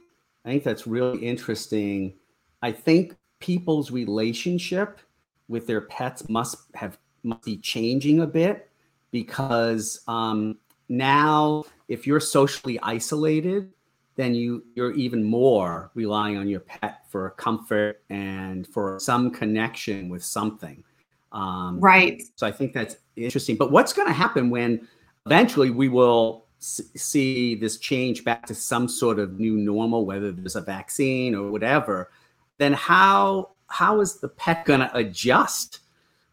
I 0.46 0.50
think 0.50 0.64
that's 0.64 0.86
really 0.86 1.20
interesting. 1.20 2.14
I 2.62 2.72
think 2.72 3.16
people's 3.40 3.92
relationship 3.92 5.00
with 5.48 5.68
their 5.68 5.82
pets 5.82 6.28
must 6.30 6.58
have 6.76 6.98
must 7.24 7.44
be 7.44 7.58
changing 7.58 8.20
a 8.20 8.28
bit 8.28 8.70
because 9.12 10.02
um, 10.08 10.58
now, 10.90 11.64
if 11.88 12.06
you're 12.06 12.20
socially 12.20 12.80
isolated, 12.82 13.72
then 14.16 14.36
you 14.36 14.64
you're 14.76 14.94
even 14.94 15.24
more 15.24 15.92
relying 15.96 16.38
on 16.38 16.48
your 16.48 16.60
pet 16.60 17.02
for 17.10 17.32
comfort 17.32 18.04
and 18.10 18.68
for 18.68 19.00
some 19.00 19.32
connection 19.32 20.10
with 20.10 20.24
something. 20.24 20.84
Um, 21.32 21.80
right 21.80 22.22
so 22.36 22.46
I 22.46 22.52
think 22.52 22.74
that's 22.74 22.98
interesting. 23.16 23.56
But 23.56 23.72
what's 23.72 23.92
going 23.92 24.08
to 24.08 24.14
happen 24.14 24.52
when 24.52 24.88
eventually 25.26 25.72
we 25.72 25.90
will 25.90 26.46
s- 26.62 26.82
see 26.96 27.56
this 27.56 27.78
change 27.78 28.24
back 28.24 28.46
to 28.46 28.54
some 28.54 28.88
sort 28.88 29.18
of 29.18 29.40
new 29.40 29.58
normal, 29.58 30.06
whether 30.06 30.32
there's 30.32 30.56
a 30.56 30.62
vaccine 30.62 31.34
or 31.34 31.50
whatever? 31.50 32.12
Then 32.60 32.74
how 32.74 33.50
how 33.68 34.00
is 34.02 34.20
the 34.20 34.30
pet 34.30 34.66
going 34.66 34.82
to 34.82 34.96
adjust 34.96 35.80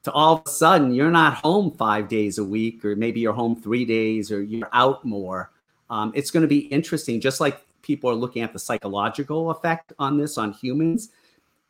to 0.04 0.12
all 0.12 0.36
of 0.36 0.42
a 0.46 0.50
sudden 0.50 0.94
you're 0.94 1.10
not 1.10 1.34
home 1.36 1.72
five 1.72 2.08
days 2.08 2.38
a 2.38 2.44
week, 2.44 2.84
or 2.84 2.96
maybe 2.96 3.20
you're 3.20 3.32
home 3.34 3.56
three 3.60 3.84
days, 3.84 4.30
or 4.32 4.42
you're 4.42 4.68
out 4.72 5.04
more? 5.04 5.50
Um, 5.90 6.12
it's 6.14 6.30
going 6.30 6.42
to 6.42 6.48
be 6.48 6.60
interesting, 6.68 7.20
just 7.20 7.40
like 7.40 7.60
people 7.82 8.10
are 8.10 8.14
looking 8.14 8.42
at 8.42 8.52
the 8.52 8.58
psychological 8.58 9.50
effect 9.50 9.92
on 9.98 10.18
this 10.18 10.38
on 10.38 10.52
humans 10.52 11.10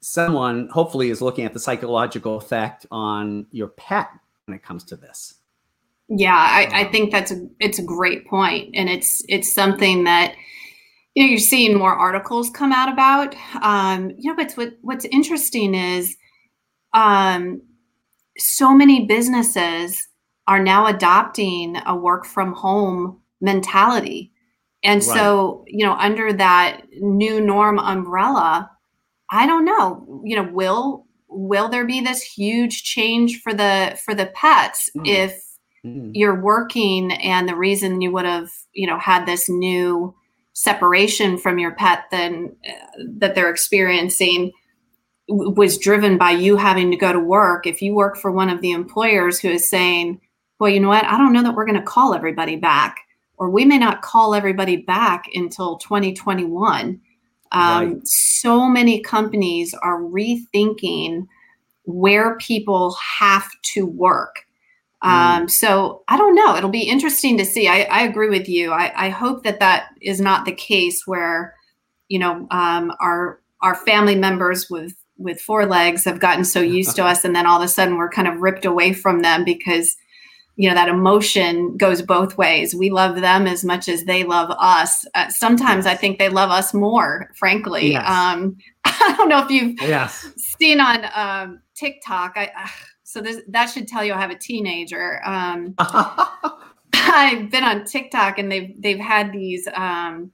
someone 0.00 0.68
hopefully 0.68 1.10
is 1.10 1.20
looking 1.20 1.44
at 1.44 1.52
the 1.52 1.60
psychological 1.60 2.36
effect 2.36 2.86
on 2.90 3.46
your 3.52 3.68
pet 3.68 4.08
when 4.46 4.56
it 4.56 4.62
comes 4.62 4.84
to 4.84 4.96
this. 4.96 5.34
yeah 6.08 6.34
I, 6.34 6.80
I 6.82 6.84
Um, 6.84 6.90
think 6.90 7.12
that's 7.12 7.30
a 7.30 7.46
it's 7.60 7.78
a 7.78 7.84
great 7.84 8.26
point 8.26 8.70
and 8.74 8.88
it's 8.88 9.22
it's 9.28 9.52
something 9.54 10.04
that 10.04 10.34
you 11.14 11.22
know 11.24 11.28
you're 11.30 11.38
seeing 11.38 11.76
more 11.78 11.94
articles 11.94 12.50
come 12.50 12.72
out 12.72 12.92
about 12.92 13.34
um 13.62 14.12
you 14.18 14.30
know 14.30 14.36
but 14.36 14.52
what 14.52 14.74
what's 14.82 15.04
interesting 15.06 15.74
is 15.74 16.16
um 16.94 17.62
so 18.40 18.74
many 18.74 19.06
businesses 19.06 20.08
are 20.46 20.62
now 20.62 20.86
adopting 20.86 21.76
a 21.86 21.94
work 21.94 22.24
from 22.26 22.52
home 22.54 23.20
mentality 23.40 24.32
and 24.82 25.02
so 25.04 25.64
you 25.66 25.84
know 25.84 25.92
under 25.94 26.32
that 26.32 26.82
new 27.00 27.40
norm 27.40 27.78
umbrella 27.78 28.70
i 29.30 29.46
don't 29.46 29.64
know 29.64 30.22
you 30.24 30.34
know 30.36 30.48
will 30.52 31.06
will 31.28 31.68
there 31.68 31.86
be 31.86 32.00
this 32.00 32.22
huge 32.22 32.82
change 32.82 33.40
for 33.40 33.54
the 33.54 33.98
for 34.04 34.14
the 34.14 34.26
pets 34.26 34.90
Mm. 34.96 35.06
if 35.06 35.42
Mm. 35.82 36.10
you're 36.12 36.38
working 36.42 37.10
and 37.10 37.48
the 37.48 37.56
reason 37.56 38.02
you 38.02 38.12
would 38.12 38.26
have 38.26 38.50
you 38.74 38.86
know 38.86 38.98
had 38.98 39.24
this 39.24 39.48
new 39.48 40.14
separation 40.52 41.38
from 41.38 41.58
your 41.58 41.74
pet 41.74 42.04
then 42.10 42.54
uh, 42.68 43.02
that 43.18 43.34
they're 43.34 43.48
experiencing 43.48 44.52
was 45.30 45.78
driven 45.78 46.18
by 46.18 46.30
you 46.30 46.56
having 46.56 46.90
to 46.90 46.96
go 46.96 47.12
to 47.12 47.20
work 47.20 47.66
if 47.66 47.80
you 47.80 47.94
work 47.94 48.16
for 48.16 48.30
one 48.30 48.48
of 48.50 48.60
the 48.60 48.72
employers 48.72 49.38
who 49.38 49.48
is 49.48 49.68
saying 49.68 50.20
well 50.58 50.70
you 50.70 50.80
know 50.80 50.88
what 50.88 51.04
i 51.06 51.16
don't 51.16 51.32
know 51.32 51.42
that 51.42 51.54
we're 51.54 51.66
going 51.66 51.78
to 51.78 51.82
call 51.82 52.14
everybody 52.14 52.56
back 52.56 52.98
or 53.36 53.48
we 53.48 53.64
may 53.64 53.78
not 53.78 54.02
call 54.02 54.34
everybody 54.34 54.76
back 54.76 55.24
until 55.34 55.76
2021 55.78 57.00
um, 57.52 57.94
Right. 57.94 58.06
so 58.06 58.68
many 58.68 59.00
companies 59.00 59.74
are 59.82 60.00
rethinking 60.00 61.26
where 61.84 62.36
people 62.38 62.96
have 63.18 63.48
to 63.62 63.86
work 63.86 64.44
um, 65.02 65.48
so 65.48 66.02
I 66.08 66.16
don't 66.18 66.34
know. 66.34 66.56
It'll 66.56 66.68
be 66.68 66.82
interesting 66.82 67.38
to 67.38 67.44
see. 67.44 67.68
I, 67.68 67.84
I 67.84 68.02
agree 68.02 68.28
with 68.28 68.48
you. 68.48 68.70
I, 68.70 68.92
I 69.06 69.08
hope 69.08 69.44
that 69.44 69.58
that 69.60 69.88
is 70.02 70.20
not 70.20 70.44
the 70.44 70.52
case 70.52 71.06
where, 71.06 71.54
you 72.08 72.18
know, 72.18 72.46
um, 72.50 72.92
our 73.00 73.40
our 73.62 73.74
family 73.76 74.14
members 74.14 74.68
with 74.68 74.94
with 75.20 75.40
four 75.40 75.66
legs 75.66 76.04
have 76.04 76.18
gotten 76.18 76.44
so 76.44 76.60
used 76.60 76.96
to 76.96 77.04
us, 77.10 77.24
and 77.24 77.34
then 77.36 77.46
all 77.46 77.60
of 77.60 77.64
a 77.64 77.68
sudden 77.68 77.96
we're 77.96 78.08
kind 78.10 78.26
of 78.28 78.38
ripped 78.40 78.64
away 78.64 78.92
from 78.92 79.20
them 79.22 79.44
because, 79.44 79.96
you 80.56 80.68
know, 80.68 80.74
that 80.74 80.88
emotion 80.88 81.76
goes 81.76 82.02
both 82.02 82.36
ways. 82.36 82.74
We 82.74 82.90
love 82.90 83.20
them 83.20 83.46
as 83.46 83.64
much 83.64 83.88
as 83.88 84.04
they 84.04 84.24
love 84.24 84.50
us. 84.58 85.06
Uh, 85.14 85.28
sometimes 85.28 85.86
I 85.86 85.94
think 85.94 86.18
they 86.18 86.28
love 86.28 86.50
us 86.50 86.74
more. 86.74 87.30
Frankly, 87.36 87.92
Yes. 87.92 88.08
um, 88.08 88.56
I 88.84 89.14
don't 89.16 89.28
know 89.28 89.44
if 89.44 89.50
you've 89.50 89.80
Yes. 89.80 90.26
seen 90.58 90.80
on 90.80 91.04
um, 91.14 91.60
TikTok. 91.74 92.32
I 92.36 92.46
uh, 92.46 92.68
so 93.04 93.20
this, 93.20 93.40
that 93.48 93.66
should 93.66 93.88
tell 93.88 94.04
you 94.04 94.12
I 94.12 94.20
have 94.20 94.30
a 94.30 94.38
teenager. 94.38 95.20
Um, 95.24 95.74
I've 96.94 97.50
been 97.50 97.64
on 97.64 97.84
TikTok 97.84 98.38
and 98.38 98.50
they've 98.52 98.74
they've 98.80 98.98
had 99.00 99.32
these 99.32 99.66
um, 99.74 100.30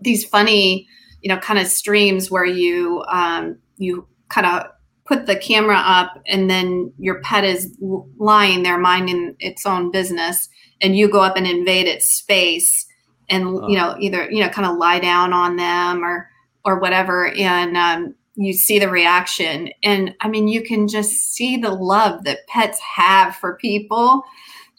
these 0.00 0.24
funny, 0.24 0.86
you 1.22 1.28
know, 1.32 1.38
kind 1.38 1.58
of 1.58 1.66
streams 1.68 2.30
where 2.30 2.44
you 2.44 3.02
um, 3.10 3.58
you 3.78 4.06
kind 4.28 4.46
of 4.46 4.64
put 5.06 5.26
the 5.26 5.36
camera 5.36 5.76
up 5.76 6.20
and 6.26 6.50
then 6.50 6.92
your 6.98 7.20
pet 7.22 7.44
is 7.44 7.76
lying 8.18 8.62
there 8.62 8.78
minding 8.78 9.36
its 9.38 9.64
own 9.64 9.90
business 9.90 10.48
and 10.82 10.96
you 10.96 11.08
go 11.08 11.20
up 11.20 11.36
and 11.36 11.46
invade 11.46 11.86
its 11.86 12.08
space 12.08 12.86
and 13.28 13.44
Oh. 13.46 13.68
you 13.68 13.76
know 13.76 13.96
either 14.00 14.30
you 14.30 14.40
know 14.42 14.48
kind 14.48 14.66
of 14.66 14.76
lie 14.76 14.98
down 14.98 15.32
on 15.32 15.56
them 15.56 16.04
or 16.04 16.28
or 16.64 16.78
whatever 16.80 17.28
and 17.28 17.76
um, 17.76 18.14
you 18.34 18.52
see 18.52 18.78
the 18.78 18.88
reaction 18.88 19.70
and 19.82 20.14
i 20.20 20.28
mean 20.28 20.48
you 20.48 20.62
can 20.62 20.88
just 20.88 21.12
see 21.34 21.56
the 21.56 21.70
love 21.70 22.24
that 22.24 22.46
pets 22.48 22.78
have 22.80 23.34
for 23.36 23.56
people 23.56 24.22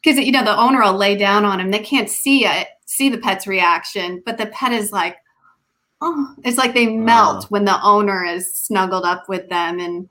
because 0.04 0.20
you 0.20 0.32
know 0.32 0.44
the 0.44 0.58
owner 0.58 0.82
will 0.84 0.94
lay 0.94 1.16
down 1.16 1.46
on 1.46 1.58
them 1.58 1.72
they 1.72 1.80
can't 1.80 2.10
see 2.10 2.46
it 2.46 2.68
see 2.86 3.10
the 3.10 3.18
pet's 3.18 3.48
reaction 3.48 4.22
but 4.26 4.38
the 4.38 4.46
pet 4.48 4.72
is 4.72 4.92
like 4.92 5.18
oh 6.02 6.36
it's 6.44 6.58
like 6.58 6.74
they 6.74 6.88
melt 6.88 7.44
Wow. 7.44 7.48
when 7.50 7.66
the 7.66 7.82
owner 7.84 8.24
is 8.26 8.54
snuggled 8.54 9.06
up 9.06 9.28
with 9.28 9.50
them 9.50 9.80
and 9.80 10.08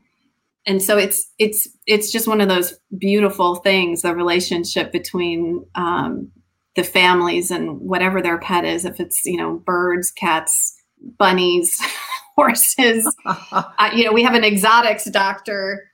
and 0.66 0.82
so 0.82 0.98
it's 0.98 1.30
it's 1.38 1.68
it's 1.86 2.10
just 2.10 2.26
one 2.26 2.40
of 2.40 2.48
those 2.48 2.74
beautiful 2.98 3.56
things 3.56 4.02
the 4.02 4.14
relationship 4.14 4.92
between 4.92 5.64
um, 5.76 6.30
the 6.74 6.84
families 6.84 7.50
and 7.50 7.80
whatever 7.80 8.20
their 8.20 8.38
pet 8.38 8.64
is 8.64 8.84
if 8.84 9.00
it's 9.00 9.24
you 9.24 9.36
know 9.36 9.62
birds 9.64 10.10
cats 10.10 10.74
bunnies 11.18 11.80
horses 12.36 13.08
uh, 13.26 13.90
you 13.94 14.04
know 14.04 14.12
we 14.12 14.22
have 14.22 14.34
an 14.34 14.44
exotics 14.44 15.04
doctor 15.06 15.90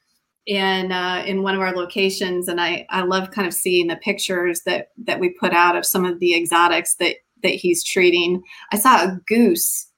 in 0.46 0.90
uh, 0.90 1.22
in 1.26 1.42
one 1.42 1.54
of 1.54 1.60
our 1.60 1.72
locations 1.72 2.48
and 2.48 2.60
i 2.60 2.84
i 2.90 3.02
love 3.02 3.30
kind 3.30 3.46
of 3.46 3.54
seeing 3.54 3.86
the 3.86 3.96
pictures 3.96 4.62
that 4.66 4.88
that 4.96 5.20
we 5.20 5.28
put 5.28 5.52
out 5.52 5.76
of 5.76 5.86
some 5.86 6.04
of 6.04 6.18
the 6.18 6.34
exotics 6.34 6.94
that 6.96 7.16
that 7.42 7.54
he's 7.54 7.84
treating 7.84 8.42
i 8.72 8.78
saw 8.78 9.02
a 9.02 9.18
goose 9.26 9.88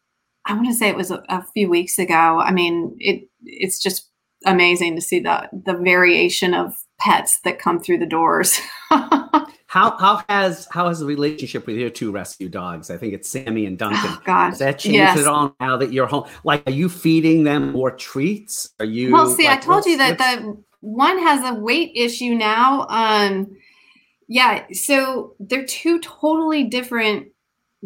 i 0.46 0.54
want 0.54 0.66
to 0.66 0.74
say 0.74 0.88
it 0.88 0.96
was 0.96 1.10
a, 1.10 1.22
a 1.28 1.44
few 1.54 1.68
weeks 1.68 1.98
ago 1.98 2.40
i 2.40 2.52
mean 2.52 2.96
it 2.98 3.28
it's 3.44 3.80
just 3.80 4.10
amazing 4.46 4.94
to 4.94 5.00
see 5.00 5.20
the 5.20 5.48
the 5.64 5.74
variation 5.74 6.54
of 6.54 6.74
pets 6.98 7.40
that 7.44 7.58
come 7.58 7.80
through 7.80 7.98
the 7.98 8.06
doors 8.06 8.60
How 9.74 9.96
how 9.98 10.22
has 10.28 10.68
how 10.70 10.86
has 10.86 11.00
the 11.00 11.04
relationship 11.04 11.66
with 11.66 11.74
your 11.74 11.90
two 11.90 12.12
rescue 12.12 12.48
dogs? 12.48 12.92
I 12.92 12.96
think 12.96 13.12
it's 13.12 13.28
Sammy 13.28 13.66
and 13.66 13.76
Duncan. 13.76 13.98
oh 14.04 14.22
gosh 14.24 14.50
Has 14.50 14.58
that 14.60 14.78
changed 14.78 14.98
yes. 14.98 15.18
at 15.18 15.26
all 15.26 15.52
now 15.58 15.76
that 15.78 15.92
you're 15.92 16.06
home? 16.06 16.28
Like, 16.44 16.62
are 16.68 16.70
you 16.70 16.88
feeding 16.88 17.42
them 17.42 17.72
more 17.72 17.90
treats? 17.90 18.70
Are 18.78 18.86
you? 18.86 19.10
Well, 19.12 19.28
see, 19.28 19.48
I 19.48 19.56
told 19.56 19.84
you 19.84 19.96
that 19.96 20.18
the 20.18 20.62
one 20.78 21.18
has 21.18 21.44
a 21.44 21.58
weight 21.58 21.90
issue 21.96 22.34
now. 22.34 22.86
Um, 22.88 23.56
yeah, 24.28 24.64
so 24.70 25.34
they're 25.40 25.66
two 25.66 25.98
totally 25.98 26.62
different 26.62 27.32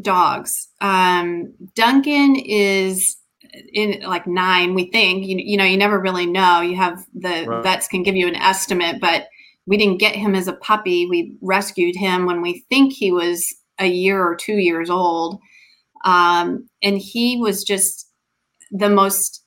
dogs. 0.03 0.68
Um, 0.80 1.55
Duncan 1.74 2.36
is 2.36 3.16
in 3.72 4.03
like 4.03 4.26
nine, 4.26 4.74
we 4.74 4.90
think. 4.90 5.26
You, 5.26 5.38
you 5.38 5.57
know, 5.57 5.64
you 5.64 5.76
never 5.76 5.99
really 5.99 6.26
know. 6.26 6.61
You 6.61 6.76
have 6.76 7.05
the 7.14 7.44
Right. 7.46 7.62
vets 7.62 7.88
can 7.88 8.03
give 8.03 8.16
you 8.16 8.26
an 8.28 8.36
estimate, 8.36 9.01
but 9.01 9.28
we 9.66 9.76
didn't 9.76 9.99
get 9.99 10.14
him 10.16 10.34
as 10.34 10.49
a 10.49 10.55
puppy. 10.55 11.07
We 11.07 11.36
rescued 11.42 11.96
him 11.96 12.26
when 12.26 12.40
we 12.42 12.64
think 12.70 12.92
he 12.92 13.12
was 13.12 13.46
a 13.78 13.86
year 13.86 14.22
or 14.22 14.34
two 14.34 14.57
years 14.59 14.90
old. 14.90 15.40
Um, 16.05 16.68
and 16.82 16.99
he 16.99 17.36
was 17.36 17.64
just 17.64 18.11
the 18.70 18.88
most 18.88 19.44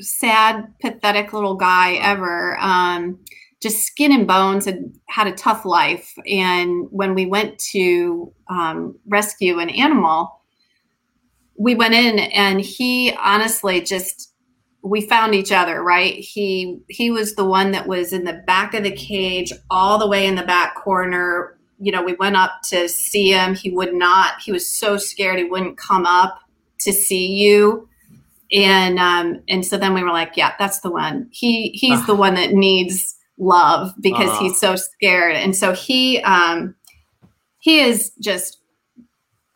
sad, 0.00 0.66
pathetic 0.80 1.32
little 1.32 1.56
guy 1.56 1.94
ever. 1.94 2.56
Um, 2.60 3.18
just 3.60 3.84
skin 3.84 4.12
and 4.12 4.26
bones 4.26 4.66
and 4.66 4.98
had 5.08 5.26
a 5.26 5.32
tough 5.32 5.64
life. 5.64 6.14
And 6.26 6.86
when 6.90 7.14
we 7.14 7.26
went 7.26 7.58
to 7.72 8.32
um, 8.48 8.96
rescue 9.06 9.58
an 9.58 9.70
animal, 9.70 10.40
we 11.56 11.74
went 11.74 11.94
in 11.94 12.18
and 12.18 12.60
he 12.60 13.12
honestly 13.18 13.80
just 13.80 14.32
we 14.80 15.00
found 15.00 15.34
each 15.34 15.50
other 15.50 15.82
right? 15.82 16.14
He 16.14 16.78
he 16.88 17.10
was 17.10 17.34
the 17.34 17.44
one 17.44 17.72
that 17.72 17.88
was 17.88 18.12
in 18.12 18.24
the 18.24 18.44
back 18.46 18.74
of 18.74 18.84
the 18.84 18.92
cage 18.92 19.52
all 19.70 19.98
the 19.98 20.06
way 20.06 20.26
in 20.26 20.36
the 20.36 20.44
back 20.44 20.76
corner. 20.76 21.58
You 21.80 21.90
know 21.90 22.02
we 22.02 22.14
went 22.14 22.36
up 22.36 22.62
to 22.66 22.88
see 22.88 23.32
him. 23.32 23.54
He 23.54 23.70
would 23.70 23.92
not 23.92 24.40
he 24.40 24.52
was 24.52 24.70
so 24.70 24.96
scared 24.96 25.38
he 25.38 25.44
wouldn't 25.44 25.76
come 25.76 26.06
up 26.06 26.38
to 26.80 26.92
see 26.92 27.26
you. 27.26 27.88
And 28.52 29.00
um 29.00 29.42
and 29.48 29.66
so 29.66 29.76
then 29.76 29.94
we 29.94 30.04
were 30.04 30.12
like 30.12 30.36
yeah 30.36 30.54
that's 30.60 30.78
the 30.78 30.92
one. 30.92 31.28
He 31.32 31.70
he's 31.70 32.06
the 32.06 32.14
one 32.14 32.34
that 32.34 32.52
needs 32.52 33.17
love 33.38 33.92
because 34.00 34.30
Ah. 34.30 34.38
he's 34.40 34.58
so 34.58 34.76
scared. 34.76 35.34
And 35.36 35.54
so 35.56 35.72
he 35.72 36.20
um 36.22 36.74
he 37.60 37.80
is 37.80 38.10
just 38.20 38.58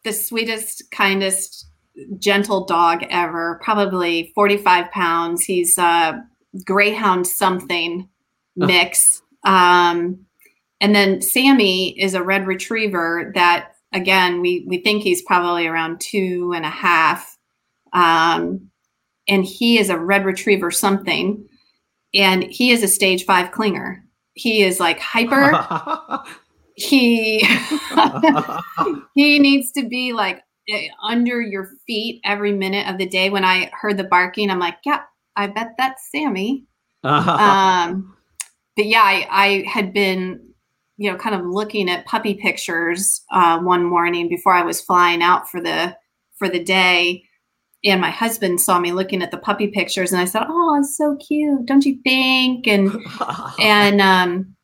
the 0.04 0.12
sweetest 0.12 0.90
kindest 0.90 1.66
gentle 2.18 2.64
dog 2.64 3.04
ever 3.10 3.60
probably 3.62 4.32
45 4.34 4.90
pounds. 4.90 5.44
He's 5.44 5.76
a 5.78 6.22
greyhound 6.64 7.26
something 7.26 8.08
mix. 8.56 9.22
Um 9.44 10.26
and 10.80 10.94
then 10.94 11.20
sammy 11.22 11.98
is 12.00 12.14
a 12.14 12.22
red 12.22 12.46
retriever 12.46 13.32
that 13.34 13.72
again 13.92 14.40
we 14.40 14.64
we 14.68 14.78
think 14.78 15.02
he's 15.02 15.22
probably 15.22 15.66
around 15.66 16.00
two 16.00 16.52
and 16.54 16.64
a 16.64 16.70
half. 16.70 17.36
Um 17.92 18.68
and 19.28 19.44
he 19.44 19.78
is 19.78 19.88
a 19.90 19.98
red 19.98 20.24
retriever 20.24 20.70
something 20.70 21.44
and 22.14 22.44
he 22.44 22.70
is 22.70 22.82
a 22.82 22.88
stage 22.88 23.24
five 23.24 23.50
clinger. 23.50 24.02
He 24.34 24.62
is 24.62 24.80
like 24.80 24.98
hyper. 24.98 26.24
He 26.74 27.40
he 29.14 29.38
needs 29.38 29.72
to 29.72 29.86
be 29.86 30.12
like 30.12 30.42
under 31.02 31.40
your 31.40 31.68
feet 31.86 32.20
every 32.24 32.52
minute 32.52 32.88
of 32.88 32.98
the 32.98 33.06
day. 33.06 33.30
When 33.30 33.44
i 33.44 33.70
heard 33.78 33.98
the 33.98 34.04
barking 34.04 34.50
i'm 34.50 34.58
like 34.58 34.78
yeah 34.84 35.02
i 35.36 35.46
bet 35.46 35.74
that's 35.78 36.10
sammy. 36.10 36.64
Um 37.04 38.16
but 38.76 38.86
yeah 38.86 39.02
I, 39.02 39.26
I 39.30 39.68
had 39.68 39.92
been 39.92 40.40
you 40.96 41.10
know 41.10 41.18
kind 41.18 41.34
of 41.34 41.44
looking 41.44 41.90
at 41.90 42.06
puppy 42.06 42.34
pictures 42.34 43.22
uh, 43.32 43.58
one 43.58 43.84
morning 43.84 44.28
before 44.28 44.54
i 44.54 44.62
was 44.62 44.80
flying 44.80 45.22
out 45.22 45.50
for 45.50 45.60
the 45.60 45.96
for 46.36 46.48
the 46.48 46.62
day 46.62 47.24
and 47.84 48.00
my 48.00 48.10
husband 48.10 48.60
saw 48.60 48.78
me 48.78 48.92
looking 48.92 49.22
at 49.22 49.30
the 49.30 49.38
puppy 49.38 49.68
pictures 49.68 50.12
and 50.12 50.20
i 50.20 50.24
said 50.24 50.44
oh 50.48 50.78
it's 50.78 50.96
so 50.96 51.16
cute 51.16 51.64
don't 51.66 51.84
you 51.84 51.98
think 52.04 52.66
and 52.66 52.90
and 53.60 54.00
um, 54.00 54.54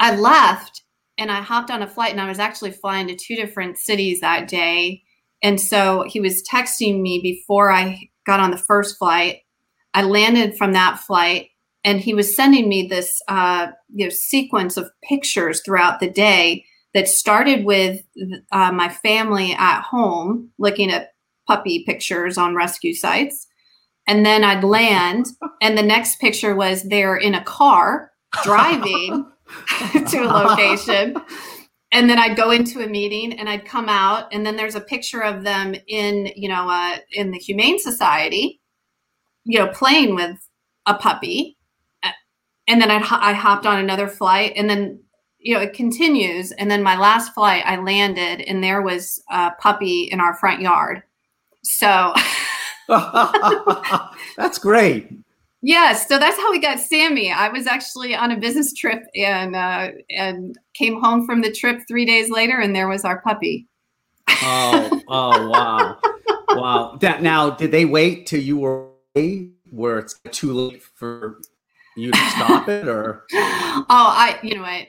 I 0.00 0.16
left 0.16 0.82
and 1.16 1.30
I 1.30 1.40
hopped 1.40 1.70
on 1.70 1.82
a 1.82 1.88
flight 1.88 2.12
and 2.12 2.20
I 2.20 2.28
was 2.28 2.38
actually 2.38 2.70
flying 2.70 3.08
to 3.08 3.16
two 3.16 3.34
different 3.34 3.78
cities 3.78 4.20
that 4.20 4.48
day. 4.48 5.02
And 5.42 5.60
so 5.60 6.04
he 6.06 6.20
was 6.20 6.42
texting 6.42 7.00
me 7.00 7.20
before 7.20 7.70
I 7.70 8.08
got 8.26 8.40
on 8.40 8.50
the 8.50 8.58
first 8.58 8.98
flight. 8.98 9.40
I 9.94 10.02
landed 10.02 10.56
from 10.56 10.72
that 10.72 11.00
flight 11.00 11.48
and 11.84 12.00
he 12.00 12.14
was 12.14 12.34
sending 12.34 12.68
me 12.68 12.86
this 12.86 13.20
uh, 13.28 13.68
you 13.92 14.06
know 14.06 14.10
sequence 14.10 14.76
of 14.76 14.90
pictures 15.02 15.62
throughout 15.64 16.00
the 16.00 16.10
day 16.10 16.64
that 16.94 17.08
started 17.08 17.64
with 17.64 18.00
uh, 18.52 18.72
my 18.72 18.88
family 18.88 19.54
at 19.58 19.82
home 19.82 20.50
looking 20.58 20.90
at 20.90 21.12
puppy 21.48 21.82
pictures 21.84 22.38
on 22.38 22.54
rescue 22.54 22.94
sites. 22.94 23.48
And 24.06 24.24
then 24.24 24.44
I'd 24.44 24.64
land, 24.64 25.26
and 25.60 25.76
the 25.76 25.82
next 25.82 26.20
picture 26.20 26.54
was 26.54 26.82
they're 26.84 27.16
in 27.16 27.34
a 27.34 27.44
car 27.44 28.12
driving 28.44 29.26
to 29.92 30.18
a 30.22 30.28
location. 30.28 31.16
And 31.90 32.08
then 32.08 32.18
I'd 32.18 32.36
go 32.36 32.50
into 32.50 32.84
a 32.84 32.86
meeting 32.86 33.38
and 33.38 33.48
I'd 33.48 33.64
come 33.64 33.88
out, 33.88 34.32
and 34.32 34.44
then 34.44 34.56
there's 34.56 34.74
a 34.74 34.80
picture 34.80 35.22
of 35.22 35.42
them 35.42 35.74
in, 35.86 36.30
you 36.36 36.48
know, 36.48 36.68
uh, 36.68 36.98
in 37.12 37.30
the 37.30 37.38
Humane 37.38 37.78
Society, 37.78 38.60
you 39.44 39.58
know, 39.58 39.68
playing 39.68 40.14
with 40.14 40.36
a 40.86 40.94
puppy. 40.94 41.56
And 42.66 42.82
then 42.82 42.90
I'd, 42.90 43.02
I 43.02 43.32
hopped 43.32 43.64
on 43.64 43.78
another 43.78 44.08
flight, 44.08 44.52
and 44.54 44.68
then, 44.68 45.00
you 45.38 45.54
know, 45.54 45.60
it 45.62 45.72
continues. 45.72 46.52
And 46.52 46.70
then 46.70 46.82
my 46.82 46.98
last 46.98 47.32
flight, 47.32 47.62
I 47.64 47.76
landed, 47.76 48.42
and 48.42 48.62
there 48.62 48.82
was 48.82 49.22
a 49.30 49.52
puppy 49.52 50.10
in 50.12 50.20
our 50.20 50.34
front 50.34 50.60
yard. 50.60 51.02
So, 51.62 52.14
That's 52.88 54.58
great. 54.58 55.10
Yes, 55.60 56.08
so 56.08 56.18
that's 56.18 56.36
how 56.38 56.50
we 56.50 56.60
got 56.60 56.78
Sammy. 56.78 57.30
I 57.30 57.48
was 57.48 57.66
actually 57.66 58.14
on 58.14 58.30
a 58.30 58.36
business 58.36 58.72
trip 58.72 59.02
and 59.14 59.54
uh, 59.54 59.90
and 60.08 60.56
came 60.74 61.00
home 61.00 61.26
from 61.26 61.42
the 61.42 61.52
trip 61.52 61.82
three 61.86 62.06
days 62.06 62.30
later, 62.30 62.60
and 62.60 62.74
there 62.74 62.88
was 62.88 63.04
our 63.04 63.20
puppy. 63.20 63.66
Oh, 64.28 65.02
oh, 65.08 65.48
wow, 65.48 65.98
wow. 66.50 66.98
That, 67.00 67.22
now, 67.22 67.50
did 67.50 67.72
they 67.72 67.84
wait 67.84 68.26
till 68.26 68.40
you 68.40 68.56
were 68.56 68.88
away, 69.16 69.50
where 69.70 69.98
it's 69.98 70.18
too 70.30 70.52
late 70.52 70.82
for 70.82 71.40
you 71.96 72.12
to 72.12 72.30
stop 72.30 72.68
it, 72.68 72.88
or? 72.88 73.24
oh, 73.34 73.84
I 73.90 74.38
you 74.42 74.54
know 74.54 74.62
what? 74.62 74.86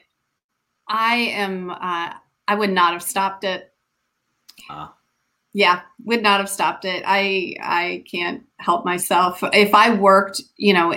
I 0.87 1.15
am. 1.15 1.71
Uh, 1.71 2.13
I 2.47 2.55
would 2.55 2.71
not 2.71 2.93
have 2.93 3.03
stopped 3.03 3.43
it. 3.43 3.73
Ah. 4.69 4.93
Yeah, 5.53 5.81
would 6.03 6.21
not 6.21 6.39
have 6.39 6.49
stopped 6.49 6.85
it. 6.85 7.03
I 7.07 7.55
I 7.61 8.03
can't 8.09 8.43
help 8.59 8.85
myself. 8.85 9.39
If 9.51 9.73
I 9.73 9.93
worked, 9.93 10.41
you 10.57 10.73
know, 10.73 10.95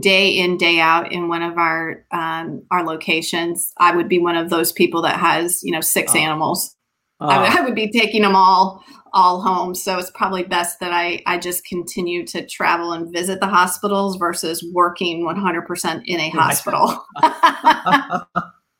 day 0.00 0.28
in 0.30 0.58
day 0.58 0.80
out 0.80 1.10
in 1.12 1.28
one 1.28 1.42
of 1.42 1.56
our 1.56 2.04
um, 2.12 2.62
our 2.70 2.84
locations, 2.84 3.72
I 3.78 3.96
would 3.96 4.08
be 4.08 4.18
one 4.18 4.36
of 4.36 4.50
those 4.50 4.70
people 4.70 5.00
that 5.02 5.18
has 5.18 5.62
you 5.62 5.72
know 5.72 5.80
six 5.80 6.14
Oh. 6.14 6.18
animals. 6.18 6.74
I, 7.20 7.38
would, 7.40 7.48
Ah, 7.58 7.64
would 7.64 7.74
be 7.74 7.90
taking 7.90 8.20
them 8.20 8.36
all 8.36 8.84
all 9.14 9.40
home. 9.40 9.74
So 9.74 9.98
it's 9.98 10.10
probably 10.10 10.42
best 10.42 10.78
that 10.80 10.92
I 10.92 11.22
I 11.26 11.38
just 11.38 11.64
continue 11.64 12.26
to 12.26 12.46
travel 12.46 12.92
and 12.92 13.10
visit 13.10 13.40
the 13.40 13.46
hospitals 13.46 14.16
versus 14.16 14.62
working 14.74 15.24
100% 15.24 16.02
in 16.04 16.20
a 16.20 16.28
hospital. 16.28 17.02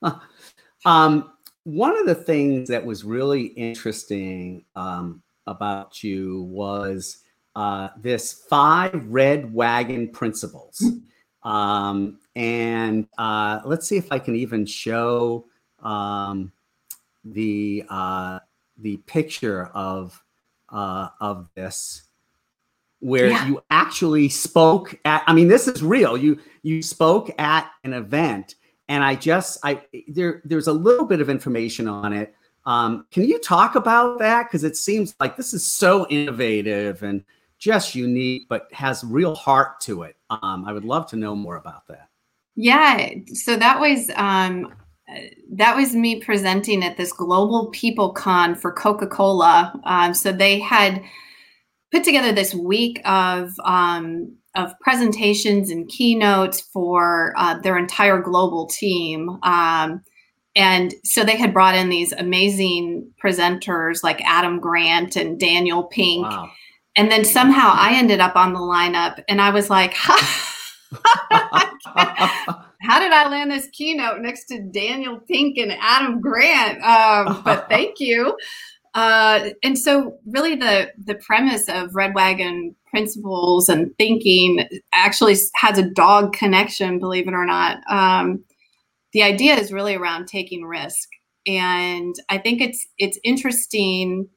um, 0.85 1.31
one 1.67 1.99
of 1.99 2.07
the 2.07 2.15
things 2.15 2.69
that 2.69 2.87
was 2.87 3.03
really 3.03 3.47
interesting 3.47 4.65
um, 4.77 5.21
about 5.49 6.05
you 6.05 6.43
was 6.43 7.25
uh, 7.57 7.89
this 8.01 8.45
five 8.49 9.05
red 9.09 9.53
wagon 9.53 10.09
principles. 10.09 10.81
Um, 11.43 12.19
and 12.37 13.09
uh, 13.19 13.61
let's 13.65 13.89
see 13.89 13.97
if 13.97 14.13
I 14.13 14.21
can 14.21 14.37
even 14.37 14.65
show 14.65 15.47
um, 15.81 16.53
the 17.25 17.85
uh, 17.89 18.39
the 18.79 18.99
picture 18.99 19.67
of 19.67 20.23
uh, 20.71 21.09
of 21.21 21.49
this, 21.55 22.03
where 23.01 23.31
yeah. 23.31 23.47
you 23.47 23.63
actually 23.71 24.29
spoke 24.29 24.99
at. 25.05 25.23
I 25.27 25.33
mean, 25.33 25.49
this 25.49 25.69
is 25.69 25.83
real. 25.83 26.17
You 26.17 26.39
you 26.63 26.83
spoke 26.83 27.31
at 27.41 27.71
an 27.85 27.93
event, 27.93 28.57
and 28.89 29.03
I 29.03 29.15
just 29.15 29.59
I 29.65 29.83
there 30.09 30.43
there's 30.45 30.67
a 30.67 30.73
little 30.73 31.07
bit 31.07 31.21
of 31.21 31.29
information 31.29 31.89
on 31.89 32.13
it. 32.13 32.35
Um, 32.65 33.07
can 33.13 33.25
you 33.25 33.39
talk 33.39 33.75
about 33.77 34.19
that? 34.19 34.45
Because 34.45 34.65
it 34.65 34.77
seems 34.77 35.15
like 35.21 35.37
this 35.37 35.55
is 35.55 35.65
so 35.65 36.07
innovative 36.09 37.03
and 37.03 37.25
just 37.59 37.95
unique, 37.95 38.47
but 38.49 38.69
has 38.73 39.05
real 39.05 39.35
heart 39.35 39.81
to 39.81 40.03
it. 40.03 40.17
Um, 40.31 40.65
I 40.67 40.73
would 40.73 40.85
love 40.85 41.09
to 41.11 41.17
know 41.17 41.35
more 41.35 41.57
about 41.57 41.87
that. 41.89 42.09
Yeah, 42.57 43.11
so 43.33 43.57
that 43.57 43.79
was 43.81 44.11
um, 44.17 44.75
that 45.53 45.77
was 45.77 45.95
me 45.95 46.21
presenting 46.21 46.83
at 46.83 46.97
this 46.97 47.13
global 47.13 47.71
people 47.71 48.13
con 48.13 48.55
for 48.55 48.73
Coca 48.73 49.07
Cola. 49.07 49.79
Um, 49.85 50.15
so 50.15 50.33
they 50.33 50.59
had 50.59 51.03
put 51.93 52.03
together 52.03 52.33
this 52.33 52.55
week 52.55 53.01
of 53.05 53.53
um, 53.65 54.37
of 54.57 54.79
presentations 54.81 55.71
and 55.71 55.89
keynotes 55.89 56.61
for 56.61 57.35
uh, 57.37 57.59
their 57.61 57.79
entire 57.79 58.21
global 58.21 58.67
team. 58.67 59.39
Um, 59.43 60.03
and 60.57 60.95
so 61.05 61.23
they 61.23 61.37
had 61.37 61.53
brought 61.53 61.75
in 61.75 61.91
these 61.91 62.13
amazing 62.13 63.13
presenters 63.23 64.03
like 64.03 64.23
Adam 64.25 64.59
Grant 64.59 65.15
and 65.15 65.39
Daniel 65.39 65.85
Pink. 65.85 66.25
Wow. 66.25 66.51
And 66.97 67.13
then 67.13 67.27
somehow 67.27 67.73
I 67.75 67.95
ended 67.97 68.21
up 68.21 68.37
on 68.37 68.55
the 68.55 68.59
lineup 68.59 69.23
and 69.29 69.41
I 69.41 69.51
was 69.51 69.69
like, 69.69 69.93
how 72.87 72.99
did 72.99 73.13
I 73.13 73.29
land 73.29 73.51
this 73.51 73.69
keynote 73.73 74.21
next 74.21 74.47
to 74.47 74.63
Daniel 74.63 75.21
Pink 75.21 75.59
and 75.59 75.77
Adam 75.79 76.23
Grant? 76.23 76.83
Um, 76.83 77.43
but 77.45 77.69
thank 77.69 78.01
you. 78.01 78.35
Uh, 78.95 79.51
and 79.63 79.79
so 79.79 80.19
really 80.27 80.55
the 80.57 80.91
the 81.05 81.17
premise 81.17 81.69
of 81.69 81.95
red 81.95 82.15
wagon 82.15 82.75
principles 82.97 83.69
and 83.69 83.97
thinking 83.99 84.67
actually 84.93 85.37
has 85.55 85.79
a 85.79 85.91
dog 85.91 86.33
connection 86.33 86.99
believe 86.99 87.29
it 87.29 87.35
or 87.35 87.47
not 87.47 87.79
um, 87.91 88.43
the 89.13 89.23
idea 89.23 89.55
is 89.55 89.73
really 89.73 89.95
around 89.95 90.27
taking 90.27 90.65
risk 90.65 91.09
and 91.47 92.15
i 92.29 92.39
think 92.39 92.61
it's 92.61 92.87
it's 92.99 93.19
interesting 93.23 94.29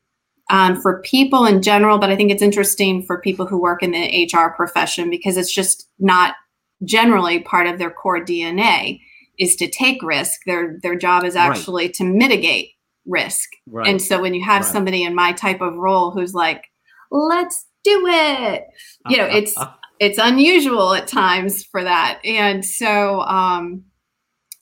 um, 0.50 0.82
for 0.82 1.02
people 1.02 1.46
in 1.46 1.62
general, 1.62 2.00
but 2.00 2.10
I 2.10 2.16
think 2.16 2.32
it's 2.32 2.42
interesting 2.42 3.04
for 3.04 3.22
people 3.22 3.46
who 3.46 3.62
work 3.62 3.84
in 3.84 3.92
the 3.92 4.30
HR 4.34 4.50
profession 4.50 5.10
because 5.10 5.38
it's 5.38 5.54
just 5.54 5.88
not 6.00 6.36
generally 6.84 7.40
part 7.40 7.68
of 7.68 7.78
their 7.78 7.92
core 7.92 8.24
DNA 8.24 9.00
is 9.38 9.56
to 9.58 9.70
take 9.70 10.02
risk. 10.02 10.42
Their 10.46 10.80
their 10.82 10.96
job 10.96 11.24
is 11.24 11.36
actually 11.36 11.86
right. 11.86 11.94
to 11.96 12.04
mitigate 12.04 12.72
risk. 13.06 13.50
Right. 13.68 13.88
And 13.88 14.02
so 14.02 14.22
when 14.22 14.34
you 14.34 14.44
have 14.44 14.64
right. 14.64 14.72
somebody 14.72 15.04
in 15.04 15.14
my 15.14 15.34
type 15.34 15.62
of 15.62 15.76
role 15.76 16.12
who's 16.12 16.34
like, 16.34 16.66
"Let's 17.12 17.66
do 17.84 18.08
it," 18.08 18.66
you 19.08 19.18
know, 19.18 19.26
it's 19.26 19.56
it's 20.00 20.18
unusual 20.18 20.94
at 20.94 21.08
times 21.08 21.64
for 21.64 21.84
that. 21.84 22.20
And 22.24 22.66
so 22.66 23.22
um, 23.22 23.84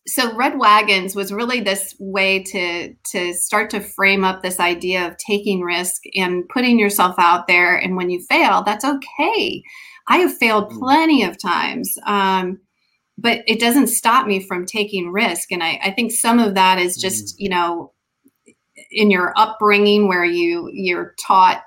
so 0.08 0.34
red 0.36 0.58
wagons 0.58 1.16
was 1.16 1.34
really 1.34 1.60
this 1.60 1.94
way 2.00 2.42
to 2.42 2.94
to 3.12 3.34
start 3.34 3.70
to 3.70 3.82
frame 3.82 4.24
up 4.24 4.42
this 4.42 4.60
idea 4.60 5.06
of 5.06 5.18
taking 5.18 5.62
risk 5.62 6.02
and 6.16 6.48
putting 6.50 6.80
yourself 6.80 7.16
out 7.18 7.48
there 7.48 7.76
and 7.76 7.96
when 7.96 8.10
you 8.10 8.24
fail 8.30 8.64
that's 8.64 8.86
okay 8.86 9.62
i 10.08 10.18
have 10.18 10.36
failed 10.38 10.72
mm. 10.72 10.80
plenty 10.80 11.24
of 11.24 11.40
times 11.40 11.94
um, 12.06 12.58
but 13.18 13.42
it 13.48 13.60
doesn't 13.60 13.88
stop 13.88 14.28
me 14.28 14.40
from 14.40 14.66
taking 14.66 15.12
risk 15.12 15.52
and 15.52 15.62
i, 15.62 15.80
I 15.84 15.92
think 15.92 16.12
some 16.12 16.40
of 16.40 16.56
that 16.56 16.80
is 16.80 16.98
just 16.98 17.36
mm. 17.36 17.40
you 17.40 17.50
know 17.50 17.92
in 18.92 19.12
your 19.12 19.34
upbringing 19.36 20.08
where 20.08 20.26
you 20.26 20.70
you're 20.72 21.16
taught 21.20 21.64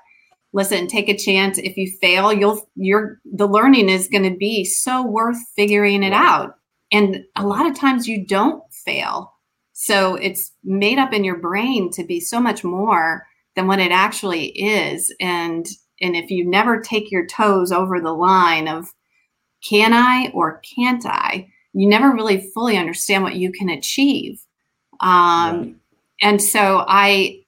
listen 0.53 0.87
take 0.87 1.09
a 1.09 1.17
chance 1.17 1.57
if 1.57 1.77
you 1.77 1.91
fail 2.01 2.33
you'll 2.33 2.67
you're 2.75 3.19
the 3.25 3.47
learning 3.47 3.89
is 3.89 4.07
going 4.07 4.29
to 4.29 4.37
be 4.37 4.65
so 4.65 5.05
worth 5.05 5.37
figuring 5.55 6.03
it 6.03 6.13
out 6.13 6.55
and 6.91 7.23
a 7.35 7.45
lot 7.45 7.65
of 7.65 7.75
times 7.75 8.07
you 8.07 8.25
don't 8.25 8.63
fail. 8.71 9.33
So 9.73 10.15
it's 10.15 10.51
made 10.63 10.99
up 10.99 11.13
in 11.13 11.23
your 11.23 11.37
brain 11.37 11.89
to 11.91 12.03
be 12.03 12.19
so 12.19 12.39
much 12.39 12.63
more 12.63 13.25
than 13.55 13.67
what 13.67 13.79
it 13.79 13.91
actually 13.91 14.47
is. 14.47 15.13
And 15.19 15.65
and 16.01 16.15
if 16.15 16.31
you 16.31 16.45
never 16.45 16.81
take 16.81 17.11
your 17.11 17.27
toes 17.27 17.71
over 17.71 17.99
the 17.99 18.13
line 18.13 18.67
of 18.67 18.87
can 19.63 19.93
I 19.93 20.31
or 20.33 20.61
can't 20.75 21.05
I, 21.05 21.47
you 21.73 21.87
never 21.87 22.11
really 22.11 22.49
fully 22.53 22.75
understand 22.75 23.23
what 23.23 23.35
you 23.35 23.51
can 23.51 23.69
achieve. 23.69 24.43
Um, 24.99 25.59
right. 25.59 25.75
And 26.21 26.41
so 26.41 26.83
I 26.87 27.43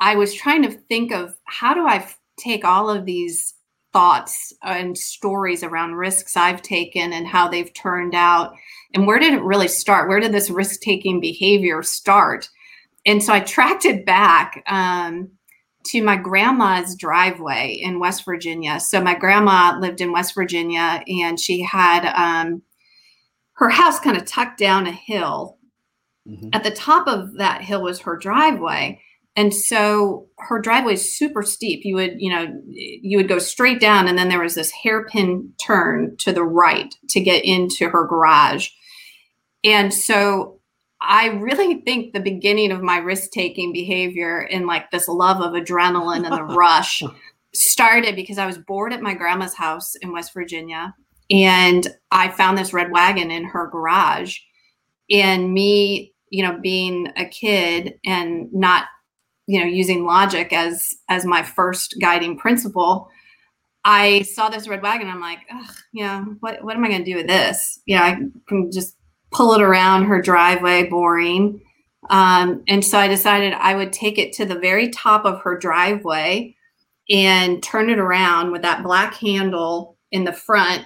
I 0.00 0.16
was 0.16 0.34
trying 0.34 0.62
to 0.62 0.70
think 0.70 1.12
of 1.12 1.36
how 1.44 1.74
do 1.74 1.86
I 1.86 2.06
take 2.38 2.64
all 2.64 2.90
of 2.90 3.04
these 3.04 3.54
thoughts 3.92 4.52
and 4.62 4.96
stories 4.96 5.62
around 5.62 5.94
risks 5.94 6.36
I've 6.36 6.62
taken 6.62 7.12
and 7.12 7.26
how 7.26 7.48
they've 7.48 7.72
turned 7.74 8.14
out. 8.14 8.54
And 8.94 9.06
where 9.06 9.18
did 9.18 9.34
it 9.34 9.42
really 9.42 9.68
start? 9.68 10.08
Where 10.08 10.20
did 10.20 10.32
this 10.32 10.50
risk 10.50 10.80
taking 10.80 11.20
behavior 11.20 11.82
start? 11.82 12.48
And 13.04 13.22
so 13.22 13.32
I 13.32 13.40
tracked 13.40 13.84
it 13.84 14.06
back 14.06 14.62
um, 14.66 15.30
to 15.86 16.02
my 16.02 16.16
grandma's 16.16 16.94
driveway 16.94 17.78
in 17.82 17.98
West 17.98 18.24
Virginia. 18.24 18.80
So 18.80 19.00
my 19.00 19.14
grandma 19.14 19.78
lived 19.78 20.00
in 20.00 20.12
West 20.12 20.34
Virginia 20.34 21.02
and 21.06 21.38
she 21.38 21.60
had 21.62 22.06
um, 22.14 22.62
her 23.54 23.68
house 23.68 24.00
kind 24.00 24.16
of 24.16 24.24
tucked 24.24 24.58
down 24.58 24.86
a 24.86 24.92
hill. 24.92 25.58
Mm-hmm. 26.26 26.50
At 26.52 26.64
the 26.64 26.70
top 26.70 27.08
of 27.08 27.34
that 27.34 27.62
hill 27.62 27.82
was 27.82 28.00
her 28.00 28.16
driveway 28.16 29.00
and 29.34 29.54
so 29.54 30.26
her 30.38 30.60
driveway 30.60 30.94
is 30.94 31.16
super 31.16 31.42
steep. 31.42 31.84
You 31.84 31.94
would 31.96 32.20
you 32.20 32.30
know 32.30 32.52
you 32.68 33.16
would 33.16 33.28
go 33.28 33.38
straight 33.38 33.80
down 33.80 34.08
and 34.08 34.18
then 34.18 34.28
there 34.28 34.42
was 34.42 34.54
this 34.54 34.70
hairpin 34.70 35.52
turn 35.60 36.16
to 36.18 36.32
the 36.32 36.44
right 36.44 36.94
to 37.10 37.20
get 37.20 37.44
into 37.44 37.88
her 37.88 38.06
garage. 38.06 38.68
And 39.64 39.92
so 39.92 40.58
i 41.04 41.26
really 41.26 41.80
think 41.80 42.12
the 42.12 42.20
beginning 42.20 42.70
of 42.70 42.80
my 42.80 42.96
risk-taking 42.98 43.72
behavior 43.72 44.46
and 44.52 44.66
like 44.66 44.90
this 44.90 45.08
love 45.08 45.40
of 45.40 45.52
adrenaline 45.52 46.24
and 46.24 46.32
the 46.32 46.44
rush 46.54 47.02
started 47.52 48.14
because 48.14 48.38
i 48.38 48.46
was 48.46 48.56
bored 48.56 48.92
at 48.92 49.02
my 49.02 49.12
grandma's 49.12 49.54
house 49.54 49.96
in 49.96 50.12
west 50.12 50.32
virginia 50.32 50.94
and 51.30 51.88
i 52.12 52.28
found 52.28 52.56
this 52.56 52.72
red 52.72 52.92
wagon 52.92 53.30
in 53.30 53.44
her 53.44 53.68
garage. 53.68 54.38
And 55.10 55.52
me 55.52 56.14
you 56.30 56.44
know 56.44 56.58
being 56.60 57.08
a 57.16 57.26
kid 57.26 57.94
and 58.06 58.48
not 58.52 58.86
you 59.46 59.60
know 59.60 59.66
using 59.66 60.04
logic 60.04 60.52
as 60.52 60.82
as 61.08 61.24
my 61.24 61.42
first 61.42 61.96
guiding 62.00 62.36
principle 62.36 63.08
i 63.84 64.22
saw 64.22 64.48
this 64.48 64.68
red 64.68 64.82
wagon 64.82 65.08
i'm 65.08 65.20
like 65.20 65.40
yeah 65.92 66.24
what, 66.40 66.62
what 66.62 66.76
am 66.76 66.84
i 66.84 66.88
going 66.88 67.04
to 67.04 67.10
do 67.10 67.16
with 67.16 67.26
this? 67.26 67.80
You 67.86 67.96
know 67.96 68.02
i 68.02 68.16
can 68.48 68.70
just 68.70 68.96
pull 69.30 69.54
it 69.54 69.62
around 69.62 70.04
her 70.04 70.20
driveway 70.20 70.88
boring. 70.88 71.62
Um, 72.10 72.62
and 72.68 72.84
so 72.84 72.98
i 72.98 73.08
decided 73.08 73.54
i 73.54 73.74
would 73.74 73.92
take 73.92 74.18
it 74.18 74.32
to 74.34 74.44
the 74.44 74.58
very 74.58 74.90
top 74.90 75.24
of 75.24 75.40
her 75.42 75.58
driveway 75.58 76.54
and 77.10 77.62
turn 77.62 77.90
it 77.90 77.98
around 77.98 78.52
with 78.52 78.62
that 78.62 78.82
black 78.82 79.14
handle 79.14 79.96
in 80.10 80.24
the 80.24 80.32
front 80.32 80.84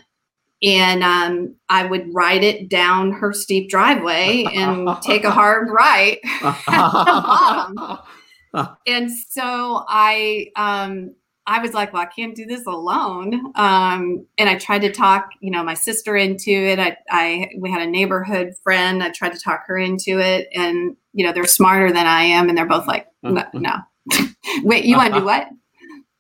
and 0.63 1.03
um, 1.03 1.55
I 1.69 1.85
would 1.85 2.15
ride 2.15 2.43
it 2.43 2.71
down 2.71 3.13
her 3.13 3.35
steep 3.35 3.69
driveway 3.69 4.47
and 4.55 4.89
take 5.03 5.25
a 5.25 5.31
hard 5.31 5.69
right 5.71 6.19
and 8.87 9.11
so 9.11 9.85
I 9.89 10.51
um 10.57 11.15
I 11.49 11.61
was 11.61 11.75
like, 11.75 11.93
well, 11.93 12.03
I 12.03 12.07
can't 12.07 12.35
do 12.35 12.45
this 12.45 12.67
alone. 12.67 13.53
Um, 13.55 14.27
and 14.37 14.49
I 14.51 14.57
tried 14.57 14.81
to 14.81 14.91
talk, 14.91 15.31
you 15.41 15.53
know, 15.53 15.63
my 15.63 15.75
sister 15.75 16.17
into 16.17 16.51
it. 16.51 16.81
I, 16.81 16.97
I, 17.09 17.51
we 17.59 17.71
had 17.71 17.83
a 17.83 17.87
neighborhood 17.87 18.55
friend. 18.65 19.01
I 19.01 19.11
tried 19.11 19.33
to 19.33 19.39
talk 19.39 19.63
her 19.67 19.79
into 19.79 20.19
it, 20.19 20.49
and 20.53 20.97
you 21.13 21.25
know, 21.25 21.33
they're 21.33 21.45
smarter 21.45 21.93
than 21.93 22.07
I 22.07 22.23
am, 22.23 22.49
and 22.49 22.59
they're 22.59 22.67
both 22.67 22.89
like, 22.89 23.07
no. 23.23 23.45
no. 23.55 23.77
Wait, 24.63 24.85
you 24.85 24.97
want 24.97 25.15
to 25.15 25.21
do 25.21 25.25
what? 25.25 25.47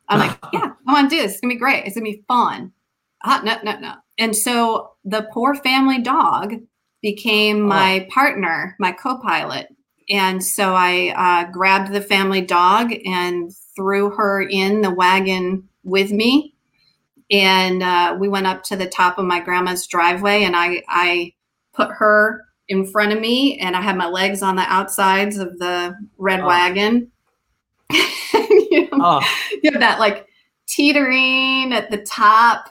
I'm 0.08 0.20
like, 0.20 0.38
yeah, 0.52 0.72
I 0.86 0.92
want 0.92 1.10
to 1.10 1.16
do 1.16 1.22
this. 1.22 1.32
It's 1.32 1.40
gonna 1.40 1.54
be 1.54 1.58
great. 1.58 1.84
It's 1.84 1.96
gonna 1.96 2.04
be 2.04 2.24
fun. 2.28 2.72
Uh, 3.24 3.40
no, 3.42 3.58
no, 3.64 3.80
no. 3.80 3.94
And 4.18 4.36
so 4.36 4.92
the 5.04 5.28
poor 5.32 5.56
family 5.56 6.00
dog 6.00 6.54
became 7.02 7.64
oh. 7.64 7.68
my 7.68 8.06
partner, 8.10 8.76
my 8.78 8.92
co-pilot 8.92 9.68
and 10.08 10.42
so 10.42 10.74
I 10.74 11.12
uh, 11.16 11.50
grabbed 11.50 11.92
the 11.92 12.00
family 12.00 12.40
dog 12.40 12.92
and 13.04 13.52
threw 13.74 14.10
her 14.10 14.42
in 14.42 14.80
the 14.80 14.90
wagon 14.90 15.68
with 15.82 16.10
me. 16.10 16.54
And 17.30 17.82
uh, 17.82 18.16
we 18.18 18.28
went 18.28 18.46
up 18.46 18.62
to 18.64 18.76
the 18.76 18.86
top 18.86 19.18
of 19.18 19.24
my 19.24 19.40
grandma's 19.40 19.86
driveway, 19.86 20.44
and 20.44 20.54
I, 20.54 20.82
I 20.88 21.34
put 21.74 21.90
her 21.90 22.44
in 22.68 22.86
front 22.86 23.12
of 23.12 23.20
me, 23.20 23.58
and 23.58 23.74
I 23.74 23.80
had 23.80 23.96
my 23.96 24.06
legs 24.06 24.42
on 24.42 24.54
the 24.54 24.62
outsides 24.62 25.38
of 25.38 25.58
the 25.58 25.96
red 26.18 26.40
oh. 26.40 26.46
wagon. 26.46 27.10
you, 27.90 28.88
know, 28.92 28.98
oh. 29.00 29.20
you 29.62 29.72
have 29.72 29.80
that 29.80 29.98
like 29.98 30.26
teetering 30.68 31.72
at 31.72 31.90
the 31.90 31.98
top 31.98 32.70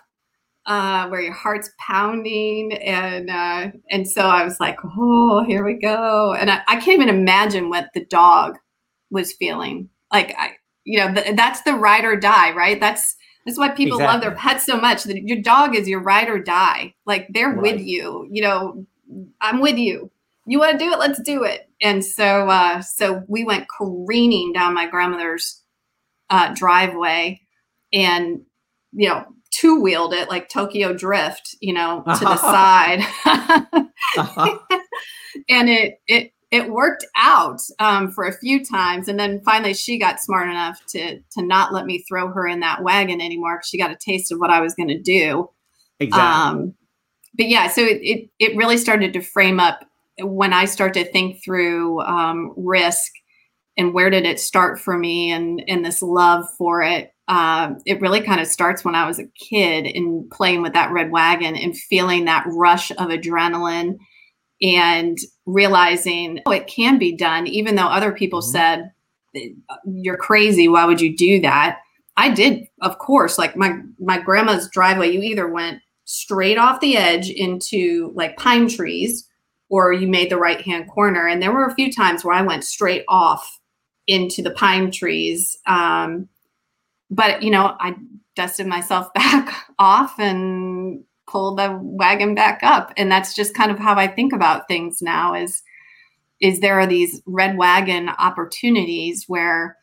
uh, 0.65 1.07
where 1.07 1.21
your 1.21 1.33
heart's 1.33 1.69
pounding 1.79 2.73
and 2.73 3.29
uh, 3.29 3.71
and 3.91 4.07
so 4.07 4.21
I 4.21 4.43
was 4.43 4.59
like, 4.59 4.77
oh, 4.83 5.43
here 5.45 5.63
we 5.63 5.73
go, 5.73 6.33
and 6.33 6.49
I, 6.49 6.61
I 6.67 6.75
can't 6.75 7.01
even 7.01 7.09
imagine 7.09 7.69
what 7.69 7.89
the 7.93 8.05
dog 8.05 8.57
was 9.11 9.33
feeling. 9.33 9.89
Like 10.11 10.35
I, 10.37 10.51
you 10.83 10.99
know, 10.99 11.13
th- 11.13 11.35
that's 11.35 11.61
the 11.61 11.73
ride 11.73 12.05
or 12.05 12.15
die, 12.15 12.51
right? 12.51 12.79
That's 12.79 13.15
that's 13.45 13.59
why 13.59 13.69
people 13.69 13.97
exactly. 13.97 14.13
love 14.13 14.21
their 14.21 14.35
pets 14.35 14.65
so 14.65 14.77
much. 14.77 15.03
That 15.03 15.21
your 15.21 15.41
dog 15.41 15.75
is 15.75 15.87
your 15.87 16.01
ride 16.01 16.29
or 16.29 16.39
die. 16.39 16.95
Like 17.05 17.27
they're 17.29 17.49
right. 17.49 17.61
with 17.61 17.81
you. 17.81 18.27
You 18.31 18.41
know, 18.41 18.85
I'm 19.41 19.61
with 19.61 19.77
you. 19.77 20.11
You 20.47 20.59
want 20.59 20.73
to 20.73 20.83
do 20.83 20.91
it? 20.91 20.99
Let's 20.99 21.21
do 21.21 21.43
it. 21.43 21.69
And 21.81 22.05
so, 22.05 22.49
uh, 22.49 22.81
so 22.81 23.23
we 23.27 23.43
went 23.43 23.67
careening 23.67 24.53
down 24.53 24.73
my 24.73 24.87
grandmother's 24.87 25.61
uh, 26.29 26.53
driveway, 26.53 27.41
and 27.93 28.41
you 28.93 29.09
know, 29.09 29.25
two 29.55 29.79
wheeled 29.79 30.13
it 30.13 30.29
like 30.29 30.49
Tokyo 30.49 30.93
Drift, 30.93 31.55
you 31.61 31.73
know, 31.73 32.03
to 32.05 32.25
the 32.25 32.37
side. 32.37 32.99
uh-huh. 33.25 34.57
and 35.49 35.69
it 35.69 35.99
it 36.07 36.31
it 36.51 36.69
worked 36.69 37.05
out 37.15 37.61
um, 37.79 38.11
for 38.11 38.25
a 38.25 38.33
few 38.33 38.63
times, 38.63 39.07
and 39.07 39.19
then 39.19 39.41
finally 39.43 39.73
she 39.73 39.97
got 39.97 40.19
smart 40.19 40.49
enough 40.49 40.81
to 40.87 41.19
to 41.31 41.41
not 41.41 41.73
let 41.73 41.85
me 41.85 42.03
throw 42.07 42.29
her 42.29 42.47
in 42.47 42.59
that 42.61 42.83
wagon 42.83 43.21
anymore. 43.21 43.61
She 43.63 43.77
got 43.77 43.91
a 43.91 43.97
taste 43.97 44.31
of 44.31 44.39
what 44.39 44.49
I 44.49 44.61
was 44.61 44.75
going 44.75 44.89
to 44.89 44.99
do. 44.99 45.49
Exactly. 45.99 46.21
Um, 46.21 46.73
but 47.37 47.47
yeah, 47.47 47.67
so 47.67 47.81
it, 47.81 47.99
it 48.01 48.29
it 48.39 48.57
really 48.57 48.77
started 48.77 49.13
to 49.13 49.21
frame 49.21 49.59
up 49.59 49.85
when 50.19 50.53
I 50.53 50.65
start 50.65 50.93
to 50.93 51.03
think 51.03 51.43
through 51.43 52.01
um, 52.01 52.53
risk 52.55 53.11
and 53.77 53.93
where 53.93 54.09
did 54.09 54.25
it 54.25 54.39
start 54.39 54.79
for 54.79 54.97
me 54.97 55.31
and 55.31 55.63
and 55.67 55.85
this 55.85 56.01
love 56.01 56.45
for 56.57 56.81
it 56.81 57.11
uh, 57.27 57.73
it 57.85 58.01
really 58.01 58.21
kind 58.21 58.39
of 58.39 58.47
starts 58.47 58.85
when 58.85 58.93
I 58.93 59.07
was 59.07 59.17
a 59.17 59.25
kid 59.25 59.87
in 59.87 60.29
playing 60.31 60.61
with 60.61 60.73
that 60.73 60.91
red 60.91 61.11
wagon 61.11 61.55
and 61.55 61.75
feeling 61.75 62.25
that 62.25 62.45
rush 62.47 62.91
of 62.91 63.09
adrenaline 63.09 63.97
and 64.61 65.17
realizing 65.45 66.39
oh, 66.45 66.51
it 66.51 66.67
can 66.67 66.97
be 66.99 67.15
done, 67.15 67.47
even 67.47 67.75
though 67.75 67.87
other 67.87 68.11
people 68.11 68.41
mm-hmm. 68.41 68.51
said, 68.51 68.91
You're 69.85 70.17
crazy. 70.17 70.67
Why 70.67 70.85
would 70.85 71.01
you 71.01 71.15
do 71.15 71.41
that? 71.41 71.79
I 72.15 72.29
did, 72.29 72.67
of 72.81 72.99
course. 72.99 73.37
Like 73.37 73.57
my 73.57 73.79
my 73.99 74.19
grandma's 74.19 74.69
driveway, 74.69 75.11
you 75.11 75.21
either 75.21 75.47
went 75.47 75.81
straight 76.05 76.59
off 76.59 76.79
the 76.79 76.95
edge 76.95 77.29
into 77.29 78.11
like 78.13 78.37
pine 78.37 78.69
trees 78.69 79.27
or 79.69 79.91
you 79.91 80.07
made 80.07 80.29
the 80.29 80.37
right 80.37 80.61
hand 80.61 80.87
corner. 80.89 81.27
And 81.27 81.41
there 81.41 81.51
were 81.51 81.65
a 81.65 81.73
few 81.73 81.91
times 81.91 82.23
where 82.23 82.35
I 82.35 82.43
went 82.43 82.63
straight 82.63 83.03
off 83.09 83.59
into 84.07 84.41
the 84.41 84.51
pine 84.51 84.91
trees. 84.91 85.57
Um, 85.65 86.29
but 87.09 87.43
you 87.43 87.51
know, 87.51 87.75
I 87.79 87.95
dusted 88.35 88.67
myself 88.67 89.13
back 89.13 89.65
off 89.79 90.19
and 90.19 91.03
pulled 91.27 91.57
the 91.57 91.77
wagon 91.81 92.35
back 92.35 92.59
up. 92.63 92.93
And 92.97 93.11
that's 93.11 93.33
just 93.33 93.55
kind 93.55 93.71
of 93.71 93.79
how 93.79 93.95
I 93.95 94.07
think 94.07 94.33
about 94.33 94.67
things 94.67 95.01
now 95.01 95.33
is 95.33 95.63
is 96.41 96.59
there 96.59 96.79
are 96.79 96.85
these 96.87 97.21
red 97.25 97.57
wagon 97.57 98.09
opportunities 98.09 99.23
where 99.27 99.77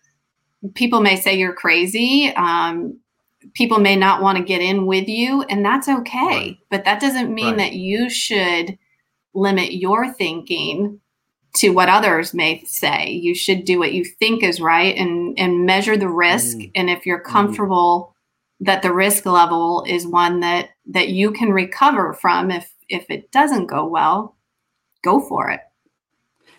people 0.74 1.00
may 1.00 1.16
say 1.16 1.34
you're 1.34 1.54
crazy. 1.54 2.28
Um, 2.36 2.98
people 3.54 3.78
may 3.78 3.96
not 3.96 4.22
want 4.22 4.36
to 4.38 4.44
get 4.44 4.60
in 4.60 4.86
with 4.86 5.08
you, 5.08 5.42
and 5.44 5.64
that's 5.64 5.88
okay. 5.88 6.18
Right. 6.18 6.58
But 6.70 6.84
that 6.84 7.00
doesn't 7.00 7.34
mean 7.34 7.56
right. 7.56 7.56
that 7.56 7.72
you 7.72 8.10
should 8.10 8.78
limit 9.34 9.72
your 9.72 10.12
thinking 10.12 11.00
to 11.56 11.70
what 11.70 11.88
others 11.88 12.32
may 12.32 12.64
say. 12.64 13.10
You 13.10 13.34
should 13.34 13.64
do 13.64 13.78
what 13.78 13.92
you 13.92 14.04
think 14.04 14.42
is 14.42 14.60
right 14.60 14.96
and 14.96 15.38
and 15.38 15.66
measure 15.66 15.96
the 15.96 16.08
risk. 16.08 16.56
Mm. 16.58 16.70
And 16.74 16.90
if 16.90 17.04
you're 17.06 17.22
mm. 17.22 17.26
comfortable 17.26 18.14
mm. 18.62 18.66
that 18.66 18.82
the 18.82 18.92
risk 18.92 19.26
level 19.26 19.84
is 19.86 20.06
one 20.06 20.40
that 20.40 20.70
that 20.86 21.08
you 21.08 21.32
can 21.32 21.50
recover 21.50 22.14
from 22.14 22.50
if 22.50 22.72
if 22.88 23.06
it 23.10 23.30
doesn't 23.32 23.66
go 23.66 23.86
well, 23.86 24.36
go 25.02 25.20
for 25.20 25.50
it. 25.50 25.60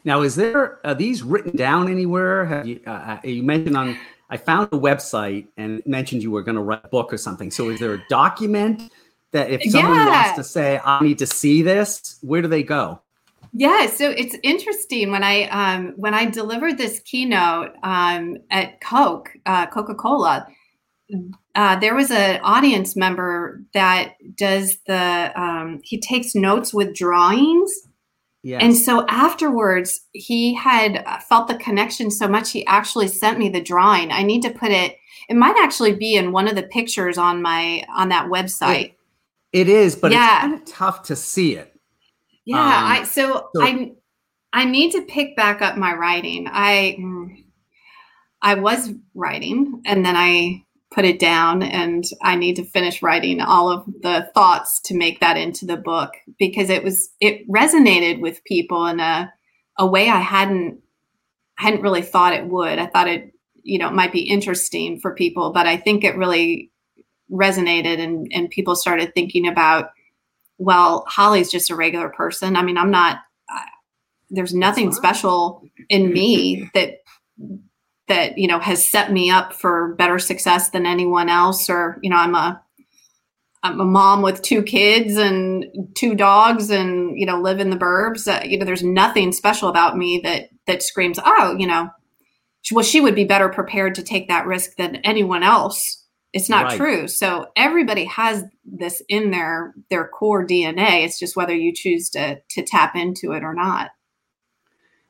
Now, 0.05 0.21
is 0.21 0.35
there 0.35 0.85
are 0.85 0.95
these 0.95 1.23
written 1.23 1.55
down 1.55 1.89
anywhere? 1.89 2.45
Have 2.45 2.67
you 2.67 2.79
uh, 2.85 2.89
uh 2.89 3.19
you 3.23 3.43
mentioned 3.43 3.77
on 3.77 3.97
I 4.33 4.37
found 4.37 4.69
a 4.71 4.77
website 4.77 5.45
and 5.57 5.83
mentioned 5.85 6.23
you 6.23 6.31
were 6.31 6.41
going 6.41 6.55
to 6.55 6.61
write 6.63 6.81
a 6.83 6.87
book 6.87 7.13
or 7.13 7.17
something. 7.17 7.51
So, 7.51 7.69
is 7.69 7.79
there 7.79 7.93
a 7.93 8.03
document 8.09 8.91
that 9.29 9.51
if 9.51 9.61
someone 9.71 9.95
yeah. 9.95 10.07
wants 10.07 10.37
to 10.37 10.43
say 10.43 10.81
I 10.83 11.03
need 11.03 11.19
to 11.19 11.27
see 11.27 11.61
this, 11.61 12.17
where 12.21 12.41
do 12.41 12.47
they 12.47 12.63
go? 12.63 12.99
Yeah, 13.55 13.85
so 13.85 14.09
it's 14.09 14.35
interesting 14.41 15.11
when 15.11 15.23
I 15.23 15.43
um, 15.43 15.93
when 15.95 16.15
I 16.15 16.25
delivered 16.25 16.77
this 16.77 16.99
keynote 16.99 17.73
um, 17.83 18.37
at 18.49 18.81
Coke, 18.81 19.29
uh, 19.45 19.67
Coca 19.67 19.93
Cola. 19.93 20.47
Uh, 21.53 21.79
there 21.79 21.93
was 21.93 22.09
an 22.09 22.41
audience 22.41 22.95
member 22.95 23.61
that 23.75 24.15
does 24.35 24.77
the 24.87 25.31
um, 25.39 25.81
he 25.83 25.99
takes 25.99 26.33
notes 26.33 26.73
with 26.73 26.95
drawings. 26.95 27.71
Yeah. 28.41 28.57
And 28.57 28.75
so 28.75 29.05
afterwards, 29.07 30.01
he 30.13 30.55
had 30.55 31.05
felt 31.29 31.47
the 31.47 31.55
connection 31.55 32.09
so 32.09 32.27
much 32.27 32.51
he 32.51 32.65
actually 32.65 33.07
sent 33.07 33.37
me 33.37 33.49
the 33.49 33.61
drawing. 33.61 34.11
I 34.11 34.23
need 34.23 34.41
to 34.41 34.49
put 34.49 34.71
it. 34.71 34.97
It 35.29 35.35
might 35.35 35.55
actually 35.61 35.93
be 35.93 36.15
in 36.15 36.31
one 36.31 36.47
of 36.47 36.55
the 36.55 36.63
pictures 36.63 37.19
on 37.19 37.43
my 37.43 37.85
on 37.95 38.09
that 38.09 38.29
website. 38.29 38.85
it, 39.51 39.67
it 39.67 39.69
is, 39.69 39.95
but 39.95 40.11
yeah. 40.11 40.37
it's 40.37 40.41
kind 40.41 40.53
of 40.55 40.65
tough 40.65 41.03
to 41.03 41.15
see 41.15 41.55
it. 41.55 41.72
Yeah, 42.45 42.57
um, 42.57 42.91
I 42.91 43.03
so, 43.03 43.49
so 43.55 43.63
I 43.63 43.91
I 44.51 44.65
need 44.65 44.91
to 44.91 45.01
pick 45.01 45.35
back 45.35 45.61
up 45.61 45.77
my 45.77 45.93
writing. 45.93 46.47
I 46.49 46.97
I 48.41 48.55
was 48.55 48.91
writing 49.15 49.81
and 49.85 50.05
then 50.05 50.15
I 50.15 50.63
put 50.93 51.05
it 51.05 51.17
down 51.17 51.63
and 51.63 52.03
I 52.21 52.35
need 52.35 52.55
to 52.57 52.65
finish 52.65 53.01
writing 53.01 53.41
all 53.41 53.71
of 53.71 53.85
the 54.01 54.29
thoughts 54.35 54.79
to 54.81 54.95
make 54.95 55.19
that 55.21 55.37
into 55.37 55.65
the 55.65 55.77
book 55.77 56.11
because 56.37 56.69
it 56.69 56.83
was 56.83 57.09
it 57.19 57.49
resonated 57.49 58.19
with 58.19 58.43
people 58.43 58.85
in 58.85 58.99
a 58.99 59.33
a 59.79 59.87
way 59.87 60.09
I 60.09 60.19
hadn't 60.19 60.79
hadn't 61.55 61.81
really 61.81 62.01
thought 62.01 62.33
it 62.33 62.45
would. 62.45 62.77
I 62.77 62.85
thought 62.87 63.07
it 63.07 63.31
you 63.63 63.79
know 63.79 63.87
it 63.87 63.93
might 63.93 64.11
be 64.11 64.21
interesting 64.21 64.99
for 64.99 65.15
people, 65.15 65.51
but 65.51 65.65
I 65.65 65.77
think 65.77 66.03
it 66.03 66.17
really 66.17 66.71
resonated 67.31 67.99
and 67.99 68.29
and 68.33 68.49
people 68.49 68.75
started 68.75 69.15
thinking 69.15 69.47
about 69.47 69.89
well, 70.57 71.05
Holly's 71.07 71.51
just 71.51 71.69
a 71.69 71.75
regular 71.75 72.09
person. 72.09 72.55
I 72.55 72.61
mean, 72.63 72.77
I'm 72.77 72.91
not, 72.91 73.19
uh, 73.53 73.59
there's 74.29 74.53
nothing 74.53 74.93
special 74.93 75.63
in 75.89 76.11
me 76.11 76.69
that, 76.73 76.99
that, 78.07 78.37
you 78.37 78.47
know, 78.47 78.59
has 78.59 78.87
set 78.87 79.11
me 79.11 79.29
up 79.29 79.53
for 79.53 79.95
better 79.95 80.19
success 80.19 80.69
than 80.69 80.85
anyone 80.85 81.29
else. 81.29 81.69
Or, 81.69 81.99
you 82.01 82.09
know, 82.09 82.17
I'm 82.17 82.35
a, 82.35 82.61
I'm 83.63 83.79
a 83.79 83.85
mom 83.85 84.21
with 84.21 84.41
two 84.41 84.61
kids 84.61 85.15
and 85.15 85.65
two 85.95 86.15
dogs 86.15 86.69
and, 86.69 87.17
you 87.17 87.25
know, 87.25 87.39
live 87.39 87.59
in 87.59 87.69
the 87.69 87.77
burbs. 87.77 88.27
Uh, 88.27 88.43
you 88.43 88.57
know, 88.57 88.65
there's 88.65 88.83
nothing 88.83 89.31
special 89.31 89.69
about 89.69 89.97
me 89.97 90.19
that, 90.23 90.49
that 90.67 90.83
screams, 90.83 91.17
oh, 91.23 91.55
you 91.57 91.65
know, 91.65 91.89
well, 92.71 92.83
she 92.83 93.01
would 93.01 93.15
be 93.15 93.25
better 93.25 93.49
prepared 93.49 93.95
to 93.95 94.03
take 94.03 94.27
that 94.27 94.45
risk 94.45 94.75
than 94.77 94.97
anyone 94.97 95.43
else 95.43 96.02
it's 96.33 96.49
not 96.49 96.65
right. 96.65 96.77
true. 96.77 97.07
So 97.07 97.47
everybody 97.55 98.05
has 98.05 98.43
this 98.65 99.01
in 99.07 99.31
their 99.31 99.73
their 99.89 100.07
core 100.07 100.45
dna 100.45 101.03
it's 101.03 101.19
just 101.19 101.35
whether 101.35 101.53
you 101.53 101.73
choose 101.73 102.09
to 102.11 102.39
to 102.49 102.63
tap 102.63 102.95
into 102.95 103.31
it 103.33 103.43
or 103.43 103.53
not. 103.53 103.91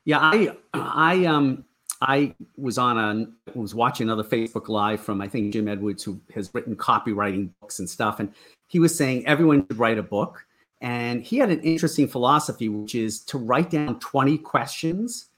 Yeah 0.05 0.19
i 0.19 0.55
i 0.74 1.26
um 1.26 1.63
i 2.01 2.36
was 2.57 2.78
on 2.78 2.97
a 2.97 3.57
was 3.57 3.74
watching 3.74 4.09
another 4.09 4.24
facebook 4.28 4.67
live 4.67 4.99
from 4.99 5.21
i 5.21 5.28
think 5.28 5.53
jim 5.53 5.69
edwards 5.69 6.03
who 6.03 6.19
has 6.34 6.49
written 6.53 6.76
copywriting 6.76 7.51
books 7.61 7.80
and 7.80 7.89
stuff 7.89 8.19
and 8.19 8.34
he 8.74 8.80
was 8.80 8.97
saying 8.97 9.26
everyone 9.28 9.67
should 9.67 9.78
write 9.78 9.99
a 9.99 10.03
book. 10.03 10.47
And 10.82 11.21
he 11.21 11.38
had 11.38 11.51
an 11.51 11.61
interesting 11.61 12.07
philosophy 12.07 12.69
which 12.69 12.95
is 12.95 13.21
to 13.26 13.38
write 13.38 13.69
down 13.69 13.99
20 13.99 14.39
questions 14.39 15.30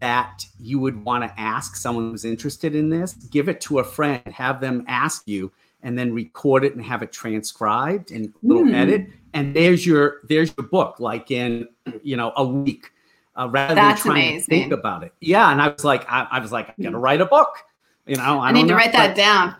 that 0.00 0.44
you 0.58 0.78
would 0.78 1.04
want 1.04 1.24
to 1.24 1.40
ask 1.40 1.76
someone 1.76 2.10
who's 2.10 2.24
interested 2.24 2.74
in 2.74 2.90
this, 2.90 3.12
give 3.12 3.48
it 3.48 3.60
to 3.62 3.78
a 3.78 3.84
friend, 3.84 4.22
have 4.26 4.60
them 4.60 4.84
ask 4.88 5.22
you, 5.26 5.52
and 5.82 5.98
then 5.98 6.12
record 6.12 6.64
it 6.64 6.74
and 6.74 6.84
have 6.84 7.02
it 7.02 7.12
transcribed 7.12 8.10
and 8.10 8.32
little 8.42 8.64
mm. 8.64 8.74
edit. 8.74 9.06
And 9.34 9.54
there's 9.54 9.86
your 9.86 10.20
there's 10.28 10.52
your 10.56 10.66
book, 10.66 10.98
like 10.98 11.30
in 11.30 11.68
you 12.02 12.16
know 12.16 12.32
a 12.36 12.44
week, 12.44 12.90
uh, 13.38 13.48
rather 13.48 13.74
That's 13.74 14.02
than 14.02 14.12
trying 14.12 14.28
amazing. 14.28 14.40
to 14.40 14.50
think 14.50 14.72
about 14.72 15.04
it. 15.04 15.12
Yeah, 15.20 15.50
and 15.52 15.60
I 15.60 15.68
was 15.68 15.84
like, 15.84 16.10
I, 16.10 16.26
I 16.30 16.40
was 16.40 16.52
like, 16.52 16.68
I'm 16.68 16.82
gonna 16.82 16.98
write 16.98 17.20
a 17.20 17.26
book. 17.26 17.50
You 18.06 18.16
know, 18.16 18.40
I, 18.40 18.48
I 18.48 18.52
need 18.52 18.68
to 18.68 18.74
write 18.74 18.92
that 18.92 19.16
down. 19.16 19.54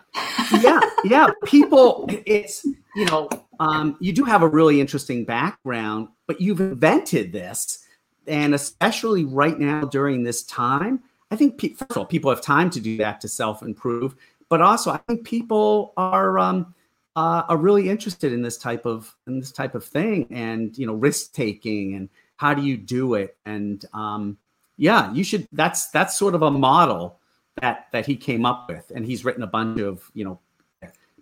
yeah, 0.61 0.79
yeah. 1.03 1.27
People, 1.45 2.09
it's 2.25 2.65
you 2.95 3.05
know, 3.05 3.29
um, 3.59 3.95
you 3.99 4.13
do 4.13 4.23
have 4.23 4.41
a 4.41 4.47
really 4.47 4.81
interesting 4.81 5.25
background, 5.25 6.07
but 6.25 6.41
you've 6.41 6.59
invented 6.59 7.31
this 7.31 7.86
and 8.27 8.53
especially 8.53 9.25
right 9.25 9.59
now 9.59 9.81
during 9.81 10.23
this 10.23 10.43
time, 10.43 11.01
I 11.31 11.35
think 11.35 11.57
pe- 11.57 11.73
first 11.73 11.91
of 11.91 11.97
all, 11.97 12.05
people 12.05 12.29
have 12.29 12.41
time 12.41 12.69
to 12.71 12.79
do 12.79 12.97
that 12.97 13.21
to 13.21 13.27
self 13.27 13.61
improve, 13.61 14.15
but 14.49 14.61
also 14.61 14.91
I 14.91 14.97
think 15.07 15.25
people 15.25 15.93
are 15.97 16.37
um, 16.39 16.73
uh, 17.15 17.43
are 17.49 17.57
really 17.57 17.89
interested 17.89 18.33
in 18.33 18.41
this 18.41 18.57
type 18.57 18.85
of 18.85 19.15
in 19.27 19.39
this 19.39 19.51
type 19.51 19.75
of 19.75 19.83
thing, 19.83 20.27
and 20.31 20.77
you 20.77 20.87
know, 20.87 20.93
risk 20.93 21.33
taking 21.33 21.95
and 21.95 22.09
how 22.37 22.53
do 22.53 22.61
you 22.61 22.77
do 22.77 23.15
it? 23.15 23.35
And 23.45 23.83
um, 23.93 24.37
yeah 24.77 25.11
you 25.11 25.23
should 25.23 25.47
that's 25.51 25.89
that's 25.89 26.17
sort 26.17 26.35
of 26.35 26.43
a 26.43 26.51
model 26.51 27.19
that 27.61 27.87
that 27.91 28.05
he 28.05 28.15
came 28.15 28.45
up 28.45 28.69
with. 28.69 28.91
And 28.95 29.05
he's 29.05 29.25
written 29.25 29.43
a 29.43 29.47
bunch 29.47 29.81
of 29.81 30.09
you 30.13 30.23
know 30.23 30.39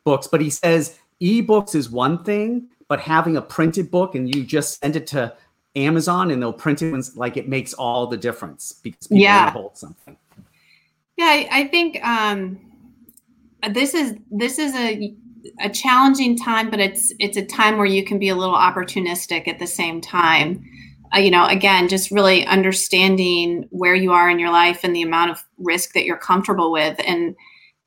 books 0.03 0.28
but 0.28 0.41
he 0.41 0.49
says 0.51 0.99
ebooks 1.22 1.74
is 1.74 1.89
one 1.89 2.24
thing 2.24 2.68
but 2.88 2.99
having 2.99 3.38
a 3.38 3.41
printed 3.41 3.89
book 3.89 4.14
and 4.14 4.36
you 4.36 4.43
just 4.43 4.80
send 4.80 4.95
it 4.95 5.08
to 5.08 5.34
amazon 5.76 6.32
and 6.32 6.42
they'll 6.42 6.54
print 6.54 6.82
it 6.82 7.06
like 7.16 7.38
it 7.38 7.48
makes 7.48 7.74
all 7.74 8.08
the 8.08 8.18
difference 8.18 8.74
because 8.84 9.08
people 9.08 9.22
yeah 9.22 9.52
hold 9.52 9.78
something 9.78 10.18
yeah 11.18 11.26
I, 11.26 11.48
I 11.52 11.68
think 11.68 12.04
um 12.06 12.60
this 13.72 13.94
is 13.94 14.16
this 14.32 14.60
is 14.60 14.74
a 14.76 15.14
a 15.62 15.70
challenging 15.70 16.38
time 16.38 16.70
but 16.70 16.80
it's 16.80 17.14
it's 17.20 17.38
a 17.38 17.46
time 17.46 17.78
where 17.78 17.86
you 17.86 18.04
can 18.04 18.18
be 18.18 18.30
a 18.30 18.36
little 18.36 18.56
opportunistic 18.56 19.48
at 19.48 19.60
the 19.60 19.68
same 19.68 20.02
time 20.02 20.64
uh, 21.16 21.20
you 21.20 21.32
know, 21.32 21.46
again, 21.46 21.88
just 21.88 22.12
really 22.12 22.46
understanding 22.46 23.68
where 23.70 23.96
you 23.96 24.12
are 24.12 24.30
in 24.30 24.40
your 24.40 24.52
life 24.52 24.82
and 24.84 24.96
the 24.96 25.02
amount 25.02 25.32
of 25.32 25.44
risk 25.58 25.94
that 25.94 26.06
you're 26.06 26.18
comfortable 26.18 26.72
with. 26.72 27.00
And 27.06 27.36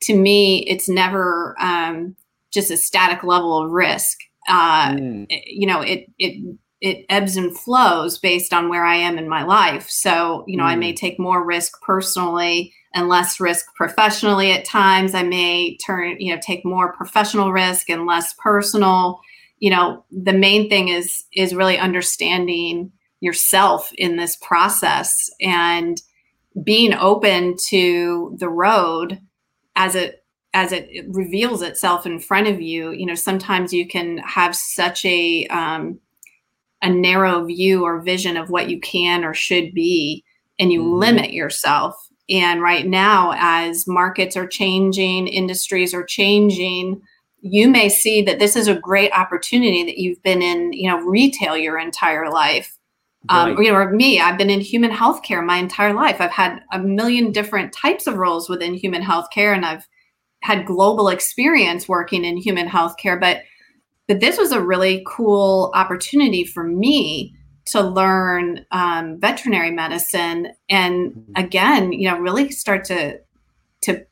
to 0.03 0.15
me, 0.15 0.59
it's 0.67 0.87
never 0.87 1.55
um, 1.59 2.15
just 2.51 2.71
a 2.71 2.77
static 2.77 3.23
level 3.23 3.63
of 3.63 3.71
risk. 3.71 4.17
Uh, 4.47 4.91
mm. 4.93 5.27
You 5.45 5.67
know, 5.67 5.81
it 5.81 6.09
it 6.17 6.57
it 6.81 7.05
ebbs 7.09 7.35
and 7.35 7.57
flows 7.57 8.17
based 8.17 8.53
on 8.53 8.69
where 8.69 8.85
I 8.85 8.95
am 8.95 9.17
in 9.17 9.27
my 9.27 9.43
life. 9.43 9.89
So, 9.89 10.43
you 10.47 10.57
know, 10.57 10.63
mm. 10.63 10.67
I 10.67 10.75
may 10.75 10.93
mm. 10.93 10.95
take 10.95 11.19
more 11.19 11.45
risk 11.45 11.81
personally 11.81 12.73
and 12.93 13.09
less 13.09 13.39
risk 13.39 13.73
professionally 13.75 14.51
at 14.51 14.65
times. 14.65 15.13
I 15.13 15.23
may 15.23 15.77
turn, 15.77 16.15
you 16.19 16.33
know, 16.33 16.41
take 16.41 16.65
more 16.65 16.93
professional 16.93 17.51
risk 17.51 17.89
and 17.89 18.05
less 18.05 18.33
personal. 18.39 19.19
You 19.59 19.71
know, 19.71 20.05
the 20.11 20.33
main 20.33 20.69
thing 20.69 20.87
is 20.87 21.25
is 21.33 21.53
really 21.53 21.77
understanding 21.77 22.91
yourself 23.19 23.91
in 23.97 24.15
this 24.15 24.37
process 24.37 25.29
and 25.41 26.01
being 26.63 26.93
open 26.93 27.55
to 27.67 28.35
the 28.39 28.49
road 28.49 29.19
as 29.75 29.95
it 29.95 30.23
as 30.53 30.71
it, 30.71 30.89
reveals 31.09 31.61
itself 31.61 32.05
in 32.07 32.19
front 32.19 32.47
of 32.47 32.59
you 32.59 32.91
you 32.91 33.05
know 33.05 33.13
sometimes 33.13 33.71
you 33.71 33.87
can 33.87 34.17
have 34.19 34.55
such 34.55 35.05
a 35.05 35.45
um, 35.47 35.99
a 36.81 36.89
narrow 36.89 37.45
view 37.45 37.83
or 37.83 38.01
vision 38.01 38.37
of 38.37 38.49
what 38.49 38.69
you 38.69 38.79
can 38.79 39.23
or 39.23 39.33
should 39.33 39.73
be 39.73 40.23
and 40.59 40.71
you 40.71 40.81
mm-hmm. 40.81 40.99
limit 40.99 41.33
yourself 41.33 41.95
and 42.29 42.61
right 42.61 42.87
now 42.87 43.33
as 43.37 43.87
markets 43.87 44.37
are 44.37 44.47
changing 44.47 45.27
industries 45.27 45.93
are 45.93 46.05
changing 46.05 47.01
you 47.41 47.69
may 47.69 47.87
see 47.87 48.21
that 48.21 48.39
this 48.39 48.55
is 48.55 48.67
a 48.67 48.75
great 48.75 49.11
opportunity 49.13 49.83
that 49.83 49.97
you've 49.97 50.21
been 50.23 50.41
in 50.41 50.73
you 50.73 50.89
know 50.89 50.99
retail 50.99 51.57
your 51.57 51.77
entire 51.77 52.29
life 52.29 52.77
um, 53.27 53.55
right. 53.55 53.65
you 53.65 53.71
know, 53.71 53.77
or 53.77 53.91
me, 53.91 54.21
I've 54.21 54.37
been 54.37 54.49
in 54.49 54.61
human 54.61 54.91
healthcare 54.91 55.45
my 55.45 55.57
entire 55.57 55.93
life. 55.93 56.21
I've 56.21 56.31
had 56.31 56.61
a 56.71 56.79
million 56.79 57.31
different 57.33 57.73
types 57.73 58.07
of 58.07 58.15
roles 58.15 58.47
within 58.47 58.73
human 58.73 59.01
healthcare, 59.01 59.53
and 59.53 59.65
I've 59.65 59.85
had 60.41 60.65
global 60.65 61.09
experience 61.09 61.89
working 61.89 62.23
in 62.23 62.37
human 62.37 62.67
healthcare. 62.67 63.19
But 63.19 63.41
but 64.09 64.21
this 64.21 64.39
was 64.39 64.51
a 64.51 64.59
really 64.59 65.03
cool 65.07 65.71
opportunity 65.75 66.43
for 66.43 66.63
me 66.63 67.35
to 67.65 67.79
learn 67.79 68.65
um, 68.71 69.19
veterinary 69.19 69.69
medicine, 69.69 70.51
and 70.67 71.11
mm-hmm. 71.11 71.31
again, 71.35 71.93
you 71.93 72.09
know, 72.09 72.17
really 72.17 72.49
start 72.49 72.83
to 72.85 73.19
to 73.81 74.03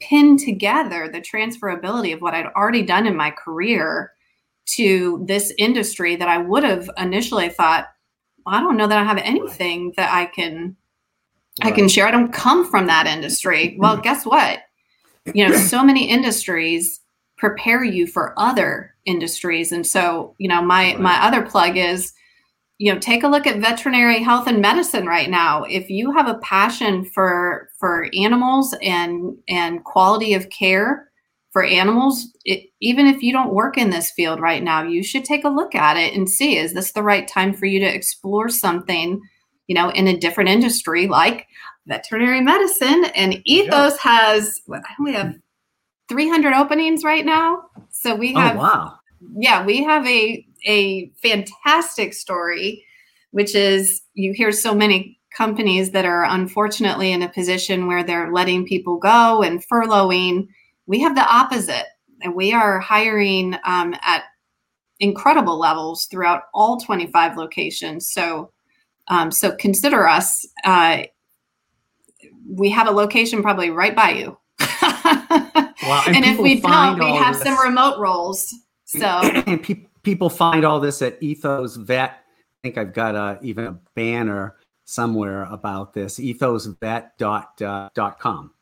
pin 0.00 0.36
together 0.36 1.08
the 1.08 1.20
transferability 1.20 2.12
of 2.12 2.20
what 2.20 2.34
I'd 2.34 2.46
already 2.56 2.82
done 2.82 3.06
in 3.06 3.16
my 3.16 3.30
career 3.30 4.12
to 4.66 5.24
this 5.26 5.54
industry 5.56 6.16
that 6.16 6.28
I 6.28 6.38
would 6.38 6.64
have 6.64 6.90
initially 6.98 7.48
thought 7.48 7.86
I 8.46 8.60
don't 8.60 8.76
know 8.76 8.88
that 8.88 8.98
I 8.98 9.04
have 9.04 9.18
anything 9.18 9.92
that 9.96 10.12
I 10.12 10.26
can 10.26 10.76
right. 11.62 11.72
I 11.72 11.74
can 11.74 11.88
share. 11.88 12.08
I 12.08 12.10
don't 12.10 12.32
come 12.32 12.68
from 12.68 12.88
that 12.88 13.06
industry. 13.06 13.76
Well, 13.78 13.96
guess 14.02 14.26
what? 14.26 14.62
You 15.32 15.48
know, 15.48 15.56
so 15.56 15.84
many 15.84 16.08
industries 16.08 17.00
prepare 17.36 17.84
you 17.84 18.06
for 18.06 18.34
other 18.38 18.94
industries. 19.04 19.72
And 19.72 19.86
so, 19.86 20.34
you 20.38 20.48
know, 20.48 20.62
my 20.62 20.92
right. 20.92 21.00
my 21.00 21.22
other 21.22 21.42
plug 21.42 21.76
is 21.76 22.12
you 22.78 22.92
know 22.92 22.98
take 22.98 23.22
a 23.22 23.28
look 23.28 23.46
at 23.46 23.60
veterinary 23.60 24.22
health 24.22 24.46
and 24.46 24.60
medicine 24.60 25.06
right 25.06 25.30
now 25.30 25.64
if 25.64 25.88
you 25.88 26.12
have 26.12 26.28
a 26.28 26.38
passion 26.40 27.06
for 27.06 27.70
for 27.78 28.10
animals 28.14 28.74
and 28.82 29.34
and 29.48 29.82
quality 29.84 30.34
of 30.34 30.50
care 30.50 31.06
for 31.56 31.64
animals, 31.64 32.28
it, 32.44 32.68
even 32.82 33.06
if 33.06 33.22
you 33.22 33.32
don't 33.32 33.54
work 33.54 33.78
in 33.78 33.88
this 33.88 34.10
field 34.10 34.40
right 34.40 34.62
now, 34.62 34.82
you 34.82 35.02
should 35.02 35.24
take 35.24 35.42
a 35.42 35.48
look 35.48 35.74
at 35.74 35.96
it 35.96 36.12
and 36.12 36.28
see 36.28 36.58
is 36.58 36.74
this 36.74 36.92
the 36.92 37.02
right 37.02 37.26
time 37.26 37.54
for 37.54 37.64
you 37.64 37.80
to 37.80 37.86
explore 37.86 38.50
something, 38.50 39.18
you 39.66 39.74
know, 39.74 39.88
in 39.88 40.06
a 40.06 40.18
different 40.18 40.50
industry 40.50 41.06
like 41.06 41.46
veterinary 41.86 42.42
medicine. 42.42 43.06
And 43.14 43.40
Ethos 43.46 43.96
yeah. 44.04 44.10
has, 44.10 44.60
only 45.00 45.14
have 45.14 45.32
300 46.08 46.52
openings 46.52 47.04
right 47.04 47.24
now. 47.24 47.64
So 47.90 48.14
we 48.14 48.34
oh, 48.34 48.40
have, 48.40 48.56
oh, 48.56 48.60
wow. 48.60 48.98
yeah, 49.36 49.64
we 49.64 49.82
have 49.82 50.06
a, 50.06 50.46
a 50.64 51.08
fantastic 51.22 52.14
story, 52.14 52.84
which 53.30 53.54
is 53.54 54.02
you 54.14 54.32
hear 54.32 54.52
so 54.52 54.74
many 54.74 55.18
companies 55.36 55.90
that 55.90 56.04
are 56.04 56.24
unfortunately 56.24 57.12
in 57.12 57.22
a 57.22 57.28
position 57.28 57.86
where 57.86 58.02
they're 58.02 58.32
letting 58.32 58.64
people 58.64 58.96
go 58.96 59.42
and 59.42 59.62
furloughing 59.68 60.48
we 60.86 61.00
have 61.00 61.14
the 61.14 61.26
opposite, 61.26 61.86
and 62.22 62.34
we 62.34 62.52
are 62.52 62.80
hiring 62.80 63.56
um, 63.64 63.94
at 64.02 64.24
incredible 65.00 65.58
levels 65.58 66.06
throughout 66.06 66.44
all 66.54 66.78
25 66.78 67.36
locations. 67.36 68.08
So, 68.08 68.52
um, 69.08 69.30
so 69.30 69.54
consider 69.56 70.06
us. 70.06 70.46
Uh, 70.64 71.02
we 72.48 72.70
have 72.70 72.88
a 72.88 72.92
location 72.92 73.42
probably 73.42 73.70
right 73.70 73.94
by 73.94 74.10
you. 74.10 74.38
wow. 75.86 76.02
And, 76.06 76.16
and 76.16 76.24
if 76.24 76.38
we 76.38 76.60
don't, 76.60 76.98
we 76.98 77.16
have 77.16 77.34
this. 77.34 77.42
some 77.42 77.58
remote 77.58 77.98
roles. 77.98 78.54
So, 78.84 79.22
people 80.02 80.30
find 80.30 80.64
all 80.64 80.80
this 80.80 81.02
at 81.02 81.22
Ethos 81.22 81.76
Vet. 81.76 82.10
I 82.10 82.18
think 82.62 82.78
I've 82.78 82.92
got 82.92 83.14
a, 83.14 83.38
even 83.42 83.66
a 83.66 83.78
banner 83.94 84.56
somewhere 84.84 85.44
about 85.44 85.92
this 85.92 86.18
ethosvet.com. 86.18 87.90
Uh, 87.96 88.10
.com. 88.12 88.52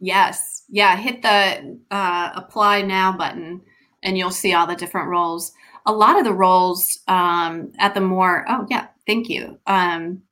Yes. 0.00 0.64
Yeah. 0.68 0.96
Hit 0.96 1.22
the 1.22 1.78
uh, 1.90 2.30
apply 2.34 2.82
now 2.82 3.16
button 3.16 3.62
and 4.02 4.18
you'll 4.18 4.30
see 4.30 4.52
all 4.52 4.66
the 4.66 4.76
different 4.76 5.08
roles. 5.08 5.52
A 5.86 5.92
lot 5.92 6.18
of 6.18 6.24
the 6.24 6.32
roles 6.32 7.00
um, 7.08 7.72
at 7.78 7.94
the 7.94 8.00
more, 8.00 8.44
oh, 8.48 8.66
yeah, 8.70 8.88
thank 9.06 9.28
you. 9.28 9.58
Um, 9.66 10.22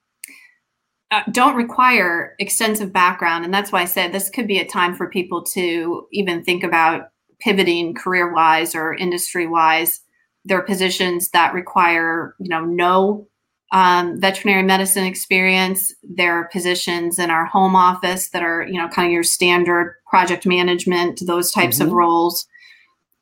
uh, 1.12 1.22
don't 1.30 1.56
require 1.56 2.34
extensive 2.38 2.90
background. 2.90 3.44
And 3.44 3.52
that's 3.52 3.70
why 3.70 3.82
I 3.82 3.84
said 3.84 4.12
this 4.12 4.30
could 4.30 4.48
be 4.48 4.58
a 4.58 4.66
time 4.66 4.94
for 4.94 5.10
people 5.10 5.42
to 5.42 6.08
even 6.10 6.42
think 6.42 6.64
about 6.64 7.10
pivoting 7.38 7.94
career 7.94 8.32
wise 8.32 8.74
or 8.74 8.94
industry 8.94 9.46
wise. 9.46 10.00
There 10.46 10.58
are 10.58 10.62
positions 10.62 11.28
that 11.30 11.52
require, 11.52 12.34
you 12.40 12.48
know, 12.48 12.64
no 12.64 13.28
um, 13.72 14.18
veterinary 14.20 14.62
medicine 14.62 15.04
experience. 15.04 15.92
There 16.02 16.32
are 16.32 16.48
positions 16.48 17.18
in 17.18 17.30
our 17.30 17.44
home 17.44 17.76
office 17.76 18.30
that 18.30 18.42
are, 18.42 18.62
you 18.62 18.80
know, 18.80 18.88
kind 18.88 19.06
of 19.06 19.12
your 19.12 19.22
standard 19.22 19.96
project 20.08 20.46
management, 20.46 21.20
those 21.26 21.52
types 21.52 21.78
mm-hmm. 21.78 21.88
of 21.88 21.92
roles. 21.92 22.46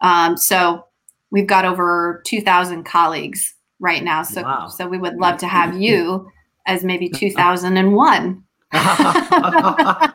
Um, 0.00 0.36
so 0.36 0.86
we've 1.32 1.46
got 1.46 1.64
over 1.64 2.22
2,000 2.24 2.84
colleagues 2.84 3.52
right 3.80 4.04
now. 4.04 4.22
So, 4.22 4.42
wow. 4.42 4.68
so 4.68 4.86
we 4.86 4.98
would 4.98 5.16
love 5.16 5.38
to 5.38 5.48
have 5.48 5.80
you 5.80 6.30
as 6.66 6.84
maybe 6.84 7.08
2001. 7.08 8.44
the, 8.72 10.14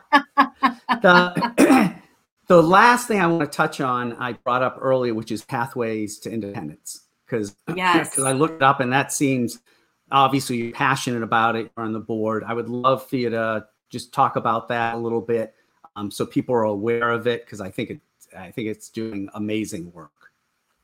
the 2.48 2.62
last 2.62 3.08
thing 3.08 3.20
I 3.20 3.26
want 3.26 3.50
to 3.50 3.56
touch 3.56 3.80
on, 3.80 4.14
I 4.14 4.32
brought 4.32 4.62
up 4.62 4.78
earlier, 4.80 5.14
which 5.14 5.30
is 5.32 5.44
pathways 5.44 6.18
to 6.20 6.30
independence. 6.30 7.02
Because 7.26 7.56
yes. 7.76 8.18
I 8.18 8.32
looked 8.32 8.62
up 8.62 8.80
and 8.80 8.92
that 8.92 9.12
seems– 9.12 9.58
obviously 10.10 10.56
you're 10.56 10.72
passionate 10.72 11.22
about 11.22 11.56
it. 11.56 11.70
You're 11.76 11.84
on 11.84 11.92
the 11.92 12.00
board. 12.00 12.44
I 12.46 12.54
would 12.54 12.68
love 12.68 13.06
for 13.08 13.16
you 13.16 13.30
to 13.30 13.66
just 13.90 14.12
talk 14.12 14.36
about 14.36 14.68
that 14.68 14.94
a 14.94 14.98
little 14.98 15.20
bit, 15.20 15.54
um, 15.94 16.10
so 16.10 16.26
people 16.26 16.54
are 16.54 16.64
aware 16.64 17.10
of 17.10 17.26
it 17.26 17.44
because 17.44 17.60
I 17.60 17.70
think 17.70 17.90
it, 17.90 18.00
I 18.36 18.50
think 18.50 18.68
it's 18.68 18.90
doing 18.90 19.28
amazing 19.34 19.92
work. 19.92 20.10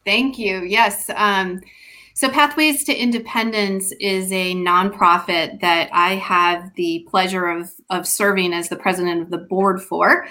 Thank 0.05 0.39
you. 0.39 0.63
Yes. 0.63 1.11
Um, 1.15 1.61
so 2.15 2.29
Pathways 2.29 2.85
to 2.85 2.95
Independence 2.95 3.93
is 4.01 4.31
a 4.33 4.55
nonprofit 4.55 5.61
that 5.61 5.89
I 5.93 6.17
have 6.17 6.71
the 6.77 7.07
pleasure 7.11 7.47
of 7.47 7.71
of 7.91 8.07
serving 8.07 8.53
as 8.53 8.69
the 8.69 8.77
president 8.77 9.23
of 9.23 9.31
the 9.31 9.39
board 9.39 9.83
for. 9.83 10.27